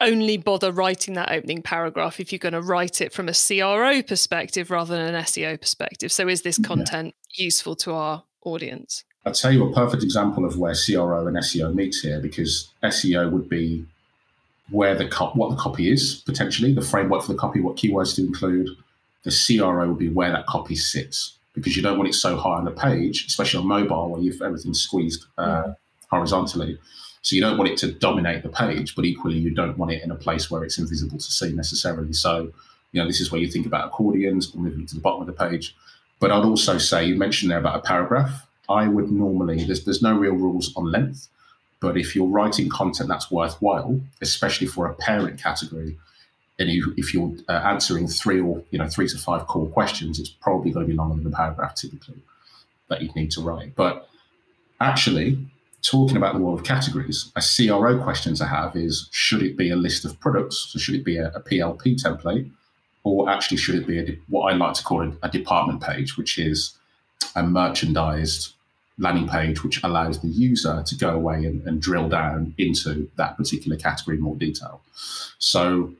only 0.00 0.36
bother 0.36 0.72
writing 0.72 1.14
that 1.14 1.30
opening 1.30 1.62
paragraph 1.62 2.18
if 2.20 2.32
you're 2.32 2.38
going 2.38 2.52
to 2.52 2.60
write 2.60 3.00
it 3.00 3.12
from 3.12 3.28
a 3.28 3.32
CRO 3.32 4.02
perspective 4.02 4.70
rather 4.70 4.96
than 4.96 5.14
an 5.14 5.22
SEO 5.24 5.60
perspective. 5.60 6.12
So 6.12 6.28
is 6.28 6.42
this 6.42 6.58
content 6.58 7.14
yeah. 7.34 7.44
useful 7.44 7.76
to 7.76 7.92
our 7.92 8.24
audience? 8.44 9.04
I'll 9.24 9.32
tell 9.32 9.52
you 9.52 9.64
a 9.64 9.72
perfect 9.72 10.02
example 10.02 10.44
of 10.44 10.58
where 10.58 10.74
CRO 10.74 11.26
and 11.26 11.36
SEO 11.36 11.72
meets 11.72 12.00
here 12.00 12.20
because 12.20 12.72
SEO 12.82 13.30
would 13.30 13.48
be 13.48 13.86
where 14.72 14.94
the 14.94 15.06
co- 15.06 15.30
what 15.34 15.50
the 15.50 15.56
copy 15.56 15.90
is 15.90 16.22
potentially, 16.26 16.72
the 16.72 16.82
framework 16.82 17.22
for 17.22 17.32
the 17.32 17.38
copy, 17.38 17.60
what 17.60 17.76
keywords 17.76 18.16
to 18.16 18.22
include. 18.22 18.68
The 19.24 19.30
CRO 19.30 19.86
will 19.86 19.94
be 19.94 20.08
where 20.08 20.32
that 20.32 20.46
copy 20.46 20.74
sits 20.74 21.38
because 21.54 21.76
you 21.76 21.82
don't 21.82 21.96
want 21.96 22.08
it 22.08 22.14
so 22.14 22.36
high 22.36 22.56
on 22.56 22.64
the 22.64 22.72
page, 22.72 23.26
especially 23.26 23.60
on 23.60 23.68
mobile 23.68 24.10
where 24.10 24.20
you've 24.20 24.42
everything 24.42 24.74
squeezed 24.74 25.26
uh, 25.38 25.74
horizontally. 26.10 26.78
So 27.20 27.36
you 27.36 27.42
don't 27.42 27.56
want 27.56 27.70
it 27.70 27.78
to 27.78 27.92
dominate 27.92 28.42
the 28.42 28.48
page, 28.48 28.96
but 28.96 29.04
equally 29.04 29.38
you 29.38 29.50
don't 29.50 29.78
want 29.78 29.92
it 29.92 30.02
in 30.02 30.10
a 30.10 30.16
place 30.16 30.50
where 30.50 30.64
it's 30.64 30.78
invisible 30.78 31.18
to 31.18 31.24
see 31.24 31.52
necessarily. 31.52 32.12
So, 32.12 32.52
you 32.90 33.00
know, 33.00 33.06
this 33.06 33.20
is 33.20 33.30
where 33.30 33.40
you 33.40 33.48
think 33.48 33.64
about 33.64 33.86
accordions 33.86 34.52
or 34.52 34.58
moving 34.58 34.86
to 34.86 34.94
the 34.96 35.00
bottom 35.00 35.20
of 35.20 35.26
the 35.28 35.32
page. 35.32 35.76
But 36.18 36.32
I'd 36.32 36.44
also 36.44 36.78
say 36.78 37.04
you 37.04 37.14
mentioned 37.14 37.52
there 37.52 37.58
about 37.58 37.76
a 37.76 37.82
paragraph. 37.82 38.46
I 38.68 38.88
would 38.88 39.10
normally 39.10 39.64
there's 39.64 39.84
there's 39.84 40.02
no 40.02 40.16
real 40.16 40.34
rules 40.34 40.72
on 40.76 40.90
length. 40.90 41.28
But 41.82 41.98
if 41.98 42.14
you're 42.14 42.28
writing 42.28 42.68
content 42.68 43.08
that's 43.08 43.28
worthwhile, 43.28 44.00
especially 44.20 44.68
for 44.68 44.86
a 44.86 44.94
parent 44.94 45.42
category, 45.42 45.98
and 46.60 46.70
you, 46.70 46.94
if 46.96 47.12
you're 47.12 47.34
uh, 47.48 47.52
answering 47.52 48.06
three 48.06 48.40
or 48.40 48.62
you 48.70 48.78
know 48.78 48.86
three 48.88 49.08
to 49.08 49.18
five 49.18 49.48
core 49.48 49.66
questions, 49.66 50.20
it's 50.20 50.28
probably 50.28 50.70
going 50.70 50.86
to 50.86 50.90
be 50.90 50.96
longer 50.96 51.16
than 51.16 51.32
a 51.32 51.36
paragraph 51.36 51.74
typically 51.74 52.22
that 52.88 53.02
you'd 53.02 53.16
need 53.16 53.32
to 53.32 53.40
write. 53.40 53.74
But 53.74 54.08
actually, 54.80 55.44
talking 55.82 56.16
about 56.16 56.34
the 56.34 56.40
world 56.40 56.60
of 56.60 56.64
categories, 56.64 57.32
a 57.34 57.42
CRO 57.42 58.00
question 58.00 58.36
to 58.36 58.46
have 58.46 58.76
is: 58.76 59.08
should 59.10 59.42
it 59.42 59.56
be 59.56 59.70
a 59.70 59.76
list 59.76 60.04
of 60.04 60.20
products? 60.20 60.68
So 60.70 60.78
should 60.78 60.94
it 60.94 61.04
be 61.04 61.16
a, 61.16 61.32
a 61.34 61.40
PLP 61.40 62.00
template, 62.00 62.48
or 63.02 63.28
actually 63.28 63.56
should 63.56 63.74
it 63.74 63.88
be 63.88 63.98
a, 63.98 64.16
what 64.28 64.52
I 64.52 64.56
like 64.56 64.74
to 64.74 64.84
call 64.84 65.02
a, 65.02 65.12
a 65.24 65.28
department 65.28 65.82
page, 65.82 66.16
which 66.16 66.38
is 66.38 66.78
a 67.34 67.42
merchandised 67.42 68.52
landing 69.02 69.28
page, 69.28 69.62
which 69.62 69.82
allows 69.82 70.20
the 70.20 70.28
user 70.28 70.82
to 70.86 70.94
go 70.94 71.10
away 71.10 71.44
and, 71.44 71.66
and 71.66 71.82
drill 71.82 72.08
down 72.08 72.54
into 72.56 73.10
that 73.16 73.36
particular 73.36 73.76
category 73.76 74.16
in 74.16 74.22
more 74.22 74.36
detail. 74.36 74.80
So, 75.38 75.92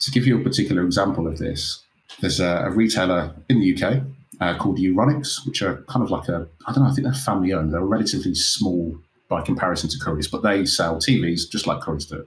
to 0.00 0.10
give 0.10 0.26
you 0.26 0.38
a 0.38 0.42
particular 0.42 0.82
example 0.84 1.26
of 1.26 1.38
this, 1.38 1.82
there's 2.20 2.40
a, 2.40 2.64
a 2.66 2.70
retailer 2.70 3.34
in 3.48 3.60
the 3.60 3.74
UK 3.74 4.02
uh, 4.40 4.58
called 4.58 4.78
Euronics, 4.78 5.46
which 5.46 5.62
are 5.62 5.82
kind 5.88 6.02
of 6.02 6.10
like 6.10 6.28
a, 6.28 6.48
I 6.66 6.72
don't 6.72 6.84
know, 6.84 6.90
I 6.90 6.94
think 6.94 7.04
they're 7.04 7.14
family 7.14 7.52
owned. 7.52 7.72
They're 7.72 7.80
relatively 7.80 8.34
small 8.34 8.98
by 9.28 9.42
comparison 9.42 9.90
to 9.90 9.98
Currys, 9.98 10.30
but 10.30 10.42
they 10.42 10.64
sell 10.64 10.96
TVs 10.96 11.50
just 11.50 11.66
like 11.66 11.80
Currys 11.80 12.08
do. 12.08 12.26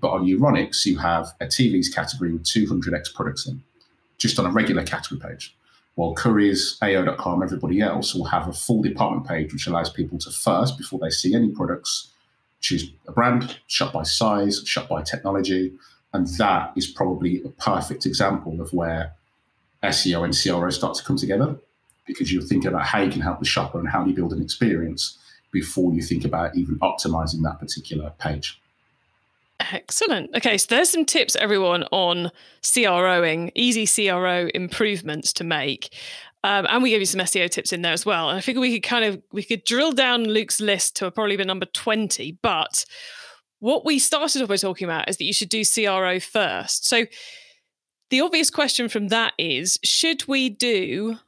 But 0.00 0.10
on 0.10 0.26
Euronics, 0.26 0.84
you 0.84 0.98
have 0.98 1.28
a 1.40 1.46
TVs 1.46 1.94
category 1.94 2.32
with 2.32 2.44
200x 2.44 3.14
products 3.14 3.46
in, 3.46 3.62
just 4.18 4.38
on 4.38 4.46
a 4.46 4.50
regular 4.50 4.82
category 4.82 5.20
page. 5.20 5.54
While 5.94 6.14
Currys, 6.14 6.78
AO.com, 6.82 7.42
everybody 7.42 7.80
else 7.80 8.14
will 8.14 8.24
have 8.24 8.48
a 8.48 8.52
full 8.52 8.82
department 8.82 9.26
page, 9.26 9.52
which 9.52 9.66
allows 9.66 9.90
people 9.90 10.18
to 10.18 10.30
first, 10.30 10.78
before 10.78 10.98
they 10.98 11.10
see 11.10 11.34
any 11.34 11.50
products, 11.50 12.12
choose 12.60 12.90
a 13.06 13.12
brand, 13.12 13.58
shop 13.66 13.92
by 13.92 14.02
size, 14.02 14.62
shop 14.64 14.88
by 14.88 15.02
technology. 15.02 15.72
And 16.14 16.26
that 16.38 16.72
is 16.76 16.86
probably 16.86 17.42
a 17.42 17.48
perfect 17.50 18.06
example 18.06 18.60
of 18.60 18.72
where 18.72 19.14
SEO 19.82 20.24
and 20.24 20.36
CRO 20.36 20.70
start 20.70 20.94
to 20.96 21.04
come 21.04 21.16
together 21.16 21.56
because 22.06 22.32
you're 22.32 22.42
thinking 22.42 22.68
about 22.68 22.86
how 22.86 23.00
you 23.00 23.10
can 23.10 23.20
help 23.20 23.38
the 23.38 23.44
shopper 23.44 23.78
and 23.78 23.88
how 23.88 24.02
do 24.02 24.10
you 24.10 24.16
build 24.16 24.32
an 24.32 24.42
experience 24.42 25.18
before 25.50 25.92
you 25.92 26.02
think 26.02 26.24
about 26.24 26.56
even 26.56 26.78
optimizing 26.78 27.42
that 27.42 27.58
particular 27.60 28.12
page. 28.18 28.61
Excellent. 29.70 30.34
Okay, 30.36 30.58
so 30.58 30.66
there's 30.68 30.90
some 30.90 31.04
tips, 31.04 31.36
everyone, 31.36 31.84
on 31.92 32.30
CROing, 32.62 33.52
easy 33.54 33.86
CRO 33.86 34.48
improvements 34.54 35.32
to 35.34 35.44
make. 35.44 35.94
Um, 36.44 36.66
and 36.68 36.82
we 36.82 36.90
gave 36.90 37.00
you 37.00 37.06
some 37.06 37.20
SEO 37.20 37.48
tips 37.48 37.72
in 37.72 37.82
there 37.82 37.92
as 37.92 38.04
well. 38.04 38.28
And 38.28 38.38
I 38.38 38.40
figure 38.40 38.60
we 38.60 38.72
could 38.72 38.88
kind 38.88 39.04
of 39.04 39.22
we 39.32 39.44
could 39.44 39.64
drill 39.64 39.92
down 39.92 40.24
Luke's 40.24 40.60
list 40.60 40.96
to 40.96 41.10
probably 41.10 41.36
be 41.36 41.44
number 41.44 41.66
20. 41.66 42.38
But 42.42 42.84
what 43.60 43.84
we 43.84 43.98
started 44.00 44.42
off 44.42 44.48
by 44.48 44.56
talking 44.56 44.86
about 44.86 45.08
is 45.08 45.18
that 45.18 45.24
you 45.24 45.32
should 45.32 45.48
do 45.48 45.62
CRO 45.64 46.18
first. 46.18 46.86
So 46.86 47.06
the 48.10 48.20
obvious 48.20 48.50
question 48.50 48.88
from 48.88 49.08
that 49.08 49.34
is 49.38 49.78
should 49.84 50.26
we 50.26 50.48
do 50.48 51.18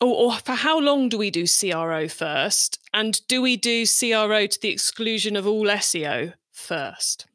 or, 0.00 0.14
or, 0.14 0.32
for 0.34 0.52
how 0.52 0.78
long 0.78 1.08
do 1.08 1.16
we 1.18 1.30
do 1.30 1.46
CRO 1.46 2.06
first? 2.06 2.78
And 2.92 3.20
do 3.28 3.40
we 3.40 3.56
do 3.56 3.86
CRO 3.86 4.46
to 4.46 4.58
the 4.60 4.68
exclusion 4.68 5.36
of 5.36 5.46
all 5.46 5.64
SEO 5.64 6.34
first? 6.52 7.26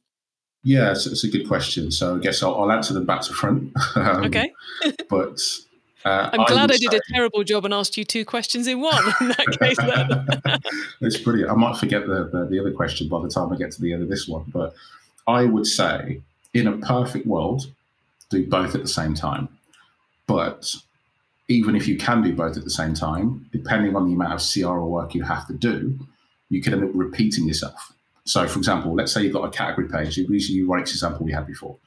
Yeah, 0.64 0.92
it's, 0.92 1.08
it's, 1.08 1.24
a 1.24 1.28
good 1.28 1.48
question. 1.48 1.92
So 1.92 2.16
I 2.16 2.20
guess 2.20 2.44
I'll, 2.44 2.56
I'll 2.56 2.72
answer 2.72 2.94
them 2.94 3.06
back 3.06 3.22
to 3.22 3.34
front. 3.34 3.74
um, 3.96 4.26
okay. 4.26 4.54
but 5.10 5.40
uh, 6.06 6.30
I'm 6.34 6.46
glad 6.46 6.72
I, 6.72 6.76
I 6.76 6.78
did 6.78 6.92
say, 6.92 6.98
a 6.98 7.14
terrible 7.14 7.44
job 7.44 7.66
and 7.66 7.74
asked 7.74 7.98
you 7.98 8.04
two 8.04 8.26
questions 8.26 8.68
in 8.68 8.80
one. 8.80 9.04
In 9.22 9.30
that 9.30 9.58
case, 9.60 9.78
then 9.78 10.60
it's 11.02 11.18
brilliant. 11.18 11.52
I 11.52 11.56
might 11.56 11.78
forget 11.78 12.06
the, 12.06 12.30
the, 12.32 12.46
the 12.46 12.60
other 12.60 12.72
question 12.72 13.08
by 13.08 13.22
the 13.22 13.30
time 13.30 13.52
I 13.52 13.58
get 13.58 13.72
to 13.72 13.82
the 13.82 13.94
end 13.94 14.04
of 14.04 14.10
this 14.10 14.28
one, 14.28 14.46
but 14.48 14.74
I 15.28 15.46
would 15.46 15.68
say, 15.68 16.22
in 16.54 16.68
a 16.68 16.78
perfect 16.78 17.26
world, 17.26 17.68
do 18.30 18.48
both 18.48 18.76
at 18.76 18.82
the 18.82 18.88
same 18.88 19.14
time. 19.14 19.50
But 20.28 20.76
even 21.48 21.76
if 21.76 21.88
you 21.88 21.98
can 21.98 22.22
do 22.22 22.34
both 22.34 22.58
at 22.58 22.64
the 22.64 22.70
same 22.70 22.94
time, 22.94 23.48
depending 23.52 23.96
on 23.96 24.08
the 24.08 24.14
amount 24.14 24.34
of 24.34 24.42
CRO 24.42 24.88
work 24.88 25.14
you 25.14 25.24
have 25.24 25.48
to 25.48 25.54
do, 25.54 26.00
you 26.50 26.62
can 26.62 26.74
end 26.74 26.84
up 26.84 26.92
repeating 26.94 27.48
yourself. 27.48 27.94
So, 28.26 28.48
for 28.48 28.60
example, 28.60 28.94
let's 28.94 29.12
say 29.12 29.24
you've 29.24 29.34
got 29.34 29.46
a 29.46 29.50
category 29.50 29.88
page. 29.88 30.18
Use 30.18 30.48
the 30.48 30.62
Euronics 30.62 30.92
example 30.92 31.26
we 31.26 31.32
had 31.32 31.48
before. 31.48 31.78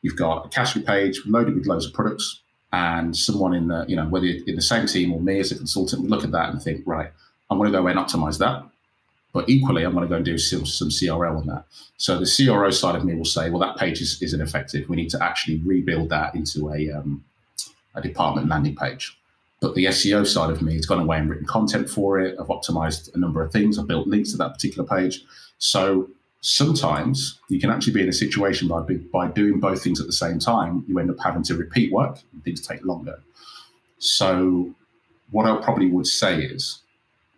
You've 0.00 0.16
got 0.16 0.46
a 0.46 0.48
category 0.48 0.84
page 0.84 1.20
loaded 1.26 1.54
with 1.54 1.66
loads 1.66 1.86
of 1.86 1.92
products, 1.92 2.40
and 2.72 3.16
someone 3.16 3.54
in 3.54 3.68
the, 3.68 3.84
you 3.86 3.96
know, 3.96 4.06
whether 4.06 4.26
in 4.26 4.56
the 4.56 4.62
same 4.62 4.86
team 4.86 5.12
or 5.12 5.20
me 5.20 5.38
as 5.38 5.52
a 5.52 5.56
consultant 5.56 6.02
would 6.02 6.10
look 6.10 6.24
at 6.24 6.32
that 6.32 6.50
and 6.50 6.62
think, 6.62 6.82
right, 6.86 7.10
I'm 7.50 7.58
going 7.58 7.70
to 7.70 7.78
go 7.78 7.86
and 7.86 7.98
optimize 7.98 8.38
that. 8.38 8.64
But 9.32 9.48
equally, 9.48 9.82
I'm 9.82 9.92
going 9.92 10.04
to 10.04 10.08
go 10.08 10.16
and 10.16 10.24
do 10.24 10.36
some, 10.38 10.66
some 10.66 10.90
CRO 10.90 11.38
on 11.38 11.46
that. 11.46 11.64
So 11.96 12.18
the 12.18 12.30
CRO 12.30 12.70
side 12.70 12.96
of 12.96 13.04
me 13.04 13.14
will 13.14 13.24
say, 13.24 13.48
well, 13.48 13.60
that 13.60 13.76
page 13.76 14.00
is, 14.00 14.20
is 14.20 14.34
ineffective. 14.34 14.88
We 14.88 14.96
need 14.96 15.10
to 15.10 15.22
actually 15.22 15.58
rebuild 15.64 16.10
that 16.10 16.34
into 16.34 16.70
a, 16.70 16.90
um, 16.90 17.24
a 17.94 18.02
department 18.02 18.48
landing 18.48 18.76
page. 18.76 19.16
But 19.62 19.74
the 19.74 19.86
SEO 19.86 20.26
side 20.26 20.50
of 20.50 20.60
me 20.60 20.74
has 20.74 20.84
gone 20.84 21.00
away 21.00 21.16
and 21.16 21.30
written 21.30 21.46
content 21.46 21.88
for 21.88 22.20
it. 22.20 22.36
I've 22.38 22.48
optimized 22.48 23.14
a 23.14 23.18
number 23.18 23.42
of 23.42 23.50
things. 23.50 23.78
I've 23.78 23.86
built 23.86 24.06
links 24.06 24.32
to 24.32 24.36
that 24.38 24.52
particular 24.52 24.86
page. 24.86 25.24
So 25.56 26.10
Sometimes 26.44 27.38
you 27.48 27.60
can 27.60 27.70
actually 27.70 27.92
be 27.92 28.02
in 28.02 28.08
a 28.08 28.12
situation 28.12 28.66
by, 28.66 28.82
by 29.12 29.28
doing 29.28 29.60
both 29.60 29.80
things 29.80 30.00
at 30.00 30.06
the 30.06 30.12
same 30.12 30.40
time, 30.40 30.84
you 30.88 30.98
end 30.98 31.08
up 31.08 31.20
having 31.22 31.44
to 31.44 31.54
repeat 31.54 31.92
work 31.92 32.18
and 32.32 32.42
things 32.42 32.66
take 32.66 32.84
longer. 32.84 33.22
So, 33.98 34.74
what 35.30 35.46
I 35.46 35.62
probably 35.62 35.88
would 35.88 36.08
say 36.08 36.42
is 36.42 36.80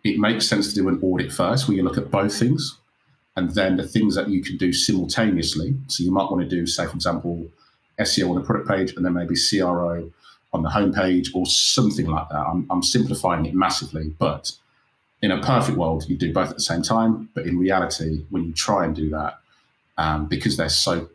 it 0.03 0.17
makes 0.19 0.49
sense 0.49 0.69
to 0.69 0.75
do 0.75 0.89
an 0.89 0.99
audit 1.03 1.31
first 1.31 1.67
where 1.67 1.77
you 1.77 1.83
look 1.83 1.99
at 1.99 2.09
both 2.09 2.35
things 2.35 2.79
and 3.35 3.51
then 3.51 3.77
the 3.77 3.87
things 3.87 4.15
that 4.15 4.27
you 4.27 4.41
can 4.41 4.57
do 4.57 4.73
simultaneously. 4.73 5.75
So, 5.85 6.03
you 6.03 6.11
might 6.11 6.31
want 6.31 6.41
to 6.41 6.49
do, 6.49 6.65
say, 6.65 6.87
for 6.87 6.95
example, 6.95 7.45
SEO 7.99 8.31
on 8.31 8.35
the 8.37 8.41
product 8.41 8.67
page 8.67 8.95
and 8.95 9.05
then 9.05 9.13
maybe 9.13 9.35
CRO 9.35 10.11
on 10.55 10.63
the 10.63 10.69
homepage 10.69 11.27
or 11.33 11.45
something 11.45 12.07
like 12.07 12.29
that. 12.29 12.39
I'm, 12.39 12.65
I'm 12.69 12.81
simplifying 12.81 13.45
it 13.45 13.53
massively, 13.53 14.15
but 14.17 14.51
in 15.21 15.31
a 15.31 15.41
perfect 15.41 15.77
world, 15.77 16.05
you 16.07 16.17
do 16.17 16.33
both 16.33 16.49
at 16.49 16.55
the 16.55 16.61
same 16.61 16.81
time. 16.81 17.29
But 17.33 17.45
in 17.45 17.57
reality, 17.57 18.25
when 18.29 18.45
you 18.45 18.53
try 18.53 18.85
and 18.85 18.95
do 18.95 19.09
that, 19.09 19.39
um, 19.97 20.25
because 20.27 20.57
they're 20.57 20.69
so 20.69 21.09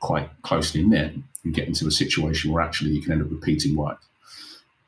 quite 0.00 0.30
closely 0.42 0.82
knit, 0.82 1.14
you 1.42 1.52
get 1.52 1.68
into 1.68 1.86
a 1.86 1.90
situation 1.90 2.52
where 2.52 2.62
actually 2.62 2.90
you 2.90 3.02
can 3.02 3.12
end 3.12 3.22
up 3.22 3.30
repeating 3.30 3.76
work. 3.76 4.00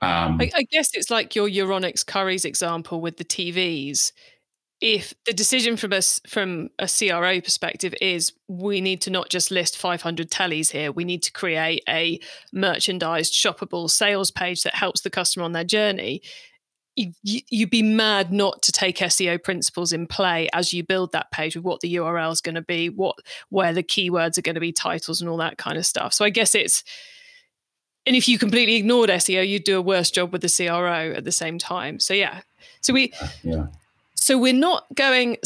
Um, 0.00 0.38
I, 0.40 0.50
I, 0.54 0.62
guess 0.62 0.94
it's 0.94 1.10
like 1.10 1.34
your 1.34 1.48
Euronics 1.48 2.04
Currys 2.04 2.44
example 2.44 3.00
with 3.00 3.16
the 3.16 3.24
TVs. 3.24 4.12
If 4.80 5.12
the 5.26 5.32
decision 5.32 5.76
from 5.76 5.92
us 5.92 6.20
from 6.26 6.70
a 6.78 6.86
CRO 6.88 7.40
perspective 7.40 7.94
is 8.00 8.32
we 8.46 8.80
need 8.80 9.00
to 9.02 9.10
not 9.10 9.28
just 9.28 9.50
list 9.50 9.76
500 9.76 10.30
tellies 10.30 10.70
here, 10.70 10.92
we 10.92 11.04
need 11.04 11.22
to 11.24 11.32
create 11.32 11.82
a 11.88 12.20
merchandised, 12.52 13.34
shoppable 13.34 13.90
sales 13.90 14.30
page 14.30 14.62
that 14.62 14.76
helps 14.76 15.00
the 15.00 15.10
customer 15.10 15.44
on 15.44 15.52
their 15.52 15.64
journey 15.64 16.22
you, 17.22 17.42
would 17.60 17.70
be 17.70 17.82
mad 17.82 18.32
not 18.32 18.62
to 18.62 18.72
take 18.72 18.98
SEO 18.98 19.42
principles 19.42 19.92
in 19.92 20.06
play 20.06 20.48
as 20.52 20.72
you 20.72 20.82
build 20.82 21.12
that 21.12 21.30
page 21.30 21.56
with 21.56 21.64
what 21.64 21.80
the 21.80 21.94
URL 21.96 22.32
is 22.32 22.40
going 22.40 22.54
to 22.54 22.62
be, 22.62 22.88
what 22.88 23.16
where 23.50 23.72
the 23.72 23.82
keywords 23.82 24.38
are 24.38 24.42
going 24.42 24.54
to 24.54 24.60
be, 24.60 24.72
titles, 24.72 25.20
and 25.20 25.30
all 25.30 25.36
that 25.36 25.58
kind 25.58 25.78
of 25.78 25.86
stuff. 25.86 26.12
So 26.12 26.24
I 26.24 26.30
guess 26.30 26.54
it's, 26.54 26.82
and 28.06 28.16
if 28.16 28.28
you 28.28 28.38
completely 28.38 28.76
ignored 28.76 29.10
SEO, 29.10 29.46
you'd 29.46 29.64
do 29.64 29.78
a 29.78 29.82
worse 29.82 30.10
job 30.10 30.32
with 30.32 30.42
the 30.42 30.52
CRO 30.54 31.12
at 31.12 31.24
the 31.24 31.32
same 31.32 31.58
time. 31.58 32.00
So 32.00 32.14
yeah, 32.14 32.40
so 32.82 32.92
we, 32.92 33.12
yeah. 33.42 33.66
So 34.28 34.36
we're 34.36 34.52
not 34.52 34.84
going 34.94 35.38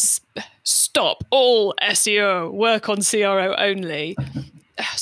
stop 0.64 1.22
all 1.30 1.72
SEO, 1.80 2.52
work 2.52 2.88
on 2.88 3.00
CRO 3.00 3.54
only. 3.56 4.16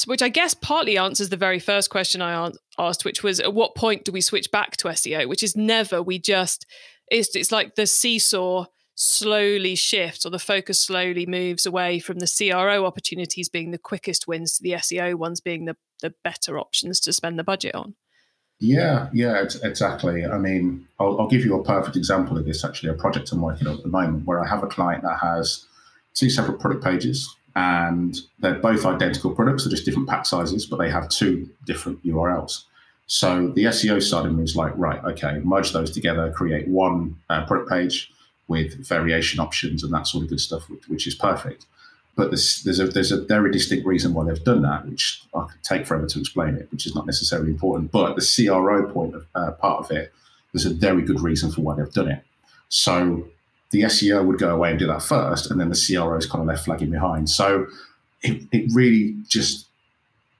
which 0.05 0.21
I 0.21 0.29
guess 0.29 0.53
partly 0.53 0.99
answers 0.99 1.31
the 1.31 1.39
very 1.39 1.59
first 1.59 1.89
question 1.89 2.21
I 2.21 2.53
asked, 2.79 3.07
which 3.07 3.23
was 3.23 3.41
at 3.41 3.55
what 3.55 3.75
point 3.75 4.05
do 4.05 4.13
we 4.13 4.21
switch 4.21 4.51
back 4.51 4.77
to 4.77 4.89
SEO? 4.89 5.27
Which 5.27 5.43
is 5.43 5.57
never. 5.57 6.03
We 6.03 6.19
just 6.19 6.67
it's 7.11 7.35
it's 7.35 7.51
like 7.51 7.77
the 7.77 7.87
seesaw 7.87 8.67
slowly 8.97 9.77
shifts 9.77 10.27
or 10.27 10.31
the 10.31 10.39
focus 10.39 10.79
slowly 10.79 11.25
moves 11.25 11.65
away 11.65 12.01
from 12.01 12.19
the 12.19 12.31
CRO 12.31 12.85
opportunities 12.85 13.49
being 13.49 13.71
the 13.71 13.79
quickest 13.79 14.29
wins 14.29 14.59
to 14.59 14.63
the 14.63 14.73
SEO 14.73 15.15
ones 15.15 15.41
being 15.41 15.65
the 15.65 15.77
the 16.03 16.13
better 16.23 16.59
options 16.59 17.01
to 17.01 17.15
spend 17.15 17.39
the 17.39 17.45
budget 17.45 17.75
on. 17.75 17.95
Yeah, 18.61 19.09
yeah, 19.13 19.43
exactly. 19.63 20.27
I 20.27 20.37
mean, 20.37 20.87
I'll, 20.99 21.19
I'll 21.19 21.29
give 21.29 21.45
you 21.45 21.59
a 21.59 21.65
perfect 21.65 21.97
example 21.97 22.37
of 22.37 22.45
this. 22.45 22.63
Actually, 22.65 22.91
a 22.91 22.95
project 22.95 23.33
I'm 23.33 23.41
working 23.41 23.67
on 23.67 23.77
at 23.77 23.83
the 23.83 23.89
moment 23.89 24.27
where 24.27 24.45
I 24.45 24.47
have 24.47 24.63
a 24.63 24.67
client 24.67 25.03
that 25.03 25.19
has 25.19 25.67
two 26.15 26.29
separate 26.29 26.61
product 26.61 26.85
pages 26.85 27.35
and 27.57 28.17
they're 28.39 28.59
both 28.59 28.85
identical 28.85 29.35
products, 29.35 29.65
they're 29.65 29.71
just 29.71 29.85
different 29.85 30.09
pack 30.09 30.27
sizes, 30.27 30.67
but 30.67 30.77
they 30.77 30.91
have 30.91 31.09
two 31.09 31.49
different 31.65 32.05
URLs. 32.05 32.65
So 33.07 33.49
the 33.49 33.65
SEO 33.65 34.01
side 34.03 34.27
of 34.27 34.35
me 34.35 34.45
is 34.45 34.55
like, 34.55 34.73
right, 34.77 35.03
okay, 35.05 35.41
merge 35.43 35.73
those 35.73 35.91
together, 35.91 36.31
create 36.31 36.69
one 36.69 37.17
uh, 37.29 37.45
product 37.47 37.69
page 37.69 38.13
with 38.47 38.87
variation 38.87 39.41
options 39.41 39.83
and 39.83 39.93
that 39.93 40.07
sort 40.07 40.25
of 40.25 40.31
good 40.31 40.41
stuff, 40.41 40.69
which, 40.69 40.89
which 40.89 41.07
is 41.07 41.15
perfect. 41.15 41.67
But 42.17 42.31
there's, 42.31 42.63
there's, 42.65 42.81
a, 42.81 42.89
there's 42.89 43.13
a 43.13 43.23
very 43.23 43.51
distinct 43.51 43.87
reason 43.87 44.13
why 44.13 44.25
they've 44.25 44.45
done 44.45 44.63
that, 44.63 44.87
which 44.87 45.23
I 45.35 45.47
could 45.51 45.63
take 45.63 45.87
forever 45.87 46.07
to 46.07 46.21
explain 46.21 46.57
it, 46.57 46.69
which 46.71 46.87
is 46.87 46.95
not 46.95 47.07
necessarily 47.07 47.51
important. 47.51 47.93
But 47.93 48.17
the 48.17 48.47
CRO 48.47 48.93
point 48.93 49.15
of 49.15 49.27
uh, 49.35 49.53
part 49.53 49.85
of 49.85 49.91
it, 49.91 50.13
there's 50.53 50.67
a 50.67 50.75
very 50.75 51.03
good 51.03 51.21
reason 51.21 51.51
for 51.51 51.63
why 51.63 51.77
they've 51.77 51.93
done 51.93 52.09
it. 52.09 52.23
So 52.69 53.29
the 53.71 53.83
SEO 53.83 54.25
would 54.27 54.39
go 54.39 54.55
away 54.55 54.71
and 54.71 54.79
do 54.79 54.87
that 54.89 55.03
first, 55.03 55.51
and 55.51 55.61
then 55.61 55.69
the 55.69 55.81
CRO 55.87 56.17
is 56.17 56.27
kind 56.27 56.43
of 56.43 56.49
left 56.49 56.65
flagging 56.65 56.91
behind. 56.91 57.31
So 57.31 57.67
it, 58.23 58.43
it 58.53 58.71
really 58.75 59.17
just 59.29 59.67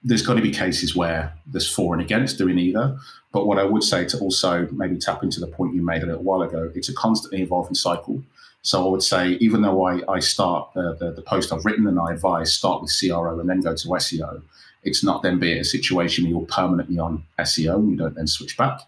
there's 0.03 0.21
got 0.21 0.33
to 0.33 0.41
be 0.41 0.51
cases 0.51 0.95
where 0.95 1.33
there's 1.45 1.69
for 1.69 1.93
and 1.93 2.01
against 2.01 2.37
doing 2.37 2.57
either. 2.57 2.97
But 3.31 3.45
what 3.45 3.59
I 3.59 3.63
would 3.63 3.83
say 3.83 4.05
to 4.05 4.17
also 4.19 4.67
maybe 4.71 4.97
tap 4.97 5.23
into 5.23 5.39
the 5.39 5.47
point 5.47 5.75
you 5.75 5.81
made 5.81 6.03
a 6.03 6.07
little 6.07 6.23
while 6.23 6.41
ago, 6.41 6.71
it's 6.75 6.89
a 6.89 6.93
constantly 6.93 7.41
evolving 7.41 7.75
cycle. 7.75 8.23
So 8.63 8.85
I 8.85 8.89
would 8.89 9.03
say, 9.03 9.29
even 9.41 9.61
though 9.61 9.85
I, 9.85 10.01
I 10.07 10.19
start 10.19 10.69
the, 10.75 10.95
the, 10.99 11.11
the 11.11 11.21
post 11.21 11.51
I've 11.51 11.65
written 11.65 11.87
and 11.87 11.99
I 11.99 12.13
advise 12.13 12.53
start 12.53 12.81
with 12.81 12.93
CRO 12.97 13.39
and 13.39 13.49
then 13.49 13.61
go 13.61 13.75
to 13.75 13.87
SEO, 13.87 14.41
it's 14.83 15.03
not 15.03 15.23
then 15.23 15.39
be 15.39 15.57
a 15.57 15.63
situation 15.63 16.23
where 16.23 16.31
you're 16.31 16.47
permanently 16.47 16.99
on 16.99 17.23
SEO 17.39 17.75
and 17.75 17.91
you 17.91 17.97
don't 17.97 18.15
then 18.15 18.27
switch 18.27 18.57
back. 18.57 18.81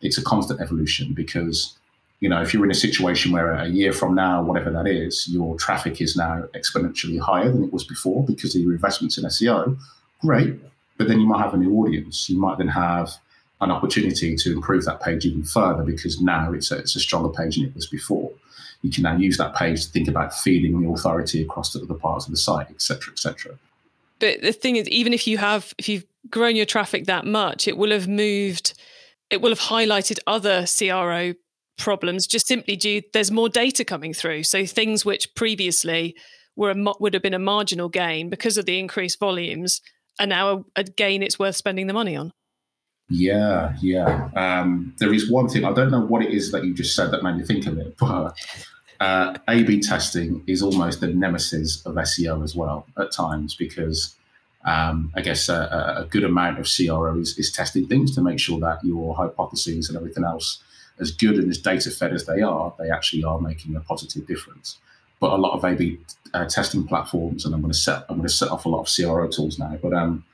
It's 0.00 0.18
a 0.18 0.22
constant 0.22 0.60
evolution 0.60 1.12
because 1.12 1.78
you 2.20 2.28
know, 2.28 2.42
if 2.42 2.52
you're 2.52 2.64
in 2.64 2.70
a 2.70 2.74
situation 2.74 3.30
where 3.30 3.52
a 3.52 3.68
year 3.68 3.92
from 3.92 4.14
now, 4.14 4.42
whatever 4.42 4.70
that 4.72 4.88
is, 4.88 5.28
your 5.28 5.56
traffic 5.56 6.00
is 6.00 6.16
now 6.16 6.44
exponentially 6.54 7.20
higher 7.20 7.50
than 7.50 7.62
it 7.62 7.72
was 7.72 7.84
before 7.84 8.24
because 8.24 8.56
of 8.56 8.62
your 8.62 8.72
investments 8.72 9.18
in 9.18 9.24
SEO, 9.24 9.78
great. 10.20 10.58
But 10.96 11.06
then 11.06 11.20
you 11.20 11.28
might 11.28 11.40
have 11.40 11.54
a 11.54 11.56
new 11.56 11.72
audience. 11.76 12.28
You 12.28 12.38
might 12.38 12.58
then 12.58 12.68
have 12.68 13.12
an 13.60 13.70
opportunity 13.70 14.34
to 14.34 14.52
improve 14.52 14.84
that 14.84 15.00
page 15.00 15.26
even 15.26 15.44
further 15.44 15.84
because 15.84 16.20
now 16.20 16.52
it's 16.52 16.72
a, 16.72 16.78
it's 16.78 16.96
a 16.96 17.00
stronger 17.00 17.28
page 17.28 17.56
than 17.56 17.66
it 17.66 17.74
was 17.74 17.86
before. 17.86 18.32
You 18.82 18.90
can 18.90 19.02
now 19.02 19.16
use 19.16 19.36
that 19.38 19.54
page 19.54 19.86
to 19.86 19.90
think 19.90 20.08
about 20.08 20.32
feeding 20.32 20.80
the 20.80 20.88
authority 20.88 21.42
across 21.42 21.72
to 21.72 21.82
other 21.82 21.94
parts 21.94 22.26
of 22.26 22.30
the 22.30 22.36
site, 22.36 22.70
etc., 22.70 23.12
etc. 23.12 23.58
But 24.20 24.42
the 24.42 24.52
thing 24.52 24.76
is, 24.76 24.88
even 24.88 25.12
if 25.12 25.26
you 25.26 25.38
have, 25.38 25.74
if 25.78 25.88
you've 25.88 26.04
grown 26.30 26.56
your 26.56 26.66
traffic 26.66 27.06
that 27.06 27.24
much, 27.24 27.68
it 27.68 27.76
will 27.76 27.90
have 27.90 28.08
moved, 28.08 28.74
it 29.30 29.40
will 29.40 29.50
have 29.50 29.60
highlighted 29.60 30.18
other 30.26 30.64
CRO 30.66 31.34
problems 31.78 32.26
just 32.26 32.48
simply 32.48 32.74
due 32.74 33.00
there's 33.12 33.30
more 33.30 33.48
data 33.48 33.84
coming 33.84 34.12
through. 34.12 34.42
So 34.42 34.66
things 34.66 35.04
which 35.04 35.34
previously 35.34 36.16
were 36.56 36.70
a, 36.72 36.94
would 37.00 37.14
have 37.14 37.22
been 37.22 37.34
a 37.34 37.38
marginal 37.38 37.88
gain 37.88 38.28
because 38.28 38.58
of 38.58 38.66
the 38.66 38.78
increased 38.78 39.18
volumes 39.18 39.80
are 40.18 40.26
now 40.26 40.48
a, 40.76 40.80
a 40.80 40.84
gain 40.84 41.22
it's 41.22 41.38
worth 41.38 41.56
spending 41.56 41.86
the 41.86 41.92
money 41.92 42.16
on. 42.16 42.32
Yeah, 43.10 43.74
yeah. 43.80 44.28
Um, 44.36 44.94
there 44.98 45.12
is 45.14 45.30
one 45.30 45.48
thing 45.48 45.64
I 45.64 45.72
don't 45.72 45.90
know 45.90 46.04
what 46.04 46.22
it 46.22 46.32
is 46.32 46.52
that 46.52 46.64
you 46.64 46.74
just 46.74 46.94
said 46.94 47.10
that 47.10 47.22
made 47.22 47.36
me 47.36 47.44
think 47.44 47.66
of 47.66 47.78
it, 47.78 47.96
but 47.98 48.36
uh, 49.00 49.38
A/B 49.48 49.80
testing 49.80 50.42
is 50.46 50.62
almost 50.62 51.00
the 51.00 51.08
nemesis 51.08 51.84
of 51.86 51.94
SEO 51.94 52.44
as 52.44 52.54
well 52.54 52.86
at 52.98 53.12
times 53.12 53.54
because 53.54 54.14
um, 54.64 55.12
I 55.14 55.22
guess 55.22 55.48
a, 55.48 55.98
a, 55.98 56.04
good 56.10 56.24
amount 56.24 56.58
of 56.58 56.68
CRO 56.68 57.18
is, 57.18 57.38
is 57.38 57.52
testing 57.52 57.86
things 57.86 58.14
to 58.16 58.20
make 58.20 58.40
sure 58.40 58.58
that 58.60 58.84
your 58.84 59.14
hypotheses 59.14 59.88
and 59.88 59.96
everything 59.96 60.24
else 60.24 60.62
as 60.98 61.12
good 61.12 61.36
and 61.36 61.48
as 61.48 61.58
data 61.58 61.90
fed 61.90 62.12
as 62.12 62.26
they 62.26 62.42
are, 62.42 62.74
they 62.78 62.90
actually 62.90 63.22
are 63.22 63.40
making 63.40 63.76
a 63.76 63.80
positive 63.80 64.26
difference. 64.26 64.78
But 65.20 65.32
a 65.32 65.36
lot 65.36 65.54
of 65.54 65.64
A/B 65.64 65.98
uh, 66.34 66.46
testing 66.46 66.86
platforms, 66.86 67.44
and 67.44 67.54
I'm 67.54 67.60
going 67.60 67.72
to 67.72 67.78
set 67.78 68.04
I'm 68.08 68.16
going 68.16 68.28
to 68.28 68.34
set 68.34 68.50
off 68.50 68.66
a 68.66 68.68
lot 68.68 68.80
of 68.80 68.94
CRO 68.94 69.28
tools 69.28 69.58
now, 69.58 69.78
but 69.82 69.94
um, 69.94 70.24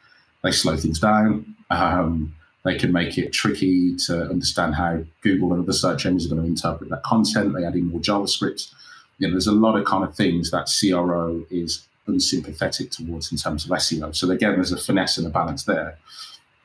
they 0.43 0.51
slow 0.51 0.77
things 0.77 0.99
down. 0.99 1.55
Um, 1.71 2.35
they 2.64 2.77
can 2.77 2.92
make 2.92 3.18
it 3.18 3.33
tricky 3.33 3.94
to 4.07 4.22
understand 4.22 4.74
how 4.74 5.05
Google 5.20 5.53
and 5.53 5.62
other 5.62 5.72
search 5.72 6.07
engines 6.07 6.27
are 6.27 6.35
going 6.35 6.42
to 6.42 6.48
interpret 6.48 6.90
that 6.90 7.03
content. 7.03 7.55
They 7.55 7.64
add 7.64 7.74
in 7.74 7.88
more 7.88 8.00
JavaScript. 8.00 8.72
You 9.18 9.29
know, 9.29 9.33
there's 9.33 9.46
a 9.46 9.53
lot 9.53 9.77
of 9.77 9.85
kind 9.85 10.03
of 10.03 10.14
things 10.14 10.50
that 10.50 10.70
CRO 10.81 11.44
is 11.50 11.87
unsympathetic 12.07 12.90
towards 12.90 13.31
in 13.31 13.38
terms 13.38 13.64
of 13.64 13.70
SEO. 13.70 14.14
So 14.14 14.31
again, 14.31 14.55
there's 14.55 14.72
a 14.72 14.79
finesse 14.79 15.18
and 15.18 15.27
a 15.27 15.31
balance 15.31 15.64
there. 15.64 15.98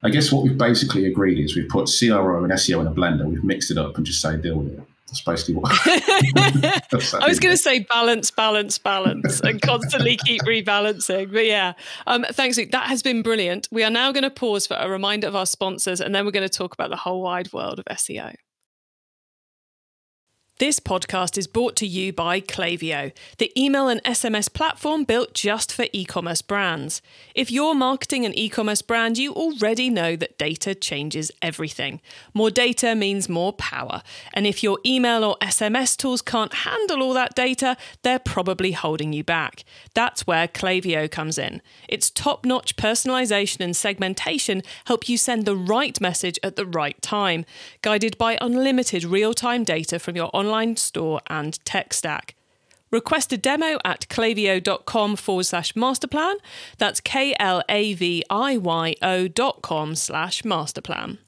I 0.01 0.09
guess 0.09 0.31
what 0.31 0.43
we've 0.43 0.57
basically 0.57 1.05
agreed 1.05 1.37
is 1.43 1.55
we've 1.55 1.67
put 1.67 1.89
CRO 1.89 2.43
and 2.43 2.53
SEO 2.53 2.81
in 2.81 2.87
a 2.87 2.91
blender, 2.91 3.25
we've 3.25 3.43
mixed 3.43 3.69
it 3.69 3.77
up 3.77 3.97
and 3.97 4.05
just 4.05 4.21
say 4.21 4.37
deal 4.37 4.59
with 4.59 4.73
it. 4.73 4.83
That's 5.21 5.21
basically 5.21 5.55
what. 5.55 5.71
I 7.23 7.27
was 7.27 7.39
going 7.39 7.53
to 7.53 7.57
say 7.57 7.79
balance, 7.79 8.29
balance, 8.31 8.77
balance, 8.77 9.39
and 9.41 9.61
constantly 9.61 10.17
keep 10.17 10.41
rebalancing. 10.43 11.31
But 11.33 11.45
yeah, 11.45 11.73
um, 12.07 12.25
thanks, 12.31 12.57
Luke. 12.57 12.71
That 12.71 12.87
has 12.87 13.01
been 13.01 13.21
brilliant. 13.21 13.67
We 13.71 13.83
are 13.83 13.89
now 13.89 14.11
going 14.11 14.23
to 14.23 14.29
pause 14.29 14.67
for 14.67 14.75
a 14.75 14.89
reminder 14.89 15.27
of 15.27 15.35
our 15.35 15.45
sponsors, 15.45 15.99
and 15.99 16.13
then 16.13 16.25
we're 16.25 16.31
going 16.31 16.47
to 16.47 16.57
talk 16.57 16.73
about 16.73 16.89
the 16.89 16.95
whole 16.95 17.21
wide 17.21 17.51
world 17.51 17.79
of 17.79 17.85
SEO. 17.85 18.35
This 20.59 20.81
podcast 20.81 21.37
is 21.37 21.47
brought 21.47 21.77
to 21.77 21.87
you 21.87 22.11
by 22.11 22.41
Klaviyo, 22.41 23.13
the 23.37 23.49
email 23.57 23.87
and 23.87 24.03
SMS 24.03 24.51
platform 24.51 25.05
built 25.05 25.33
just 25.33 25.71
for 25.71 25.85
e 25.93 26.03
commerce 26.03 26.41
brands. 26.41 27.01
If 27.33 27.49
you're 27.49 27.73
marketing 27.73 28.25
an 28.25 28.37
e 28.37 28.49
commerce 28.49 28.81
brand, 28.81 29.17
you 29.17 29.31
already 29.31 29.89
know 29.89 30.17
that 30.17 30.37
data 30.37 30.75
changes 30.75 31.31
everything. 31.41 32.01
More 32.33 32.51
data 32.51 32.93
means 32.93 33.29
more 33.29 33.53
power. 33.53 34.03
And 34.33 34.45
if 34.45 34.61
your 34.61 34.79
email 34.85 35.23
or 35.23 35.37
SMS 35.37 35.95
tools 35.95 36.21
can't 36.21 36.53
handle 36.53 37.03
all 37.03 37.13
that 37.13 37.35
data, 37.35 37.77
they're 38.01 38.19
probably 38.19 38.73
holding 38.73 39.13
you 39.13 39.23
back. 39.23 39.63
That's 39.93 40.27
where 40.27 40.49
Klaviyo 40.49 41.09
comes 41.09 41.37
in. 41.37 41.61
Its 41.87 42.09
top 42.09 42.45
notch 42.45 42.75
personalization 42.75 43.61
and 43.61 43.77
segmentation 43.77 44.61
help 44.87 45.07
you 45.07 45.17
send 45.17 45.45
the 45.45 45.55
right 45.55 46.01
message 46.01 46.37
at 46.43 46.57
the 46.57 46.65
right 46.65 47.01
time, 47.01 47.45
guided 47.81 48.17
by 48.17 48.37
unlimited 48.41 49.05
real 49.05 49.33
time 49.33 49.63
data 49.63 49.97
from 49.99 50.17
your 50.17 50.29
online 50.33 50.48
online 50.49 50.75
store 50.77 51.21
and 51.27 51.63
tech 51.63 51.93
stack. 51.93 52.35
Request 52.91 53.31
a 53.33 53.37
demo 53.37 53.77
at 53.85 54.07
klaviyo.com 54.09 55.15
forward 55.15 55.45
slash 55.45 55.73
masterplan. 55.73 56.35
That's 56.79 56.99
K 57.01 57.35
L 57.39 57.61
A 57.69 57.93
V 57.93 58.23
I 58.31 58.57
Y 58.57 58.95
O 59.03 59.27
dot 59.27 59.61
com 59.61 59.93
slash 59.93 60.41
masterplan. 60.41 61.19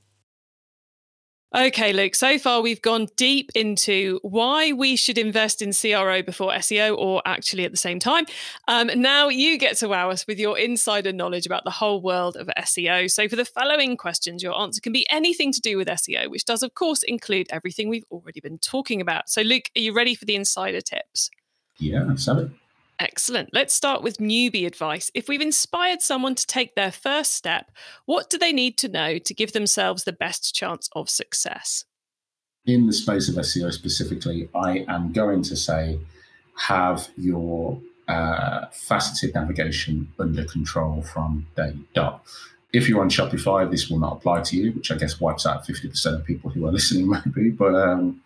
Okay, 1.53 1.91
Luke, 1.91 2.15
so 2.15 2.39
far 2.39 2.61
we've 2.61 2.81
gone 2.81 3.07
deep 3.17 3.51
into 3.55 4.19
why 4.21 4.71
we 4.71 4.95
should 4.95 5.17
invest 5.17 5.61
in 5.61 5.73
CRO 5.73 6.21
before 6.21 6.53
SEO, 6.53 6.97
or 6.97 7.21
actually 7.25 7.65
at 7.65 7.71
the 7.71 7.77
same 7.77 7.99
time. 7.99 8.25
Um, 8.69 8.89
now 8.95 9.27
you 9.27 9.57
get 9.57 9.75
to 9.77 9.89
wow 9.89 10.09
us 10.09 10.25
with 10.25 10.39
your 10.39 10.57
insider 10.57 11.11
knowledge 11.11 11.45
about 11.45 11.65
the 11.65 11.71
whole 11.71 12.01
world 12.01 12.37
of 12.37 12.49
SEO. 12.57 13.11
So, 13.11 13.27
for 13.27 13.35
the 13.35 13.43
following 13.43 13.97
questions, 13.97 14.41
your 14.41 14.57
answer 14.57 14.79
can 14.79 14.93
be 14.93 15.05
anything 15.11 15.51
to 15.51 15.59
do 15.59 15.75
with 15.75 15.89
SEO, 15.89 16.29
which 16.29 16.45
does, 16.45 16.63
of 16.63 16.73
course, 16.73 17.03
include 17.03 17.47
everything 17.49 17.89
we've 17.89 18.05
already 18.09 18.39
been 18.39 18.57
talking 18.57 19.01
about. 19.01 19.29
So, 19.29 19.41
Luke, 19.41 19.69
are 19.75 19.81
you 19.81 19.93
ready 19.93 20.15
for 20.15 20.23
the 20.23 20.35
insider 20.35 20.79
tips? 20.79 21.29
Yeah, 21.79 22.03
let's 22.03 22.25
have 22.27 22.37
it. 22.37 22.49
Excellent. 23.01 23.49
Let's 23.51 23.73
start 23.73 24.03
with 24.03 24.19
newbie 24.19 24.67
advice. 24.67 25.09
If 25.15 25.27
we've 25.27 25.41
inspired 25.41 26.03
someone 26.03 26.35
to 26.35 26.45
take 26.45 26.75
their 26.75 26.91
first 26.91 27.33
step, 27.33 27.71
what 28.05 28.29
do 28.29 28.37
they 28.37 28.53
need 28.53 28.77
to 28.77 28.87
know 28.87 29.17
to 29.17 29.33
give 29.33 29.53
themselves 29.53 30.03
the 30.03 30.13
best 30.13 30.53
chance 30.53 30.87
of 30.93 31.09
success? 31.09 31.83
In 32.67 32.85
the 32.85 32.93
space 32.93 33.27
of 33.27 33.33
SEO 33.33 33.73
specifically, 33.73 34.49
I 34.53 34.85
am 34.87 35.13
going 35.13 35.41
to 35.41 35.55
say 35.55 35.97
have 36.57 37.09
your 37.17 37.81
uh, 38.07 38.67
faceted 38.71 39.33
navigation 39.33 40.07
under 40.19 40.45
control 40.45 41.01
from 41.01 41.47
day 41.57 41.73
dot. 41.95 42.21
If 42.71 42.87
you're 42.87 43.01
on 43.01 43.09
Shopify, 43.09 43.69
this 43.69 43.89
will 43.89 43.97
not 43.97 44.17
apply 44.17 44.41
to 44.41 44.55
you, 44.55 44.73
which 44.73 44.91
I 44.91 44.95
guess 44.95 45.19
wipes 45.19 45.47
out 45.47 45.65
50% 45.65 46.05
of 46.13 46.23
people 46.23 46.51
who 46.51 46.67
are 46.67 46.71
listening, 46.77 47.09
maybe. 47.09 47.49
But 47.49 47.73
um, 47.73 48.21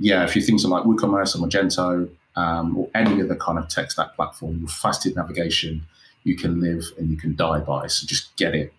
yeah, 0.00 0.24
if 0.24 0.34
you 0.34 0.42
things 0.42 0.64
are 0.64 0.68
like 0.68 0.82
WooCommerce 0.82 1.36
or 1.36 1.46
Magento, 1.46 2.10
um, 2.36 2.76
or 2.76 2.88
any 2.94 3.22
other 3.22 3.34
kind 3.34 3.58
of 3.58 3.68
tech 3.68 3.90
stack 3.90 4.14
platform, 4.14 4.58
your 4.58 4.68
faceted 4.68 5.16
navigation, 5.16 5.86
you 6.24 6.36
can 6.36 6.60
live 6.60 6.84
and 6.98 7.08
you 7.10 7.16
can 7.16 7.34
die 7.34 7.60
by. 7.60 7.86
So 7.86 8.06
just 8.06 8.34
get 8.36 8.54
it 8.54 8.72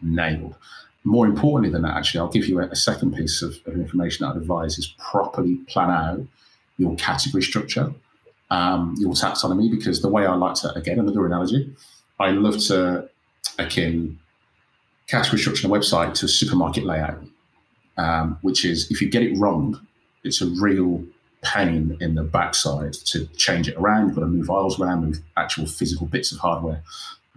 nailed. 0.00 0.54
More 1.02 1.26
importantly 1.26 1.70
than 1.70 1.82
that, 1.82 1.96
actually, 1.96 2.20
I'll 2.20 2.28
give 2.28 2.46
you 2.46 2.60
a, 2.60 2.66
a 2.68 2.76
second 2.76 3.14
piece 3.14 3.42
of, 3.42 3.56
of, 3.66 3.74
information 3.74 4.24
I'd 4.24 4.36
advise 4.36 4.78
is 4.78 4.94
properly 4.98 5.56
plan 5.68 5.90
out 5.90 6.26
your 6.78 6.94
category 6.96 7.42
structure, 7.42 7.92
um, 8.50 8.94
your 8.98 9.12
taxonomy, 9.12 9.70
because 9.70 10.00
the 10.00 10.08
way 10.08 10.24
I 10.24 10.34
like 10.34 10.54
to, 10.56 10.72
again, 10.74 10.98
another 10.98 11.26
analogy, 11.26 11.74
I 12.18 12.30
love 12.30 12.58
to 12.68 13.08
akin 13.58 14.18
category 15.06 15.40
structure 15.40 15.68
on 15.68 15.74
a 15.74 15.78
website 15.78 16.14
to 16.14 16.26
a 16.26 16.28
supermarket 16.28 16.84
layout, 16.84 17.22
um, 17.98 18.38
which 18.40 18.64
is 18.64 18.90
if 18.90 19.02
you 19.02 19.08
get 19.08 19.22
it 19.22 19.36
wrong, 19.38 19.86
it's 20.22 20.40
a 20.40 20.46
real 20.46 21.04
pain 21.44 21.96
in 22.00 22.14
the 22.14 22.22
backside 22.22 22.94
to 22.94 23.26
change 23.36 23.68
it 23.68 23.76
around. 23.76 24.06
You've 24.06 24.16
got 24.16 24.22
to 24.22 24.26
move 24.26 24.46
files 24.46 24.80
around, 24.80 25.04
move 25.04 25.20
actual 25.36 25.66
physical 25.66 26.06
bits 26.06 26.32
of 26.32 26.38
hardware. 26.38 26.82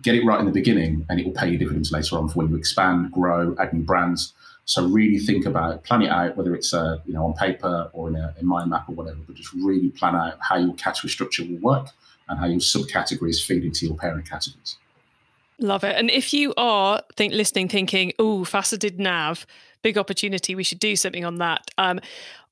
Get 0.01 0.15
it 0.15 0.25
right 0.25 0.39
in 0.39 0.45
the 0.45 0.51
beginning, 0.51 1.05
and 1.09 1.19
it 1.19 1.25
will 1.25 1.33
pay 1.33 1.49
you 1.49 1.57
dividends 1.57 1.91
later 1.91 2.17
on 2.17 2.29
for 2.29 2.35
when 2.35 2.49
you 2.49 2.55
expand, 2.55 3.11
grow, 3.11 3.55
add 3.59 3.73
new 3.73 3.83
brands. 3.83 4.33
So 4.65 4.85
really 4.85 5.17
think 5.17 5.45
about, 5.45 5.83
plan 5.85 6.01
it 6.01 6.09
out, 6.09 6.35
whether 6.35 6.53
it's 6.53 6.73
uh, 6.73 6.97
you 7.05 7.13
know 7.13 7.25
on 7.25 7.33
paper 7.33 7.89
or 7.93 8.09
in 8.09 8.15
a 8.15 8.35
in 8.39 8.45
mind 8.45 8.69
map 8.69 8.87
or 8.89 8.95
whatever. 8.95 9.19
But 9.25 9.35
just 9.35 9.53
really 9.53 9.89
plan 9.89 10.15
out 10.15 10.37
how 10.41 10.57
your 10.57 10.75
category 10.75 11.09
structure 11.09 11.43
will 11.43 11.59
work 11.59 11.87
and 12.29 12.37
how 12.37 12.45
your 12.45 12.59
subcategories 12.59 13.43
feed 13.43 13.63
into 13.63 13.85
your 13.85 13.95
parent 13.95 14.29
categories. 14.29 14.77
Love 15.59 15.83
it. 15.83 15.95
And 15.95 16.11
if 16.11 16.33
you 16.33 16.53
are 16.57 17.01
think 17.15 17.33
listening, 17.33 17.67
thinking, 17.67 18.13
"Oh, 18.19 18.43
faceted 18.43 18.99
nav, 18.99 19.47
big 19.81 19.97
opportunity. 19.97 20.53
We 20.53 20.63
should 20.63 20.79
do 20.79 20.95
something 20.95 21.25
on 21.25 21.37
that." 21.37 21.71
Um, 21.77 21.99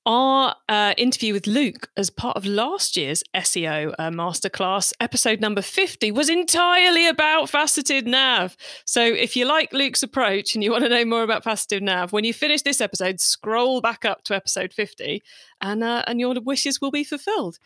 our 0.05 0.55
uh, 0.69 0.93
interview 0.97 1.33
with 1.33 1.47
Luke 1.47 1.89
as 1.97 2.09
part 2.09 2.37
of 2.37 2.45
last 2.45 2.95
year's 2.95 3.23
SEO 3.33 3.93
uh, 3.97 4.09
masterclass, 4.09 4.93
episode 4.99 5.41
number 5.41 5.61
50, 5.61 6.11
was 6.11 6.29
entirely 6.29 7.07
about 7.07 7.49
faceted 7.49 8.05
nav. 8.05 8.55
So 8.85 9.01
if 9.03 9.35
you 9.35 9.45
like 9.45 9.73
Luke's 9.73 10.03
approach 10.03 10.53
and 10.53 10.63
you 10.63 10.71
want 10.71 10.83
to 10.83 10.89
know 10.89 11.05
more 11.05 11.23
about 11.23 11.43
faceted 11.43 11.81
nav, 11.81 12.13
when 12.13 12.23
you 12.23 12.33
finish 12.33 12.61
this 12.61 12.81
episode, 12.81 13.19
scroll 13.19 13.81
back 13.81 14.05
up 14.05 14.23
to 14.25 14.35
episode 14.35 14.73
50 14.73 15.23
and, 15.61 15.83
uh, 15.83 16.03
and 16.07 16.19
your 16.19 16.35
wishes 16.39 16.79
will 16.79 16.91
be 16.91 17.03
fulfilled. 17.03 17.57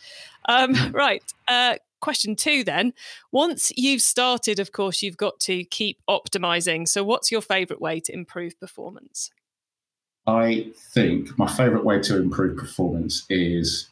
Um, 0.48 0.76
right. 0.92 1.24
Uh, 1.48 1.76
question 2.00 2.36
two 2.36 2.64
then. 2.64 2.94
Once 3.32 3.72
you've 3.76 4.02
started, 4.02 4.60
of 4.60 4.72
course, 4.72 5.02
you've 5.02 5.18
got 5.18 5.40
to 5.42 5.66
keep 5.66 6.00
optimizing. 6.10 6.88
So, 6.88 7.04
what's 7.04 7.32
your 7.32 7.42
favorite 7.42 7.82
way 7.82 8.00
to 8.02 8.14
improve 8.14 8.60
performance? 8.60 9.32
I 10.30 10.68
think 10.94 11.38
my 11.40 11.48
favorite 11.48 11.84
way 11.84 12.00
to 12.02 12.18
improve 12.18 12.56
performance 12.56 13.26
is 13.30 13.90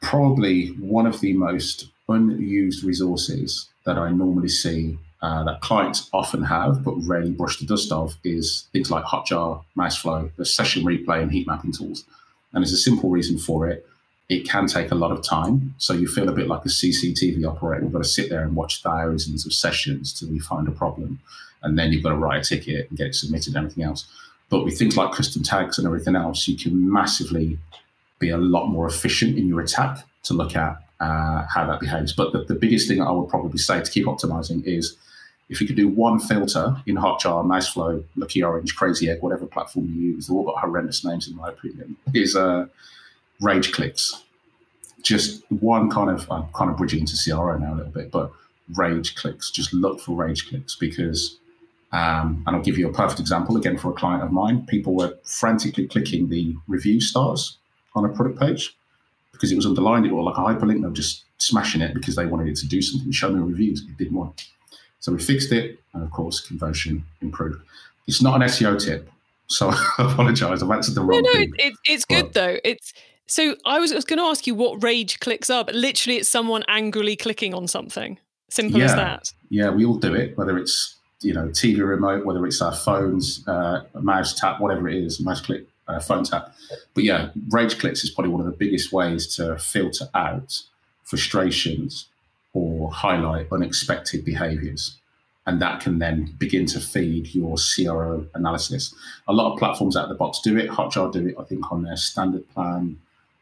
probably 0.00 0.68
one 0.68 1.06
of 1.06 1.20
the 1.20 1.34
most 1.34 1.88
unused 2.08 2.82
resources 2.82 3.68
that 3.84 3.98
I 3.98 4.10
normally 4.10 4.48
see 4.48 4.98
uh, 5.20 5.44
that 5.44 5.60
clients 5.60 6.08
often 6.12 6.42
have 6.42 6.82
but 6.82 6.94
rarely 7.06 7.30
brush 7.30 7.58
the 7.58 7.66
dust 7.66 7.92
of 7.92 8.16
is 8.24 8.68
things 8.72 8.90
like 8.90 9.04
Hotjar, 9.04 9.62
Mouseflow, 9.76 10.30
the 10.36 10.44
session 10.46 10.84
replay 10.84 11.22
and 11.22 11.30
heat 11.30 11.46
mapping 11.46 11.72
tools. 11.72 12.04
And 12.52 12.62
there's 12.62 12.72
a 12.72 12.78
simple 12.78 13.10
reason 13.10 13.38
for 13.38 13.68
it. 13.68 13.86
It 14.30 14.48
can 14.48 14.66
take 14.66 14.90
a 14.90 14.94
lot 14.94 15.12
of 15.12 15.22
time. 15.22 15.74
So 15.76 15.92
you 15.92 16.08
feel 16.08 16.28
a 16.30 16.32
bit 16.32 16.48
like 16.48 16.64
a 16.64 16.68
CCTV 16.68 17.46
operator. 17.46 17.84
You've 17.84 17.92
got 17.92 18.02
to 18.02 18.08
sit 18.08 18.30
there 18.30 18.42
and 18.42 18.56
watch 18.56 18.82
thousands 18.82 19.44
of 19.44 19.52
sessions 19.52 20.18
till 20.18 20.28
you 20.28 20.40
find 20.40 20.66
a 20.66 20.72
problem. 20.72 21.20
And 21.62 21.78
then 21.78 21.92
you've 21.92 22.02
got 22.02 22.10
to 22.10 22.16
write 22.16 22.46
a 22.46 22.48
ticket 22.48 22.88
and 22.88 22.98
get 22.98 23.08
it 23.08 23.14
submitted 23.14 23.54
and 23.54 23.64
everything 23.64 23.84
else. 23.84 24.06
But 24.48 24.64
with 24.64 24.78
things 24.78 24.96
like 24.96 25.12
custom 25.12 25.42
tags 25.42 25.78
and 25.78 25.86
everything 25.86 26.16
else, 26.16 26.46
you 26.46 26.56
can 26.56 26.90
massively 26.90 27.58
be 28.18 28.30
a 28.30 28.38
lot 28.38 28.66
more 28.66 28.86
efficient 28.86 29.36
in 29.36 29.48
your 29.48 29.60
attack 29.60 29.98
to 30.24 30.34
look 30.34 30.56
at 30.56 30.76
uh, 31.00 31.44
how 31.52 31.66
that 31.66 31.80
behaves. 31.80 32.12
But 32.12 32.32
the, 32.32 32.44
the 32.44 32.54
biggest 32.54 32.88
thing 32.88 33.00
I 33.00 33.10
would 33.10 33.28
probably 33.28 33.58
say 33.58 33.82
to 33.82 33.90
keep 33.90 34.06
optimizing 34.06 34.64
is 34.64 34.96
if 35.48 35.60
you 35.60 35.66
could 35.66 35.76
do 35.76 35.88
one 35.88 36.18
filter 36.18 36.76
in 36.86 36.96
Hotjar, 36.96 37.44
Mouseflow, 37.44 38.02
Lucky 38.16 38.42
Orange, 38.42 38.74
Crazy 38.74 39.10
Egg, 39.10 39.22
whatever 39.22 39.46
platform 39.46 39.86
you 39.86 40.12
use, 40.12 40.26
they've 40.26 40.36
all 40.36 40.44
got 40.44 40.58
horrendous 40.58 41.04
names 41.04 41.28
in 41.28 41.36
my 41.36 41.48
opinion, 41.48 41.96
is 42.14 42.34
uh, 42.34 42.66
rage 43.40 43.72
clicks. 43.72 44.22
Just 45.02 45.44
one 45.50 45.88
kind 45.88 46.10
of, 46.10 46.30
I'm 46.32 46.48
kind 46.52 46.70
of 46.70 46.76
bridging 46.76 47.00
into 47.00 47.16
CRO 47.16 47.56
now 47.58 47.74
a 47.74 47.76
little 47.76 47.92
bit, 47.92 48.10
but 48.10 48.32
rage 48.74 49.14
clicks. 49.14 49.50
Just 49.50 49.72
look 49.72 50.00
for 50.00 50.16
rage 50.16 50.48
clicks 50.48 50.74
because 50.74 51.38
um, 51.92 52.42
and 52.46 52.56
I'll 52.56 52.62
give 52.62 52.78
you 52.78 52.88
a 52.88 52.92
perfect 52.92 53.20
example 53.20 53.56
again 53.56 53.78
for 53.78 53.90
a 53.90 53.94
client 53.94 54.22
of 54.22 54.32
mine. 54.32 54.66
People 54.66 54.94
were 54.94 55.16
frantically 55.24 55.86
clicking 55.86 56.28
the 56.28 56.54
review 56.66 57.00
stars 57.00 57.58
on 57.94 58.04
a 58.04 58.08
product 58.08 58.38
page 58.38 58.76
because 59.32 59.52
it 59.52 59.56
was 59.56 59.66
underlined. 59.66 60.06
It 60.06 60.12
was 60.12 60.24
like 60.24 60.36
a 60.36 60.40
hyperlink. 60.40 60.80
They 60.80 60.88
were 60.88 60.94
just 60.94 61.24
smashing 61.38 61.80
it 61.80 61.94
because 61.94 62.16
they 62.16 62.26
wanted 62.26 62.48
it 62.48 62.56
to 62.56 62.66
do 62.66 62.82
something, 62.82 63.10
show 63.12 63.30
me 63.30 63.40
reviews. 63.40 63.82
It 63.82 63.96
didn't 63.96 64.14
want. 64.14 64.48
So 65.00 65.12
we 65.12 65.22
fixed 65.22 65.52
it, 65.52 65.78
and 65.94 66.02
of 66.02 66.10
course, 66.10 66.40
conversion 66.40 67.04
improved. 67.20 67.62
It's 68.08 68.22
not 68.22 68.40
an 68.40 68.48
SEO 68.48 68.82
tip, 68.82 69.08
so 69.46 69.70
I 69.98 70.12
apologize. 70.12 70.62
I've 70.62 70.70
answered 70.70 70.94
the 70.94 71.02
wrong. 71.02 71.22
No, 71.22 71.30
no, 71.30 71.38
thing. 71.38 71.52
it, 71.58 71.74
it's 71.84 72.04
good 72.04 72.32
though. 72.32 72.58
It's 72.64 72.92
so 73.26 73.56
I 73.64 73.78
was, 73.78 73.92
was 73.92 74.04
going 74.04 74.18
to 74.18 74.24
ask 74.24 74.46
you 74.46 74.54
what 74.54 74.82
rage 74.82 75.20
clicks 75.20 75.50
are, 75.50 75.64
but 75.64 75.74
literally, 75.74 76.18
it's 76.18 76.28
someone 76.28 76.64
angrily 76.68 77.16
clicking 77.16 77.54
on 77.54 77.66
something. 77.68 78.18
Simple 78.48 78.78
yeah. 78.78 78.86
as 78.86 78.94
that. 78.94 79.32
Yeah, 79.50 79.70
we 79.70 79.84
all 79.84 79.96
do 79.96 80.14
it, 80.14 80.36
whether 80.36 80.56
it's 80.56 80.96
you 81.20 81.32
know, 81.32 81.48
TV 81.48 81.86
remote, 81.86 82.24
whether 82.24 82.44
it's 82.46 82.60
our 82.60 82.74
phones, 82.74 83.46
uh, 83.48 83.82
mouse 83.94 84.34
tap, 84.34 84.60
whatever 84.60 84.88
it 84.88 84.96
is, 84.96 85.20
mouse 85.20 85.40
click, 85.40 85.66
uh, 85.88 86.00
phone 86.00 86.24
tap. 86.24 86.54
But 86.94 87.04
yeah, 87.04 87.30
rage 87.50 87.78
clicks 87.78 88.04
is 88.04 88.10
probably 88.10 88.32
one 88.32 88.40
of 88.40 88.46
the 88.46 88.56
biggest 88.56 88.92
ways 88.92 89.34
to 89.36 89.58
filter 89.58 90.08
out 90.14 90.62
frustrations 91.04 92.06
or 92.52 92.90
highlight 92.90 93.50
unexpected 93.52 94.24
behaviors. 94.24 94.96
And 95.46 95.62
that 95.62 95.80
can 95.80 96.00
then 96.00 96.34
begin 96.38 96.66
to 96.66 96.80
feed 96.80 97.32
your 97.34 97.56
CRO 97.56 98.26
analysis. 98.34 98.92
A 99.28 99.32
lot 99.32 99.52
of 99.52 99.58
platforms 99.58 99.96
out 99.96 100.04
of 100.04 100.08
the 100.08 100.16
box 100.16 100.40
do 100.42 100.58
it. 100.58 100.68
Hotjar 100.68 101.12
do 101.12 101.28
it, 101.28 101.36
I 101.38 101.44
think, 101.44 101.70
on 101.70 101.84
their 101.84 101.96
standard 101.96 102.48
plan. 102.50 102.98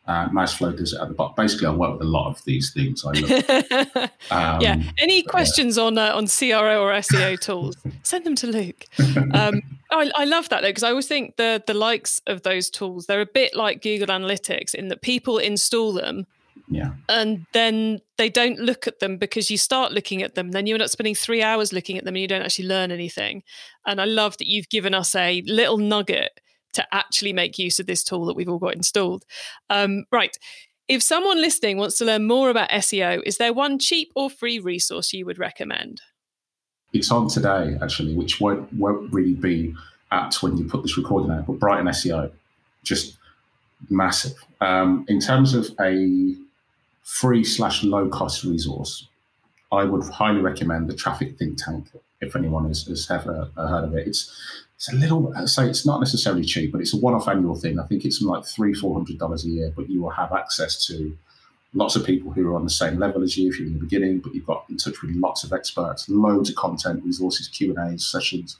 Uh, 0.07 0.29
does 0.29 0.93
it 0.93 1.01
at 1.01 1.09
the 1.09 1.15
bottom. 1.15 1.35
Basically, 1.35 1.67
I 1.67 1.71
work 1.71 1.99
with 1.99 2.03
a 2.03 2.11
lot 2.11 2.29
of 2.29 2.45
these 2.45 2.73
things. 2.75 3.05
I 3.07 3.13
look. 3.13 4.11
um, 4.31 4.61
yeah. 4.61 4.83
Any 4.99 5.23
questions 5.23 5.79
yeah. 5.79 5.85
on 5.85 5.97
uh, 5.97 6.13
on 6.15 6.27
CRO 6.27 6.83
or 6.83 6.93
SEO 6.93 7.41
tools? 7.41 7.77
Send 8.03 8.27
them 8.27 8.35
to 8.37 8.47
Luke. 8.47 8.87
Um, 9.35 9.63
I, 9.91 10.11
I, 10.17 10.25
love 10.25 10.49
that 10.51 10.63
though 10.63 10.69
because 10.69 10.83
I 10.83 10.91
always 10.91 11.09
think 11.09 11.37
the 11.37 11.63
the 11.67 11.75
likes 11.75 12.21
of 12.27 12.43
those 12.43 12.69
tools 12.69 13.07
they're 13.07 13.21
a 13.21 13.27
bit 13.27 13.55
like 13.55 13.83
Google 13.83 14.09
Analytics 14.09 14.75
in 14.75 14.89
that 14.89 15.03
people 15.03 15.39
install 15.39 15.93
them. 15.93 16.27
Yeah. 16.69 16.93
And 17.09 17.47
then 17.53 18.01
they 18.17 18.29
don't 18.29 18.59
look 18.59 18.87
at 18.87 19.01
them 19.01 19.17
because 19.17 19.51
you 19.51 19.59
start 19.59 19.93
looking 19.93 20.23
at 20.23 20.35
them, 20.35 20.51
then 20.51 20.67
you 20.67 20.75
end 20.75 20.83
up 20.83 20.91
spending 20.91 21.15
three 21.15 21.43
hours 21.43 21.73
looking 21.73 21.99
at 21.99 22.05
them 22.05 22.15
and 22.15 22.23
you 22.23 22.29
don't 22.29 22.43
actually 22.43 22.69
learn 22.69 22.91
anything. 22.91 23.43
And 23.87 24.01
I 24.01 24.05
love 24.05 24.39
that 24.39 24.49
you've 24.49 24.69
given 24.69 24.95
us 24.95 25.15
a 25.15 25.43
little 25.47 25.79
nugget 25.79 26.41
to 26.75 26.87
actually 26.93 27.33
make 27.33 27.59
use 27.59 27.81
of 27.81 27.87
this 27.87 28.05
tool 28.05 28.27
that 28.27 28.35
we've 28.35 28.49
all 28.49 28.59
got 28.59 28.75
installed. 28.75 29.25
Um, 29.71 30.05
right. 30.13 30.37
If 30.87 31.03
someone 31.03 31.41
listening 31.41 31.79
wants 31.79 31.97
to 31.99 32.05
learn 32.05 32.27
more 32.27 32.51
about 32.51 32.69
SEO, 32.71 33.23
is 33.25 33.39
there 33.39 33.53
one 33.53 33.79
cheap 33.79 34.13
or 34.15 34.29
free 34.29 34.59
resource 34.59 35.13
you 35.13 35.25
would 35.25 35.39
recommend? 35.39 36.03
It's 36.93 37.11
on 37.11 37.29
today, 37.29 37.77
actually, 37.83 38.15
which 38.15 38.41
won't, 38.41 38.73
won't 38.75 39.13
really 39.13 39.35
be 39.35 39.75
apt 40.13 40.43
when 40.43 40.57
you 40.57 40.65
put 40.65 40.83
this 40.83 40.97
recording 40.97 41.31
out, 41.31 41.47
but 41.47 41.59
Brighton 41.59 41.87
SEO, 41.87 42.31
just 42.83 43.17
massive. 43.91 44.35
Um, 44.61 45.05
in 45.09 45.21
terms 45.21 45.55
of 45.55 45.71
a 45.81 46.37
free 47.03 47.45
slash 47.45 47.83
low 47.83 48.09
cost 48.09 48.45
resource, 48.45 49.09
I 49.73 49.85
would 49.85 50.05
highly 50.05 50.41
recommend 50.41 50.89
the 50.89 50.95
Traffic 50.95 51.39
Think 51.39 51.63
Tank. 51.63 51.89
If 52.21 52.37
anyone 52.37 52.67
has, 52.69 52.85
has 52.87 53.11
ever 53.11 53.51
heard 53.57 53.85
of 53.85 53.95
it, 53.95 54.07
it's 54.07 54.33
it's 54.77 54.93
a 54.93 54.97
little. 54.97 55.33
Say 55.47 55.69
it's 55.69 55.87
not 55.87 56.01
necessarily 56.01 56.45
cheap, 56.45 56.73
but 56.73 56.81
it's 56.81 56.95
a 56.95 56.99
one-off 56.99 57.29
annual 57.29 57.55
thing. 57.55 57.79
I 57.79 57.87
think 57.87 58.05
it's 58.05 58.21
like 58.21 58.45
three, 58.45 58.75
four 58.75 58.95
hundred 58.95 59.19
dollars 59.19 59.45
a 59.45 59.49
year, 59.49 59.73
but 59.75 59.89
you 59.89 60.03
will 60.03 60.11
have 60.11 60.33
access 60.33 60.85
to 60.87 61.17
lots 61.73 61.97
of 61.97 62.05
people 62.05 62.33
who 62.33 62.49
are 62.49 62.57
on 62.57 62.65
the 62.65 62.71
same 62.71 62.99
level 62.99 63.23
as 63.23 63.37
you 63.37 63.51
if 63.51 63.59
you're 63.59 63.67
in 63.67 63.75
the 63.75 63.81
beginning, 63.81 64.19
but 64.21 64.35
you've 64.35 64.47
got 64.47 64.65
in 64.71 64.77
touch 64.77 65.03
with 65.03 65.15
lots 65.17 65.45
of 65.45 65.53
experts, 65.53 66.09
loads 66.09 66.49
of 66.49 66.57
content, 66.57 67.05
resources, 67.05 67.49
Q 67.49 67.77
and 67.77 67.95
A 67.95 67.99
sessions. 67.99 68.59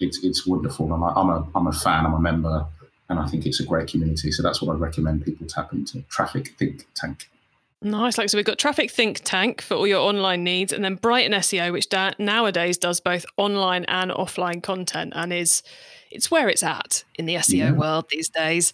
It's 0.00 0.22
it's 0.22 0.46
wonderful, 0.46 0.92
and 0.92 1.02
I, 1.02 1.12
I'm 1.16 1.30
a 1.30 1.48
I'm 1.54 1.66
a 1.66 1.72
fan. 1.72 2.06
I'm 2.06 2.14
a 2.14 2.20
member, 2.20 2.66
and 3.08 3.18
I 3.18 3.26
think 3.26 3.46
it's 3.46 3.60
a 3.60 3.64
great 3.64 3.88
community. 3.88 4.30
So 4.30 4.42
that's 4.42 4.62
what 4.62 4.74
I 4.74 4.78
recommend 4.78 5.24
people 5.24 5.46
tap 5.46 5.72
into. 5.72 6.02
Traffic 6.02 6.54
Think 6.58 6.86
Tank. 6.94 7.28
Nice. 7.80 8.18
Like 8.18 8.28
so, 8.28 8.36
we've 8.36 8.44
got 8.44 8.58
Traffic 8.58 8.90
Think 8.90 9.20
Tank 9.22 9.62
for 9.62 9.74
all 9.74 9.86
your 9.86 10.00
online 10.00 10.42
needs, 10.42 10.72
and 10.72 10.84
then 10.84 10.96
Brighton 10.96 11.32
SEO, 11.32 11.72
which 11.72 11.88
da- 11.88 12.14
nowadays 12.18 12.76
does 12.76 12.98
both 12.98 13.24
online 13.36 13.84
and 13.84 14.10
offline 14.10 14.60
content, 14.60 15.12
and 15.14 15.32
is 15.32 15.62
it's 16.10 16.28
where 16.28 16.48
it's 16.48 16.64
at 16.64 17.04
in 17.14 17.26
the 17.26 17.36
SEO 17.36 17.56
yeah. 17.56 17.70
world 17.70 18.06
these 18.10 18.28
days. 18.28 18.72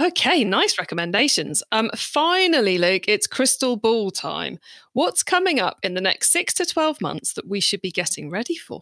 Okay, 0.00 0.42
nice 0.42 0.78
recommendations. 0.80 1.62
Um, 1.70 1.90
finally, 1.94 2.76
Luke, 2.76 3.04
it's 3.06 3.28
crystal 3.28 3.76
ball 3.76 4.10
time. 4.10 4.58
What's 4.94 5.22
coming 5.22 5.60
up 5.60 5.78
in 5.84 5.94
the 5.94 6.00
next 6.00 6.32
six 6.32 6.52
to 6.54 6.66
twelve 6.66 7.00
months 7.00 7.34
that 7.34 7.46
we 7.46 7.60
should 7.60 7.80
be 7.80 7.92
getting 7.92 8.30
ready 8.30 8.56
for? 8.56 8.80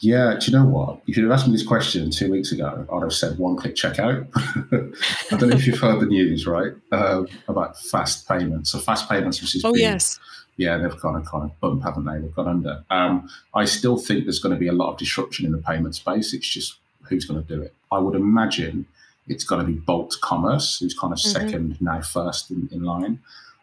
Yeah, 0.00 0.36
do 0.38 0.50
you 0.50 0.56
know 0.56 0.64
what? 0.64 1.00
If 1.08 1.16
you'd 1.16 1.24
have 1.24 1.32
asked 1.32 1.48
me 1.48 1.52
this 1.52 1.66
question 1.66 2.10
two 2.10 2.30
weeks 2.30 2.52
ago, 2.52 2.86
I'd 2.92 3.02
have 3.02 3.12
said 3.12 3.36
one 3.36 3.56
click 3.56 3.74
checkout. 3.74 4.28
I 5.32 5.36
don't 5.36 5.48
know 5.48 5.56
if 5.56 5.66
you've 5.66 5.78
heard 5.78 6.00
the 6.00 6.06
news, 6.06 6.46
right? 6.46 6.72
Uh, 6.92 7.24
about 7.48 7.76
fast 7.80 8.28
payments. 8.28 8.70
So 8.70 8.78
fast 8.78 9.08
payments, 9.08 9.40
which 9.40 9.56
is 9.56 9.64
oh 9.64 9.72
big, 9.72 9.80
yes, 9.80 10.20
yeah, 10.56 10.76
they've 10.76 10.96
kind 11.00 11.16
of 11.16 11.24
kind 11.24 11.44
of 11.44 11.60
bump, 11.60 11.82
haven't 11.82 12.04
they? 12.04 12.18
They've 12.18 12.34
gone 12.34 12.48
under. 12.48 12.84
Um, 12.90 13.28
I 13.54 13.64
still 13.64 13.96
think 13.96 14.24
there's 14.24 14.40
going 14.40 14.54
to 14.54 14.58
be 14.58 14.68
a 14.68 14.72
lot 14.72 14.92
of 14.92 14.98
disruption 14.98 15.46
in 15.46 15.52
the 15.52 15.58
payment 15.58 15.96
space. 15.96 16.32
It's 16.32 16.48
just 16.48 16.76
who's 17.02 17.24
going 17.24 17.42
to 17.42 17.56
do 17.56 17.62
it. 17.62 17.74
I 17.90 17.98
would 17.98 18.14
imagine 18.14 18.86
it's 19.28 19.44
going 19.44 19.64
to 19.64 19.72
be 19.72 19.78
Bolt 19.78 20.16
Commerce, 20.20 20.78
who's 20.78 20.98
kind 20.98 21.12
of 21.12 21.18
mm-hmm. 21.18 21.30
second 21.30 21.80
now 21.80 22.02
first 22.02 22.50
in, 22.50 22.68
in 22.72 22.82
line. 22.82 23.20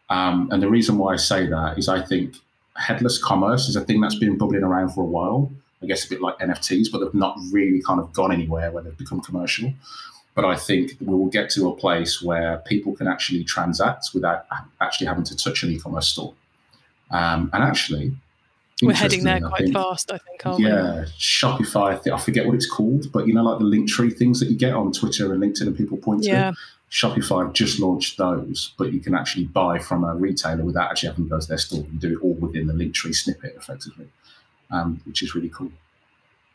Um, 0.10 0.50
and 0.52 0.62
the 0.62 0.70
reason 0.70 0.98
why 0.98 1.14
I 1.14 1.18
say 1.18 1.48
that 1.48 1.78
is 1.78 1.90
I 1.90 2.02
think 2.02 2.36
headless 2.76 3.22
commerce 3.22 3.68
is 3.68 3.76
a 3.76 3.82
thing 3.82 4.02
that's 4.02 4.20
been 4.20 4.38
bubbling 4.38 4.64
around 4.64 4.90
for 4.90 5.02
a 5.02 5.08
while. 5.08 5.52
I 5.82 5.88
guess 5.88 6.06
a 6.06 6.10
bit 6.10 6.22
like 6.22 6.38
NFTs, 6.40 6.92
but 6.92 7.00
they've 7.00 7.14
not 7.14 7.38
really 7.52 7.82
kind 7.82 8.00
of 8.00 8.14
gone 8.14 8.32
anywhere 8.32 8.72
where 8.72 8.84
they've 8.84 8.98
become 8.98 9.22
commercial. 9.22 9.74
But 10.34 10.46
I 10.46 10.56
think 10.56 10.98
we 11.00 11.14
will 11.14 11.28
get 11.28 11.50
to 11.52 11.70
a 11.70 11.76
place 11.76 12.22
where 12.22 12.58
people 12.58 12.94
can 12.96 13.08
actually 13.08 13.44
transact 13.44 14.10
without 14.14 14.46
actually 14.82 15.08
having 15.08 15.24
to 15.26 15.36
touch 15.36 15.64
an 15.64 15.72
e-commerce 15.72 16.10
store. 16.10 16.34
Um, 17.12 17.50
and 17.54 17.64
actually, 17.64 18.16
we're 18.82 18.94
heading 18.94 19.24
there 19.24 19.40
quite 19.40 19.62
think, 19.62 19.74
fast, 19.74 20.12
I 20.12 20.18
think. 20.18 20.42
yeah, 20.60 21.02
we? 21.02 21.06
Shopify. 21.18 22.12
I, 22.12 22.18
forget 22.18 22.46
what 22.46 22.56
it's 22.56 22.70
called, 22.70 23.12
but 23.14 23.28
you 23.28 23.34
know, 23.34 23.44
like 23.44 23.60
the 23.60 23.66
Linktree 23.66 24.18
things 24.18 24.42
that 24.42 24.50
you 24.50 24.58
get 24.58 24.74
on 24.74 24.92
Twitter 24.92 25.32
and 25.34 25.42
LinkedIn, 25.42 25.68
and 25.68 25.78
people 25.78 25.98
point 25.98 26.24
yeah. 26.24 26.52
to. 26.52 26.58
Shopify 26.92 27.52
just 27.52 27.80
launched 27.80 28.18
those, 28.18 28.74
but 28.78 28.94
you 28.94 29.00
can 29.00 29.16
actually 29.16 29.46
buy 29.46 29.80
from 29.80 30.04
a 30.04 30.16
retailer 30.16 30.64
without 30.64 30.92
actually 30.92 31.10
having 31.10 31.26
to 31.26 31.30
go 31.30 31.40
to 31.40 31.48
their 31.48 31.58
store. 31.58 31.86
You 31.92 32.00
do 32.00 32.14
it 32.14 32.24
all 32.24 32.34
within 32.34 32.68
the 32.68 32.74
Linktree 32.74 33.16
snippet, 33.16 33.56
effectively, 33.58 34.08
um, 34.72 35.02
which 35.06 35.22
is 35.22 35.36
really 35.36 35.50
cool. 35.50 35.72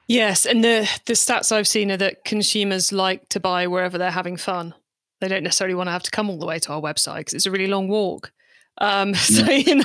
Yes, 0.07 0.45
and 0.45 0.65
the 0.65 0.91
the 1.07 1.13
stats 1.13 1.53
I've 1.53 1.69
seen 1.69 1.91
are 1.93 1.97
that 1.97 2.25
consumers 2.25 2.93
like 2.93 3.29
to 3.29 3.39
buy 3.39 3.67
wherever 3.67 3.97
they're 3.97 4.11
having 4.11 4.37
fun. 4.37 4.75
They 5.21 5.29
don't 5.29 5.45
necessarily 5.45 5.75
want 5.75 5.87
to 5.89 5.93
have 5.93 6.03
to 6.03 6.11
come 6.11 6.31
all 6.31 6.39
the 6.39 6.47
way 6.47 6.59
to 6.59 6.73
our 6.73 6.81
website 6.81 7.19
because 7.19 7.35
it's 7.35 7.47
a 7.47 7.51
really 7.51 7.69
long 7.69 7.89
walk. 7.89 8.33
Um, 8.79 9.15
so 9.15 9.45
yeah, 9.45 9.57
you 9.57 9.75
know, 9.77 9.85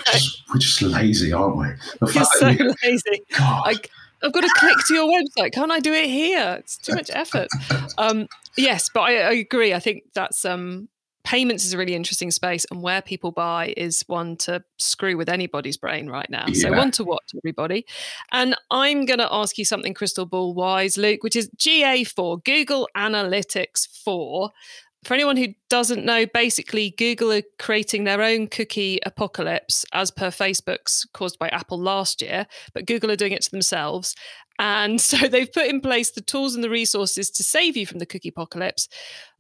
we're 0.52 0.60
just 0.60 0.82
lazy, 0.82 1.32
aren't 1.34 1.58
we? 1.58 1.68
The 2.00 2.14
You're 2.14 2.24
so 2.24 2.48
we, 2.48 2.74
lazy. 2.90 3.22
I, 3.38 3.76
have 4.24 4.32
got 4.32 4.42
to 4.42 4.54
click 4.58 4.78
to 4.88 4.94
your 4.94 5.08
website. 5.08 5.52
Can't 5.52 5.72
I 5.72 5.80
do 5.80 5.94
it 5.94 6.10
here? 6.10 6.58
It's 6.60 6.78
too 6.78 6.96
much 6.96 7.10
effort. 7.14 7.48
Um, 7.98 8.28
yes, 8.58 8.90
but 8.94 9.02
I, 9.02 9.16
I, 9.20 9.32
agree. 9.34 9.74
I 9.74 9.80
think 9.80 10.04
that's 10.14 10.44
um, 10.44 10.90
payments 11.26 11.66
is 11.66 11.74
a 11.74 11.78
really 11.78 11.96
interesting 11.96 12.32
space, 12.32 12.66
and 12.72 12.82
where 12.82 13.02
people 13.02 13.32
buy 13.32 13.74
is 13.76 14.04
one 14.08 14.38
to 14.38 14.64
screw 14.78 15.18
with 15.18 15.28
anybody's 15.28 15.76
brain 15.76 16.08
right 16.08 16.30
now. 16.30 16.46
Yeah. 16.48 16.70
So 16.70 16.72
one 16.72 16.92
to 16.92 17.04
watch, 17.04 17.32
everybody. 17.36 17.86
And 18.32 18.56
I'm 18.72 19.06
going 19.06 19.20
to 19.20 19.28
ask 19.32 19.58
you 19.58 19.66
something 19.66 19.94
crystal 19.94 20.26
ball 20.26 20.54
wise, 20.54 20.98
Luke, 20.98 21.24
which 21.24 21.36
is 21.36 21.50
GA4, 21.58 22.44
Google 22.44 22.88
Analytics 22.96 23.88
4 24.04 24.52
for 25.06 25.14
anyone 25.14 25.38
who 25.38 25.54
doesn't 25.70 26.04
know, 26.04 26.26
basically, 26.26 26.96
Google 26.98 27.32
are 27.32 27.44
creating 27.60 28.04
their 28.04 28.24
own 28.24 28.48
cookie 28.48 29.00
apocalypse 29.06 29.86
as 29.94 30.10
per 30.10 30.30
Facebook's 30.30 31.06
caused 31.14 31.38
by 31.38 31.48
Apple 31.50 31.80
last 31.80 32.24
year, 32.24 32.48
but 32.74 32.88
Google 32.88 33.12
are 33.12 33.16
doing 33.16 33.32
it 33.32 33.44
to 33.44 33.52
themselves. 33.52 34.16
And 34.58 35.00
so 35.02 35.28
they've 35.28 35.52
put 35.52 35.68
in 35.68 35.80
place 35.80 36.12
the 36.12 36.22
tools 36.22 36.56
and 36.56 36.64
the 36.64 36.72
resources 36.72 37.30
to 37.32 37.44
save 37.44 37.78
you 37.78 37.86
from 37.86 38.00
the 38.00 38.06
cookie 38.08 38.30
apocalypse, 38.30 38.90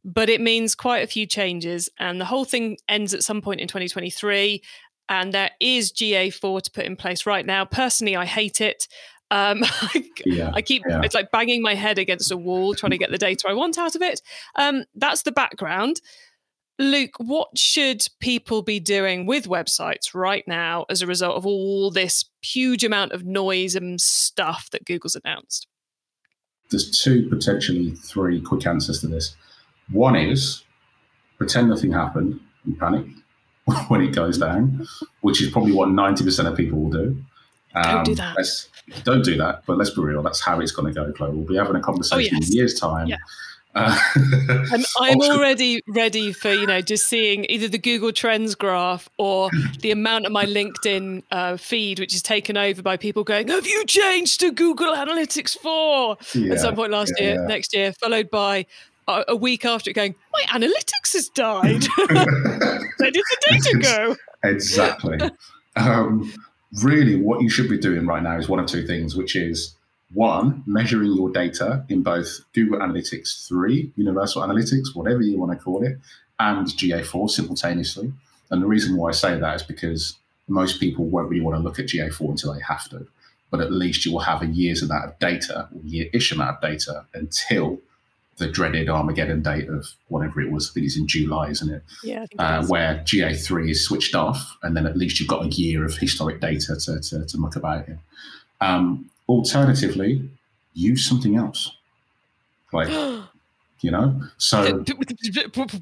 but 0.05 0.29
it 0.29 0.39
means 0.39 0.75
quite 0.75 1.03
a 1.03 1.07
few 1.07 1.25
changes. 1.25 1.89
And 1.99 2.21
the 2.21 2.25
whole 2.25 2.45
thing 2.45 2.77
ends 2.87 3.13
at 3.13 3.23
some 3.23 3.41
point 3.41 3.59
in 3.59 3.67
2023. 3.67 4.61
And 5.09 5.33
there 5.33 5.49
is 5.59 5.91
GA4 5.91 6.61
to 6.61 6.71
put 6.71 6.85
in 6.85 6.95
place 6.95 7.25
right 7.25 7.45
now. 7.45 7.65
Personally, 7.65 8.15
I 8.15 8.25
hate 8.25 8.61
it. 8.61 8.87
Um, 9.31 9.63
yeah, 10.25 10.51
I 10.53 10.61
keep 10.61 10.83
yeah. 10.87 11.01
it's 11.03 11.15
like 11.15 11.31
banging 11.31 11.63
my 11.63 11.73
head 11.73 11.97
against 11.97 12.31
a 12.31 12.37
wall 12.37 12.75
trying 12.75 12.91
to 12.91 12.97
get 12.97 13.09
the 13.09 13.17
data 13.17 13.47
I 13.49 13.53
want 13.53 13.79
out 13.79 13.95
of 13.95 14.03
it. 14.03 14.21
Um, 14.55 14.85
that's 14.93 15.23
the 15.23 15.31
background. 15.31 15.99
Luke, 16.77 17.15
what 17.17 17.57
should 17.57 18.05
people 18.19 18.61
be 18.61 18.79
doing 18.79 19.25
with 19.25 19.47
websites 19.47 20.13
right 20.13 20.43
now 20.45 20.85
as 20.89 21.01
a 21.01 21.07
result 21.07 21.37
of 21.37 21.45
all 21.45 21.89
this 21.89 22.25
huge 22.41 22.83
amount 22.83 23.13
of 23.13 23.25
noise 23.25 23.75
and 23.75 23.99
stuff 23.99 24.69
that 24.71 24.85
Google's 24.85 25.15
announced? 25.15 25.67
There's 26.69 26.91
two, 26.91 27.27
potentially 27.29 27.91
three 27.91 28.41
quick 28.41 28.67
answers 28.67 28.99
to 29.01 29.07
this. 29.07 29.35
One 29.91 30.15
is 30.15 30.63
pretend 31.37 31.69
nothing 31.69 31.91
happened 31.91 32.39
and 32.65 32.79
panic 32.79 33.05
when 33.87 34.01
it 34.01 34.13
goes 34.13 34.37
down, 34.37 34.85
which 35.21 35.41
is 35.41 35.51
probably 35.51 35.71
what 35.71 35.89
90% 35.89 36.51
of 36.51 36.57
people 36.57 36.79
will 36.79 36.91
do. 36.91 37.23
Um, 37.73 37.83
don't 37.83 38.03
do 38.05 38.11
um, 38.11 38.35
that. 38.35 38.67
Don't 39.03 39.23
do 39.23 39.37
that. 39.37 39.63
But 39.65 39.77
let's 39.77 39.89
be 39.89 40.01
real. 40.01 40.21
That's 40.23 40.41
how 40.41 40.59
it's 40.59 40.71
going 40.71 40.93
to 40.93 40.99
go, 40.99 41.11
Chloe. 41.11 41.31
We'll 41.31 41.45
be 41.45 41.57
having 41.57 41.75
a 41.75 41.81
conversation 41.81 42.35
oh, 42.35 42.39
yes. 42.39 42.49
in 42.49 42.53
a 42.53 42.55
year's 42.55 42.79
time. 42.79 43.07
Yeah. 43.07 43.17
Uh, 43.75 43.97
I'm, 44.71 44.85
I'm 45.01 45.21
already 45.21 45.81
ready 45.87 46.31
for 46.31 46.53
you 46.53 46.65
know 46.65 46.79
just 46.79 47.07
seeing 47.07 47.45
either 47.49 47.67
the 47.67 47.77
Google 47.77 48.13
Trends 48.13 48.55
graph 48.55 49.09
or 49.17 49.49
the 49.81 49.91
amount 49.91 50.25
of 50.25 50.31
my 50.31 50.45
LinkedIn 50.45 51.23
uh, 51.29 51.57
feed, 51.57 51.99
which 51.99 52.15
is 52.15 52.21
taken 52.21 52.55
over 52.55 52.81
by 52.81 52.95
people 52.95 53.25
going, 53.25 53.49
"Have 53.49 53.67
you 53.67 53.85
changed 53.85 54.39
to 54.39 54.51
Google 54.51 54.93
Analytics 54.93 55.57
4?" 55.57 56.17
Yeah, 56.35 56.53
at 56.53 56.59
some 56.61 56.75
point 56.75 56.91
last 56.93 57.13
yeah, 57.17 57.23
year, 57.23 57.35
yeah. 57.35 57.47
next 57.47 57.73
year, 57.73 57.91
followed 57.91 58.29
by 58.29 58.65
a, 59.07 59.35
week 59.35 59.65
after 59.65 59.89
it 59.89 59.93
going, 59.93 60.15
"My 60.33 60.59
analytics 60.59 61.13
has 61.13 61.29
died. 61.29 61.83
Where 62.97 63.11
did 63.11 63.23
the 63.23 63.37
data 63.49 63.79
go?" 63.81 64.15
Exactly. 64.43 65.19
Um, 65.75 66.31
really 66.83 67.15
what 67.15 67.41
you 67.41 67.49
should 67.49 67.69
be 67.69 67.77
doing 67.77 68.05
right 68.05 68.23
now 68.23 68.37
is 68.37 68.49
one 68.49 68.59
of 68.59 68.67
two 68.67 68.85
things, 68.85 69.15
which 69.15 69.35
is 69.35 69.75
one, 70.13 70.63
measuring 70.65 71.13
your 71.13 71.29
data 71.29 71.85
in 71.89 72.03
both 72.03 72.39
Google 72.53 72.79
Analytics 72.79 73.47
3, 73.47 73.91
Universal 73.95 74.43
Analytics, 74.43 74.95
whatever 74.95 75.21
you 75.21 75.37
want 75.37 75.51
to 75.51 75.63
call 75.63 75.83
it, 75.83 75.97
and 76.39 76.67
GA4 76.67 77.29
simultaneously. 77.29 78.13
And 78.51 78.61
the 78.61 78.67
reason 78.67 78.95
why 78.95 79.09
I 79.09 79.13
say 79.13 79.39
that 79.39 79.55
is 79.55 79.63
because 79.63 80.15
most 80.47 80.79
people 80.79 81.05
won't 81.05 81.29
really 81.29 81.43
want 81.43 81.57
to 81.57 81.63
look 81.63 81.79
at 81.79 81.87
GA4 81.87 82.29
until 82.29 82.53
they 82.53 82.61
have 82.61 82.87
to. 82.89 83.07
But 83.49 83.61
at 83.61 83.71
least 83.71 84.05
you 84.05 84.11
will 84.11 84.19
have 84.19 84.41
a 84.41 84.47
year's 84.47 84.83
amount 84.83 85.05
of 85.05 85.19
data, 85.19 85.69
or 85.73 85.81
year-ish 85.83 86.31
amount 86.31 86.57
of 86.57 86.61
data 86.61 87.05
until 87.13 87.79
the 88.37 88.47
dreaded 88.47 88.89
Armageddon 88.89 89.41
date 89.41 89.69
of 89.69 89.87
whatever 90.09 90.41
it 90.41 90.51
was. 90.51 90.69
I 90.69 90.73
think 90.73 90.85
it's 90.87 90.97
in 90.97 91.07
July, 91.07 91.49
isn't 91.49 91.73
it? 91.73 91.83
Yeah. 92.03 92.25
Uh, 92.37 92.65
where 92.67 92.95
GA3 93.05 93.69
is 93.69 93.85
switched 93.85 94.13
off, 94.13 94.57
and 94.61 94.75
then 94.75 94.85
at 94.85 94.97
least 94.97 95.19
you've 95.19 95.29
got 95.29 95.45
a 95.45 95.49
year 95.49 95.85
of 95.85 95.97
historic 95.97 96.41
data 96.41 96.75
to, 96.75 96.99
to, 96.99 97.25
to 97.25 97.37
muck 97.37 97.55
about 97.55 97.87
in. 97.87 97.99
Um, 98.59 99.09
alternatively, 99.29 100.29
use 100.73 101.07
something 101.07 101.37
else. 101.37 101.71
Like, 102.73 102.89
you 103.81 103.91
know, 103.91 104.21
so. 104.37 104.63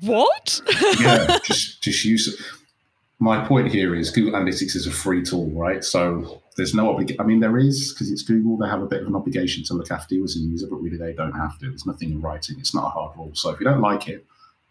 What? 0.01 0.61
yeah, 0.99 1.39
just, 1.43 1.81
just 1.81 2.05
use 2.05 2.27
it. 2.27 2.39
My 3.17 3.45
point 3.45 3.71
here 3.71 3.95
is 3.95 4.11
Google 4.11 4.39
Analytics 4.39 4.75
is 4.75 4.85
a 4.85 4.91
free 4.91 5.23
tool, 5.23 5.49
right? 5.51 5.83
So 5.83 6.42
there's 6.55 6.73
no 6.73 6.89
obligation. 6.89 7.19
I 7.19 7.25
mean, 7.25 7.39
there 7.39 7.57
is 7.57 7.93
because 7.93 8.11
it's 8.11 8.21
Google. 8.21 8.57
They 8.57 8.67
have 8.67 8.81
a 8.81 8.85
bit 8.85 9.01
of 9.01 9.07
an 9.07 9.15
obligation 9.15 9.63
to 9.65 9.73
look 9.73 9.91
after 9.91 10.15
you 10.15 10.23
as 10.23 10.35
a 10.35 10.39
user, 10.39 10.67
but 10.69 10.77
really 10.77 10.97
they 10.97 11.13
don't 11.13 11.33
have 11.33 11.57
to. 11.59 11.69
There's 11.69 11.85
nothing 11.85 12.11
in 12.11 12.21
writing. 12.21 12.57
It's 12.59 12.75
not 12.75 12.85
a 12.85 12.89
hard 12.89 13.17
rule. 13.17 13.31
So 13.33 13.49
if 13.49 13.59
you 13.59 13.65
don't 13.65 13.81
like 13.81 14.07
it, 14.07 14.25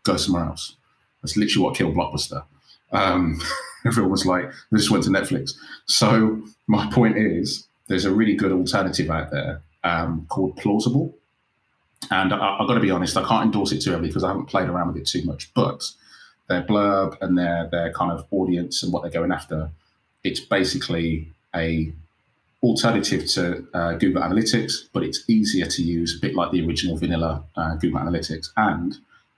go 0.05 0.17
somewhere 0.17 0.45
else. 0.45 0.77
That's 1.23 1.37
literally 1.37 1.65
what 1.65 1.77
killed 1.77 1.95
Blockbuster. 1.95 2.45
Um, 2.93 3.41
everyone 3.87 4.11
was 4.11 4.27
like, 4.27 4.51
they 4.71 4.79
just 4.79 4.91
went 4.91 5.05
to 5.05 5.11
Netflix. 5.11 5.53
So 5.87 6.43
my 6.67 6.91
point 6.91 7.17
is, 7.17 7.67
there's 7.89 8.05
a 8.05 8.13
really 8.13 8.35
good 8.35 8.53
alternative 8.53 9.11
out 9.11 9.31
there 9.31 9.63
um, 9.85 10.27
called 10.29 10.57
Plausible. 10.57 11.15
And 12.11 12.33
I, 12.33 12.59
have 12.59 12.67
got 12.67 12.75
to 12.75 12.81
be 12.81 12.91
honest, 12.91 13.17
I 13.17 13.27
can't 13.27 13.47
endorse 13.47 13.73
it 13.73 13.81
too 13.81 13.91
heavily 13.91 14.09
because 14.09 14.25
I 14.25 14.29
haven't 14.29 14.47
played 14.47 14.69
around 14.69 14.89
with 14.89 14.97
it 14.97 15.07
too 15.07 15.25
much. 15.25 15.53
But 15.55 15.89
their 16.49 16.63
blurb 16.63 17.17
and 17.21 17.39
their 17.39 17.69
their 17.71 17.93
kind 17.93 18.11
of 18.11 18.27
audience 18.31 18.83
and 18.83 18.93
what 18.93 19.03
they're 19.03 19.11
going 19.11 19.33
after, 19.33 19.71
it's 20.25 20.41
basically 20.41 21.33
a 21.55 21.93
alternative 22.63 23.27
to 23.27 23.67
uh, 23.75 23.95
Google 23.95 24.23
Analytics, 24.23 24.89
but 24.93 25.03
it's 25.03 25.25
easier 25.29 25.67
to 25.67 25.83
use, 25.83 26.17
a 26.17 26.21
bit 26.21 26.35
like 26.35 26.53
the 26.53 26.65
original 26.65 26.97
vanilla 26.97 27.43
uh, 27.57 27.75
Google 27.75 28.01
Analytics, 28.01 28.51
and 28.57 28.97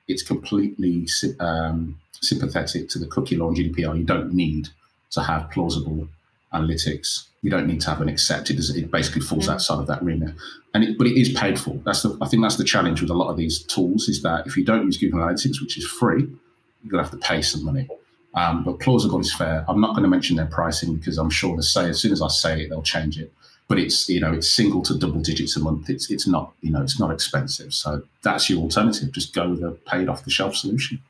it's 0.09 0.23
completely 0.23 1.09
um, 1.41 1.99
sympathetic 2.21 2.89
to 2.91 2.99
the 2.99 3.07
cookie 3.07 3.37
law 3.37 3.49
and 3.49 3.57
GDPR. 3.57 3.97
You 3.97 4.05
don't 4.05 4.35
need 4.35 4.69
to 5.13 5.23
have 5.23 5.51
plausible 5.51 6.09
analytics. 6.53 7.27
You 7.43 7.51
don't 7.51 7.67
need 7.67 7.81
to 7.83 7.91
have 7.91 8.01
an 8.01 8.09
accepted. 8.09 8.59
It 8.59 8.91
basically 8.91 9.23
falls 9.23 9.49
outside 9.49 9.79
of 9.79 9.87
that 9.87 10.03
remit, 10.03 10.35
and 10.75 10.85
it, 10.85 10.99
but 10.99 11.07
it 11.07 11.19
is 11.19 11.31
paid 11.31 11.59
for. 11.59 11.79
That's 11.85 12.03
the 12.03 12.17
I 12.21 12.29
think 12.29 12.43
that's 12.43 12.57
the 12.57 12.65
challenge 12.65 13.01
with 13.01 13.11
a 13.11 13.15
lot 13.15 13.31
of 13.31 13.37
these 13.37 13.63
tools 13.65 14.09
is 14.09 14.23
that 14.23 14.47
if 14.47 14.57
you 14.57 14.65
don't 14.65 14.85
use 14.85 14.99
Google 14.99 15.21
Analytics, 15.21 15.61
which 15.61 15.77
is 15.79 15.87
free, 15.87 16.23
you're 16.23 16.91
gonna 16.91 17.03
have 17.03 17.13
to 17.13 17.19
pay 17.19 17.43
some 17.43 17.65
money. 17.65 17.89
Um, 18.35 18.65
but 18.65 18.81
plausible 18.81 19.21
is 19.21 19.33
fair. 19.33 19.65
I'm 19.69 19.81
not 19.81 19.91
going 19.91 20.03
to 20.03 20.09
mention 20.09 20.37
their 20.37 20.47
pricing 20.47 20.97
because 20.97 21.19
I'm 21.19 21.31
sure 21.31 21.55
they 21.57 21.63
say 21.63 21.89
as 21.89 22.01
soon 22.01 22.13
as 22.13 22.21
I 22.21 22.29
say 22.29 22.63
it, 22.63 22.71
they'll 22.71 22.83
change 22.83 23.19
it. 23.19 23.33
But 23.69 23.79
it's 23.79 24.09
you 24.09 24.21
know 24.21 24.33
it's 24.33 24.51
single 24.51 24.83
to 24.83 24.99
double 24.99 25.21
digits 25.21 25.57
a 25.57 25.61
month. 25.61 25.89
It's 25.89 26.11
it's 26.11 26.27
not 26.27 26.53
you 26.61 26.71
know 26.71 26.83
it's 26.83 27.01
not 27.01 27.11
expensive. 27.11 27.73
So 27.73 28.03
that's 28.23 28.51
your 28.51 28.61
alternative. 28.61 29.13
Just 29.13 29.35
go 29.35 29.49
with 29.49 29.63
a 29.63 29.71
paid 29.71 30.09
off 30.09 30.25
the 30.25 30.31
shelf 30.31 30.55
solution. 30.55 31.01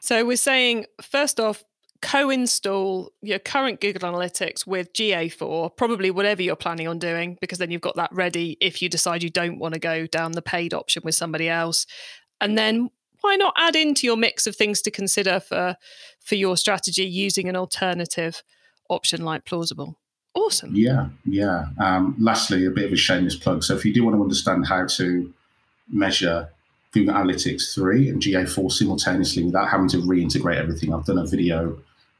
So 0.00 0.24
we're 0.24 0.36
saying 0.36 0.86
first 1.00 1.38
off, 1.38 1.62
co-install 2.02 3.12
your 3.22 3.38
current 3.38 3.80
Google 3.80 4.10
Analytics 4.12 4.66
with 4.66 4.92
GA4, 4.92 5.76
probably 5.76 6.10
whatever 6.10 6.42
you're 6.42 6.56
planning 6.56 6.88
on 6.88 6.98
doing, 6.98 7.38
because 7.40 7.58
then 7.58 7.70
you've 7.70 7.80
got 7.80 7.96
that 7.96 8.12
ready 8.12 8.58
if 8.60 8.82
you 8.82 8.88
decide 8.88 9.22
you 9.22 9.30
don't 9.30 9.58
want 9.58 9.74
to 9.74 9.80
go 9.80 10.06
down 10.06 10.32
the 10.32 10.42
paid 10.42 10.74
option 10.74 11.02
with 11.04 11.14
somebody 11.14 11.48
else. 11.48 11.86
And 12.40 12.58
then 12.58 12.90
why 13.24 13.36
not 13.36 13.54
add 13.56 13.74
into 13.74 14.06
your 14.06 14.16
mix 14.16 14.46
of 14.46 14.54
things 14.54 14.82
to 14.82 14.90
consider 14.90 15.40
for 15.40 15.76
for 16.20 16.34
your 16.34 16.56
strategy 16.56 17.04
using 17.04 17.48
an 17.48 17.56
alternative 17.56 18.42
option 18.88 19.24
like 19.24 19.44
plausible? 19.44 19.98
Awesome. 20.34 20.74
Yeah 20.74 21.08
yeah. 21.24 21.66
Um, 21.78 22.16
lastly 22.18 22.66
a 22.66 22.70
bit 22.70 22.86
of 22.86 22.92
a 22.92 22.96
shameless 22.96 23.36
plug. 23.36 23.64
So 23.64 23.74
if 23.74 23.84
you 23.84 23.94
do 23.94 24.04
want 24.04 24.16
to 24.16 24.22
understand 24.22 24.66
how 24.66 24.86
to 24.86 25.32
measure 25.88 26.50
google 26.92 27.14
analytics 27.14 27.74
3 27.74 28.08
and 28.08 28.22
ga4 28.22 28.70
simultaneously 28.70 29.42
without 29.42 29.68
having 29.68 29.88
to 29.88 29.98
reintegrate 29.98 30.56
everything 30.56 30.94
i've 30.94 31.04
done 31.04 31.18
a 31.18 31.26
video 31.26 31.76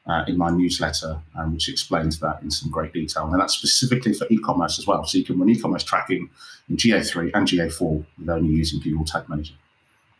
uh, 0.06 0.24
in 0.26 0.36
my 0.36 0.50
newsletter 0.50 1.18
um, 1.36 1.52
which 1.52 1.68
explains 1.68 2.18
that 2.20 2.42
in 2.42 2.50
some 2.50 2.70
great 2.70 2.92
detail. 2.92 3.24
And 3.24 3.40
that's 3.40 3.54
specifically 3.54 4.12
for 4.12 4.26
e-commerce 4.30 4.78
as 4.78 4.86
well. 4.86 5.04
So 5.04 5.16
you 5.16 5.24
can 5.24 5.38
run 5.38 5.48
e-commerce 5.48 5.82
tracking 5.82 6.28
in 6.68 6.76
ga3 6.76 7.30
and 7.34 7.48
ga4 7.48 8.04
with 8.18 8.28
only 8.28 8.52
using 8.52 8.80
google 8.80 9.04
tag 9.04 9.28
manager 9.28 9.54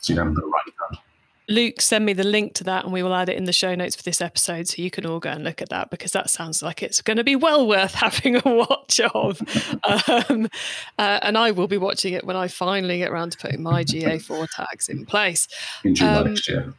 so 0.05 0.13
you 0.13 0.17
don't 0.19 0.27
have 0.29 0.37
to 0.37 0.43
write 0.43 0.67
it 0.67 0.75
down. 0.79 1.03
Luke, 1.47 1.81
send 1.81 2.07
me 2.07 2.15
the 2.15 2.25
link 2.25 2.55
to 2.55 2.65
that 2.65 2.85
and 2.85 2.93
we 2.93 3.03
will 3.03 3.15
add 3.15 3.29
it 3.29 3.37
in 3.37 3.45
the 3.45 3.53
show 3.53 3.75
notes 3.75 3.95
for 3.95 4.03
this 4.03 4.23
episode 4.23 4.67
so 4.67 4.81
you 4.81 4.91
can 4.91 5.05
all 5.05 5.19
go 5.19 5.29
and 5.29 5.45
look 5.45 5.61
at 5.61 5.69
that 5.69 5.91
because 5.91 6.13
that 6.13 6.31
sounds 6.31 6.63
like 6.63 6.83
it's 6.83 7.03
going 7.03 7.19
to 7.19 7.25
be 7.25 7.37
well 7.37 7.67
worth 7.67 7.95
having 7.95 8.37
a 8.37 8.43
watch 8.45 9.01
of. 9.01 9.41
um, 10.29 10.49
uh, 10.99 11.19
and 11.23 11.37
I 11.37 11.51
will 11.51 11.69
be 11.69 11.77
watching 11.77 12.15
it 12.15 12.25
when 12.25 12.37
I 12.37 12.49
finally 12.49 12.99
get 12.99 13.11
around 13.11 13.33
to 13.33 13.39
putting 13.39 13.63
my 13.63 13.85
GA4 13.85 14.49
tags 14.55 14.89
in 14.89 15.05
place. 15.05 15.47
Um, 15.85 16.29
next 16.29 16.49
year. 16.49 16.73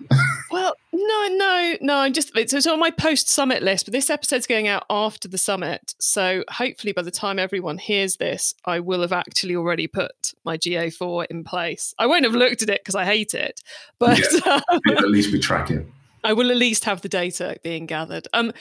well, 0.49 0.73
no, 0.95 1.27
no, 1.35 1.75
no. 1.81 1.97
I'm 1.97 2.13
just 2.13 2.35
it's, 2.37 2.53
it's 2.53 2.67
on 2.67 2.79
my 2.79 2.91
post 2.91 3.29
summit 3.29 3.61
list, 3.61 3.85
but 3.85 3.91
this 3.91 4.09
episode's 4.09 4.47
going 4.47 4.67
out 4.67 4.85
after 4.89 5.27
the 5.27 5.37
summit. 5.37 5.93
So 5.99 6.43
hopefully, 6.49 6.93
by 6.93 7.01
the 7.01 7.11
time 7.11 7.37
everyone 7.37 7.77
hears 7.77 8.17
this, 8.17 8.55
I 8.65 8.79
will 8.79 9.01
have 9.01 9.11
actually 9.11 9.55
already 9.55 9.87
put 9.87 10.33
my 10.45 10.57
GA4 10.57 11.27
in 11.29 11.43
place. 11.43 11.93
I 11.99 12.07
won't 12.07 12.23
have 12.23 12.33
looked 12.33 12.61
at 12.61 12.69
it 12.69 12.81
because 12.81 12.95
I 12.95 13.03
hate 13.03 13.33
it, 13.33 13.61
but 13.99 14.19
yeah, 14.45 14.61
um, 14.71 14.79
at 14.87 15.09
least 15.09 15.33
we 15.33 15.39
track 15.39 15.69
it. 15.69 15.85
I 16.23 16.33
will 16.33 16.49
at 16.49 16.57
least 16.57 16.85
have 16.85 17.01
the 17.01 17.09
data 17.09 17.57
being 17.61 17.85
gathered. 17.85 18.27
Um, 18.33 18.51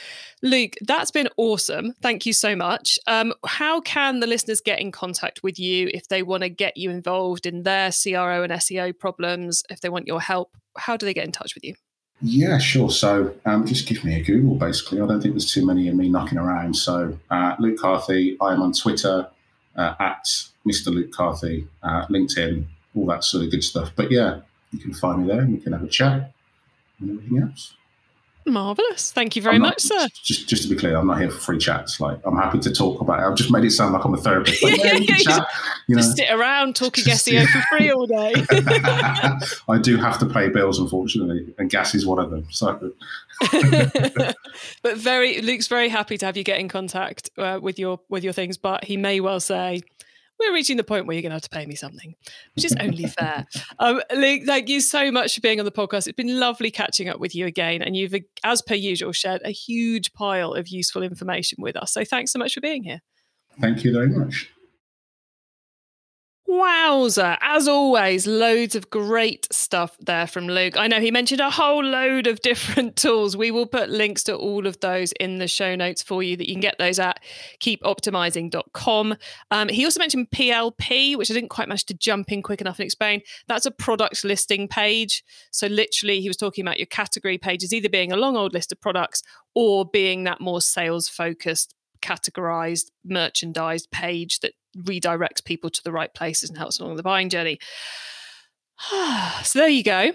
Luke, 0.43 0.75
that's 0.83 1.11
been 1.11 1.29
awesome. 1.39 1.95
Thank 2.03 2.27
you 2.27 2.35
so 2.35 2.55
much. 2.55 2.99
Um, 3.07 3.33
how 3.47 3.81
can 3.81 4.21
the 4.21 4.27
listeners 4.27 4.61
get 4.61 4.81
in 4.81 4.93
contact 4.93 5.43
with 5.43 5.59
you 5.59 5.91
if 5.95 6.09
they 6.09 6.23
want 6.23 6.43
to 6.43 6.51
get 6.51 6.77
you 6.77 6.91
involved 6.91 7.47
in 7.47 7.63
their 7.63 7.91
CRO 7.91 8.43
and 8.43 8.53
SEO 8.53 8.99
problems? 8.99 9.63
If 9.71 9.81
they 9.81 9.89
want 9.89 10.07
your 10.07 10.21
help, 10.21 10.51
how 10.77 10.99
do 10.99 11.07
they 11.07 11.15
get 11.15 11.25
in 11.25 11.33
touch 11.33 11.55
with 11.55 11.65
you? 11.65 11.75
Yeah, 12.27 12.57
sure. 12.57 12.89
So 12.89 13.35
um, 13.45 13.67
just 13.67 13.87
give 13.87 14.03
me 14.03 14.19
a 14.19 14.23
Google, 14.23 14.55
basically. 14.55 14.99
I 14.99 15.07
don't 15.07 15.21
think 15.21 15.35
there's 15.35 15.53
too 15.53 15.67
many 15.67 15.89
of 15.89 15.95
me 15.95 16.09
knocking 16.09 16.39
around. 16.39 16.75
So 16.75 17.19
uh, 17.31 17.55
Luke 17.59 17.79
Carthy, 17.79 18.39
I 18.41 18.55
am 18.55 18.63
on 18.63 18.73
Twitter 18.73 19.29
uh, 19.77 19.95
at 20.01 20.25
Mr. 20.67 20.87
Luke 20.87 21.13
Carthy, 21.13 21.69
uh, 21.83 22.07
LinkedIn, 22.07 22.65
all 22.97 23.05
that 23.09 23.25
sort 23.25 23.45
of 23.45 23.51
good 23.51 23.63
stuff. 23.63 23.93
But 23.95 24.11
yeah, 24.11 24.41
you 24.73 24.79
can 24.79 24.95
find 24.95 25.21
me 25.21 25.29
there 25.29 25.43
and 25.43 25.53
we 25.53 25.61
can 25.61 25.75
have 25.75 25.83
a 25.83 25.89
chat 25.89 26.33
and 26.99 27.11
everything 27.11 27.43
else. 27.43 27.77
Marvelous. 28.47 29.11
Thank 29.13 29.37
you 29.37 29.43
very 29.43 29.59
not, 29.59 29.69
much, 29.69 29.81
sir. 29.81 30.09
Just, 30.23 30.49
just 30.49 30.63
to 30.65 30.69
be 30.69 30.77
clear, 30.77 30.97
I'm 30.97 31.07
not 31.07 31.19
here 31.19 31.31
for 31.31 31.39
free 31.39 31.59
chats. 31.59 32.01
Like, 32.01 32.19
I'm 32.25 32.37
happy 32.37 32.59
to 32.61 32.73
talk 32.73 33.01
about 33.01 33.21
it. 33.21 33.23
I've 33.23 33.37
just 33.37 33.51
made 33.51 33.65
it 33.65 33.71
sound 33.71 33.95
like 33.95 34.05
I'm 34.05 34.15
a 34.15 34.19
therapist. 34.19 34.63
Like, 34.65 34.83
yeah, 34.83 34.95
yeah, 34.95 35.17
chat, 35.19 35.49
you 35.87 35.97
know. 35.97 36.03
Just 36.03 36.17
sit 36.17 36.31
around 36.31 36.75
talking 36.75 37.05
just, 37.05 37.27
SEO 37.27 37.47
for 37.47 37.61
free 37.71 37.91
all 37.91 38.07
day. 38.07 38.33
I 39.69 39.79
do 39.79 39.97
have 39.97 40.19
to 40.21 40.27
pay 40.27 40.49
bills, 40.49 40.79
unfortunately, 40.79 41.55
and 41.59 41.69
gas 41.69 41.95
is 41.95 42.07
one 42.07 42.19
of 42.19 42.31
them. 42.31 42.47
So, 42.51 42.93
but 44.83 44.97
very 44.97 45.41
Luke's 45.43 45.67
very 45.67 45.89
happy 45.89 46.17
to 46.19 46.27
have 46.27 46.37
you 46.37 46.45
get 46.45 46.59
in 46.59 46.69
contact 46.69 47.31
uh, 47.37 47.59
with 47.61 47.79
your 47.79 48.01
with 48.09 48.25
your 48.25 48.33
things. 48.33 48.57
But 48.57 48.85
he 48.85 48.97
may 48.97 49.21
well 49.21 49.41
say, 49.41 49.83
we're 50.39 50.53
reaching 50.53 50.77
the 50.77 50.85
point 50.85 51.07
where 51.07 51.15
you're 51.15 51.23
going 51.23 51.31
to 51.31 51.37
have 51.37 51.43
to 51.43 51.51
pay 51.51 51.67
me 51.67 51.75
something, 51.75 52.15
which 52.55 52.65
is 52.65 52.75
only 52.81 53.07
fair. 53.07 53.47
Um, 53.79 54.01
Luke, 54.15 54.43
thank 54.47 54.69
you 54.69 54.81
so 54.81 55.11
much 55.11 55.35
for 55.35 55.41
being 55.41 55.59
on 55.59 55.65
the 55.65 55.73
podcast. 55.73 56.07
It's 56.07 56.17
been 56.17 56.41
lovely 56.41 56.71
catching 56.71 57.09
up 57.09 57.21
with 57.21 57.35
you 57.35 57.47
again. 57.47 57.83
And 57.83 57.97
you've, 57.97 58.15
as 58.43 58.63
per 58.63 58.75
usual, 58.75 59.13
shared 59.13 59.43
a 59.45 59.51
huge 59.51 60.13
pile 60.13 60.53
of 60.53 60.69
useful 60.69 61.03
information 61.03 61.59
with 61.61 61.77
us. 61.77 61.93
So 61.93 62.05
thanks 62.05 62.33
so 62.33 62.39
much 62.39 62.55
for 62.55 62.61
being 62.61 62.83
here. 62.83 63.01
Thank 63.61 63.85
you 63.85 63.93
very 63.93 64.09
much. 64.09 64.51
Wowza. 66.49 67.39
As 67.41 67.67
always, 67.67 68.27
loads 68.27 68.75
of 68.75 68.91
great 68.91 69.49
stuff 69.51 69.97
there 69.99 70.27
from 70.27 70.47
Luke. 70.47 70.77
I 70.77 70.89
know 70.89 71.01
he 71.01 71.11
mentioned 71.11 71.41
a 71.41 71.51
whole 71.51 71.83
load 71.83 72.27
of 72.27 72.41
different 72.43 72.97
tools. 72.97 73.35
We 73.35 73.51
will 73.51 73.67
put 73.67 73.89
links 73.89 74.23
to 74.25 74.37
all 74.37 74.67
of 74.67 74.79
those 74.81 75.13
in 75.13 75.39
the 75.39 75.49
show 75.49 75.75
notes 75.75 76.03
for 76.03 76.23
you 76.23 76.37
that 76.37 76.47
you 76.47 76.55
can 76.55 76.61
get 76.61 76.77
those 76.79 76.99
at 76.99 77.21
keepoptimizing.com. 77.61 79.17
Um, 79.51 79.69
he 79.69 79.85
also 79.85 80.01
mentioned 80.01 80.31
PLP, 80.31 81.17
which 81.17 81.31
I 81.31 81.35
didn't 81.35 81.49
quite 81.49 81.69
manage 81.69 81.87
to 81.87 81.95
jump 81.95 82.31
in 82.31 82.43
quick 82.43 82.61
enough 82.61 82.79
and 82.79 82.85
explain. 82.85 83.23
That's 83.49 83.67
a 83.67 83.71
product 83.71 84.23
listing 84.23 84.69
page. 84.69 85.25
So, 85.51 85.67
literally, 85.67 86.21
he 86.21 86.29
was 86.29 86.37
talking 86.37 86.63
about 86.63 86.79
your 86.79 86.87
category 86.87 87.39
pages 87.39 87.73
either 87.73 87.89
being 87.89 88.13
a 88.13 88.17
long 88.17 88.37
old 88.37 88.53
list 88.53 88.71
of 88.71 88.81
products 88.81 89.23
or 89.55 89.87
being 89.87 90.25
that 90.25 90.43
more 90.43 90.61
sales 90.61 91.09
focused 91.09 91.75
categorized 92.03 92.91
merchandised 93.03 93.91
page 93.91 94.41
that 94.41 94.53
redirects 94.77 95.45
people 95.45 95.71
to 95.71 95.83
the 95.85 95.93
right 95.93 96.13
places 96.15 96.51
and 96.51 96.59
helps 96.59 96.79
along 96.79 96.97
the 96.97 97.03
buying 97.03 97.29
journey. 97.29 97.59
so 99.43 99.59
there 99.59 99.69
you 99.69 99.83
go. 99.83 100.13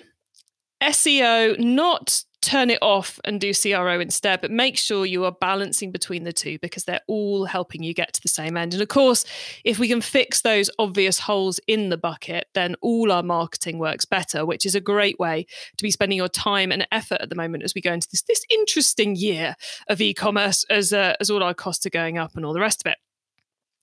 SEO, 0.82 1.60
not 1.60 2.24
turn 2.41 2.70
it 2.70 2.80
off 2.82 3.20
and 3.26 3.41
do 3.41 3.53
CRO 3.53 3.99
instead, 3.99 4.41
but 4.41 4.51
make 4.51 4.78
sure 4.78 5.05
you 5.05 5.26
are 5.26 5.32
balancing 5.32 5.91
between 5.91 6.24
the 6.24 6.32
two 6.32 6.57
because 6.60 6.86
they're 6.86 7.01
all 7.07 7.45
helping 7.45 7.84
you 7.84 7.93
get 7.93 8.14
to 8.14 8.22
the 8.22 8.30
same 8.30 8.55
end. 8.55 8.74
And 8.74 8.82
of 8.82 8.88
course, 8.88 9.26
if 9.66 9.78
we 9.78 9.88
can 9.88 10.01
fix 10.01 10.41
those 10.41 10.70
obvious 10.80 11.20
holes 11.20 11.60
in 11.68 11.89
the 11.89 11.97
bucket, 11.97 12.47
then 12.53 12.76
all 12.82 13.12
our 13.12 13.24
marketing 13.24 13.78
works 13.78 14.05
better, 14.05 14.45
which 14.45 14.66
is 14.66 14.76
a 14.76 14.82
great 14.82 15.20
way 15.20 15.45
to 15.78 15.84
be 15.84 15.91
spending 15.91 16.18
your 16.18 16.30
time 16.30 16.72
and 16.72 16.88
effort 16.91 17.20
at 17.22 17.30
the 17.30 17.36
moment 17.36 17.64
as 17.64 17.76
we 17.76 17.82
go 17.82 17.93
into 17.93 18.07
this 18.12 18.22
this 18.24 18.45
interesting 18.49 19.16
year 19.16 19.55
of 19.89 19.99
e-commerce 19.99 20.64
as 20.70 20.93
uh, 20.93 21.16
as 21.20 21.30
all 21.30 21.43
our 21.43 21.53
costs 21.53 21.86
are 21.86 21.91
going 21.91 22.18
up 22.18 22.36
and 22.36 22.45
all 22.45 22.53
the 22.53 22.60
rest 22.60 22.82
of 22.86 22.91
it. 22.91 22.97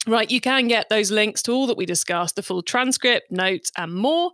Right, 0.09 0.31
you 0.31 0.41
can 0.41 0.69
get 0.69 0.89
those 0.89 1.11
links 1.11 1.43
to 1.43 1.53
all 1.53 1.67
that 1.67 1.77
we 1.77 1.85
discussed, 1.85 2.37
the 2.37 2.43
full 2.43 2.63
transcript, 2.63 3.33
notes, 3.33 3.73
and 3.77 3.93
more 3.93 4.31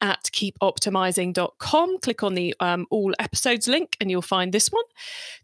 at 0.00 0.30
keepoptimizing.com. 0.32 1.98
Click 1.98 2.22
on 2.22 2.32
the 2.32 2.54
um, 2.58 2.86
all 2.88 3.12
episodes 3.18 3.68
link 3.68 3.98
and 4.00 4.10
you'll 4.10 4.22
find 4.22 4.50
this 4.50 4.68
one. 4.68 4.84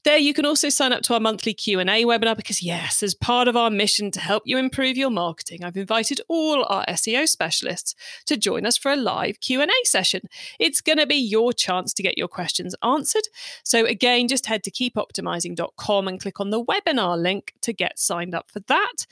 There 0.02 0.16
you 0.16 0.32
can 0.32 0.46
also 0.46 0.70
sign 0.70 0.94
up 0.94 1.02
to 1.02 1.14
our 1.14 1.20
monthly 1.20 1.52
Q&A 1.52 1.84
webinar 1.84 2.38
because 2.38 2.62
yes, 2.62 3.02
as 3.02 3.14
part 3.14 3.48
of 3.48 3.56
our 3.56 3.68
mission 3.68 4.10
to 4.12 4.20
help 4.20 4.44
you 4.46 4.56
improve 4.56 4.96
your 4.96 5.10
marketing, 5.10 5.62
I've 5.62 5.76
invited 5.76 6.22
all 6.26 6.64
our 6.70 6.86
SEO 6.86 7.28
specialists 7.28 7.94
to 8.24 8.38
join 8.38 8.64
us 8.64 8.78
for 8.78 8.90
a 8.90 8.96
live 8.96 9.40
Q&A 9.40 9.68
session. 9.84 10.22
It's 10.58 10.80
going 10.80 10.98
to 10.98 11.06
be 11.06 11.16
your 11.16 11.52
chance 11.52 11.92
to 11.92 12.02
get 12.02 12.16
your 12.16 12.28
questions 12.28 12.74
answered. 12.82 13.28
So 13.62 13.84
again, 13.84 14.26
just 14.26 14.46
head 14.46 14.62
to 14.64 14.70
keepoptimizing.com 14.70 16.08
and 16.08 16.18
click 16.18 16.40
on 16.40 16.48
the 16.48 16.64
webinar 16.64 17.20
link 17.20 17.52
to 17.60 17.74
get 17.74 17.98
signed 17.98 18.34
up 18.34 18.50
for 18.50 18.60
that. 18.60 19.06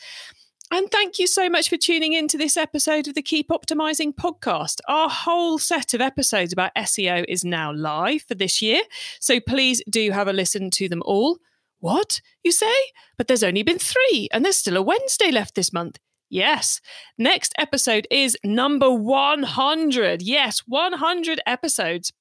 And 0.70 0.90
thank 0.90 1.18
you 1.18 1.26
so 1.26 1.48
much 1.48 1.68
for 1.68 1.76
tuning 1.76 2.14
in 2.14 2.26
to 2.28 2.38
this 2.38 2.56
episode 2.56 3.06
of 3.06 3.14
the 3.14 3.22
Keep 3.22 3.48
Optimizing 3.48 4.14
podcast. 4.14 4.80
Our 4.88 5.08
whole 5.08 5.58
set 5.58 5.94
of 5.94 6.00
episodes 6.00 6.52
about 6.52 6.74
SEO 6.74 7.24
is 7.28 7.44
now 7.44 7.72
live 7.72 8.22
for 8.22 8.34
this 8.34 8.60
year. 8.62 8.82
So 9.20 9.40
please 9.40 9.82
do 9.88 10.10
have 10.10 10.26
a 10.26 10.32
listen 10.32 10.70
to 10.70 10.88
them 10.88 11.02
all. 11.04 11.38
What, 11.80 12.22
you 12.42 12.50
say? 12.50 12.74
But 13.18 13.28
there's 13.28 13.44
only 13.44 13.62
been 13.62 13.78
three, 13.78 14.28
and 14.32 14.42
there's 14.44 14.56
still 14.56 14.78
a 14.78 14.82
Wednesday 14.82 15.30
left 15.30 15.54
this 15.54 15.72
month. 15.72 15.98
Yes. 16.30 16.80
Next 17.18 17.52
episode 17.58 18.08
is 18.10 18.36
number 18.42 18.90
100. 18.90 20.22
Yes, 20.22 20.62
100 20.66 21.40
episodes. 21.46 22.12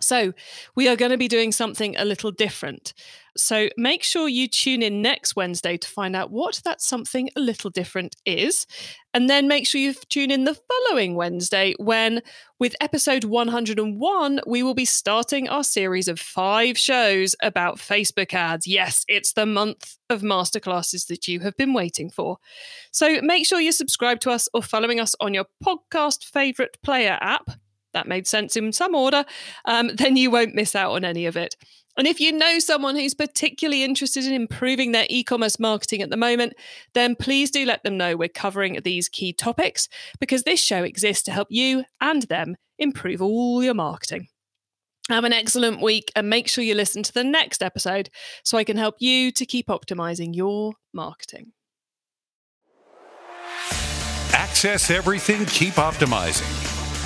So, 0.00 0.32
we 0.74 0.88
are 0.88 0.96
going 0.96 1.12
to 1.12 1.16
be 1.16 1.28
doing 1.28 1.52
something 1.52 1.96
a 1.96 2.04
little 2.04 2.32
different. 2.32 2.92
So, 3.36 3.68
make 3.76 4.02
sure 4.02 4.28
you 4.28 4.46
tune 4.46 4.82
in 4.82 5.00
next 5.00 5.34
Wednesday 5.36 5.76
to 5.78 5.88
find 5.88 6.14
out 6.14 6.30
what 6.30 6.60
that 6.64 6.82
something 6.82 7.30
a 7.34 7.40
little 7.40 7.70
different 7.70 8.14
is. 8.26 8.66
And 9.14 9.28
then 9.28 9.48
make 9.48 9.66
sure 9.66 9.80
you 9.80 9.94
tune 9.94 10.30
in 10.30 10.44
the 10.44 10.54
following 10.54 11.14
Wednesday 11.14 11.74
when, 11.78 12.20
with 12.58 12.76
episode 12.80 13.24
101, 13.24 14.40
we 14.46 14.62
will 14.62 14.74
be 14.74 14.84
starting 14.84 15.48
our 15.48 15.64
series 15.64 16.08
of 16.08 16.20
five 16.20 16.76
shows 16.76 17.34
about 17.42 17.78
Facebook 17.78 18.34
ads. 18.34 18.66
Yes, 18.66 19.04
it's 19.08 19.32
the 19.32 19.46
month 19.46 19.96
of 20.10 20.20
masterclasses 20.20 21.06
that 21.06 21.26
you 21.26 21.40
have 21.40 21.56
been 21.56 21.72
waiting 21.72 22.10
for. 22.10 22.36
So, 22.90 23.20
make 23.22 23.46
sure 23.46 23.60
you 23.60 23.72
subscribe 23.72 24.20
to 24.20 24.30
us 24.30 24.48
or 24.52 24.62
following 24.62 25.00
us 25.00 25.14
on 25.20 25.32
your 25.32 25.46
podcast 25.64 26.24
favorite 26.24 26.76
player 26.82 27.18
app 27.20 27.50
that 27.92 28.08
made 28.08 28.26
sense 28.26 28.56
in 28.56 28.72
some 28.72 28.94
order, 28.94 29.24
um, 29.64 29.88
then 29.94 30.16
you 30.16 30.30
won't 30.30 30.54
miss 30.54 30.74
out 30.74 30.92
on 30.92 31.04
any 31.04 31.26
of 31.26 31.36
it. 31.36 31.56
And 31.96 32.06
if 32.06 32.20
you 32.20 32.32
know 32.32 32.58
someone 32.58 32.96
who's 32.96 33.14
particularly 33.14 33.84
interested 33.84 34.24
in 34.24 34.32
improving 34.32 34.92
their 34.92 35.06
e 35.10 35.22
commerce 35.22 35.58
marketing 35.58 36.02
at 36.02 36.10
the 36.10 36.16
moment, 36.16 36.54
then 36.94 37.14
please 37.14 37.50
do 37.50 37.66
let 37.66 37.82
them 37.82 37.96
know 37.96 38.16
we're 38.16 38.28
covering 38.28 38.80
these 38.82 39.08
key 39.08 39.32
topics 39.32 39.88
because 40.18 40.42
this 40.42 40.62
show 40.62 40.84
exists 40.84 41.22
to 41.24 41.32
help 41.32 41.48
you 41.50 41.84
and 42.00 42.22
them 42.24 42.56
improve 42.78 43.20
all 43.20 43.62
your 43.62 43.74
marketing. 43.74 44.28
Have 45.08 45.24
an 45.24 45.32
excellent 45.32 45.82
week 45.82 46.10
and 46.16 46.30
make 46.30 46.48
sure 46.48 46.64
you 46.64 46.74
listen 46.74 47.02
to 47.02 47.12
the 47.12 47.24
next 47.24 47.62
episode 47.62 48.08
so 48.44 48.56
I 48.56 48.64
can 48.64 48.76
help 48.76 48.94
you 48.98 49.30
to 49.32 49.44
keep 49.44 49.66
optimizing 49.66 50.34
your 50.34 50.74
marketing. 50.94 51.52
Access 54.32 54.90
everything, 54.90 55.44
keep 55.46 55.74
optimizing 55.74 56.48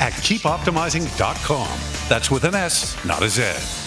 at 0.00 0.12
keepoptimizing.com. 0.12 1.78
That's 2.08 2.30
with 2.30 2.44
an 2.44 2.54
S, 2.54 3.04
not 3.04 3.22
a 3.22 3.28
Z. 3.28 3.85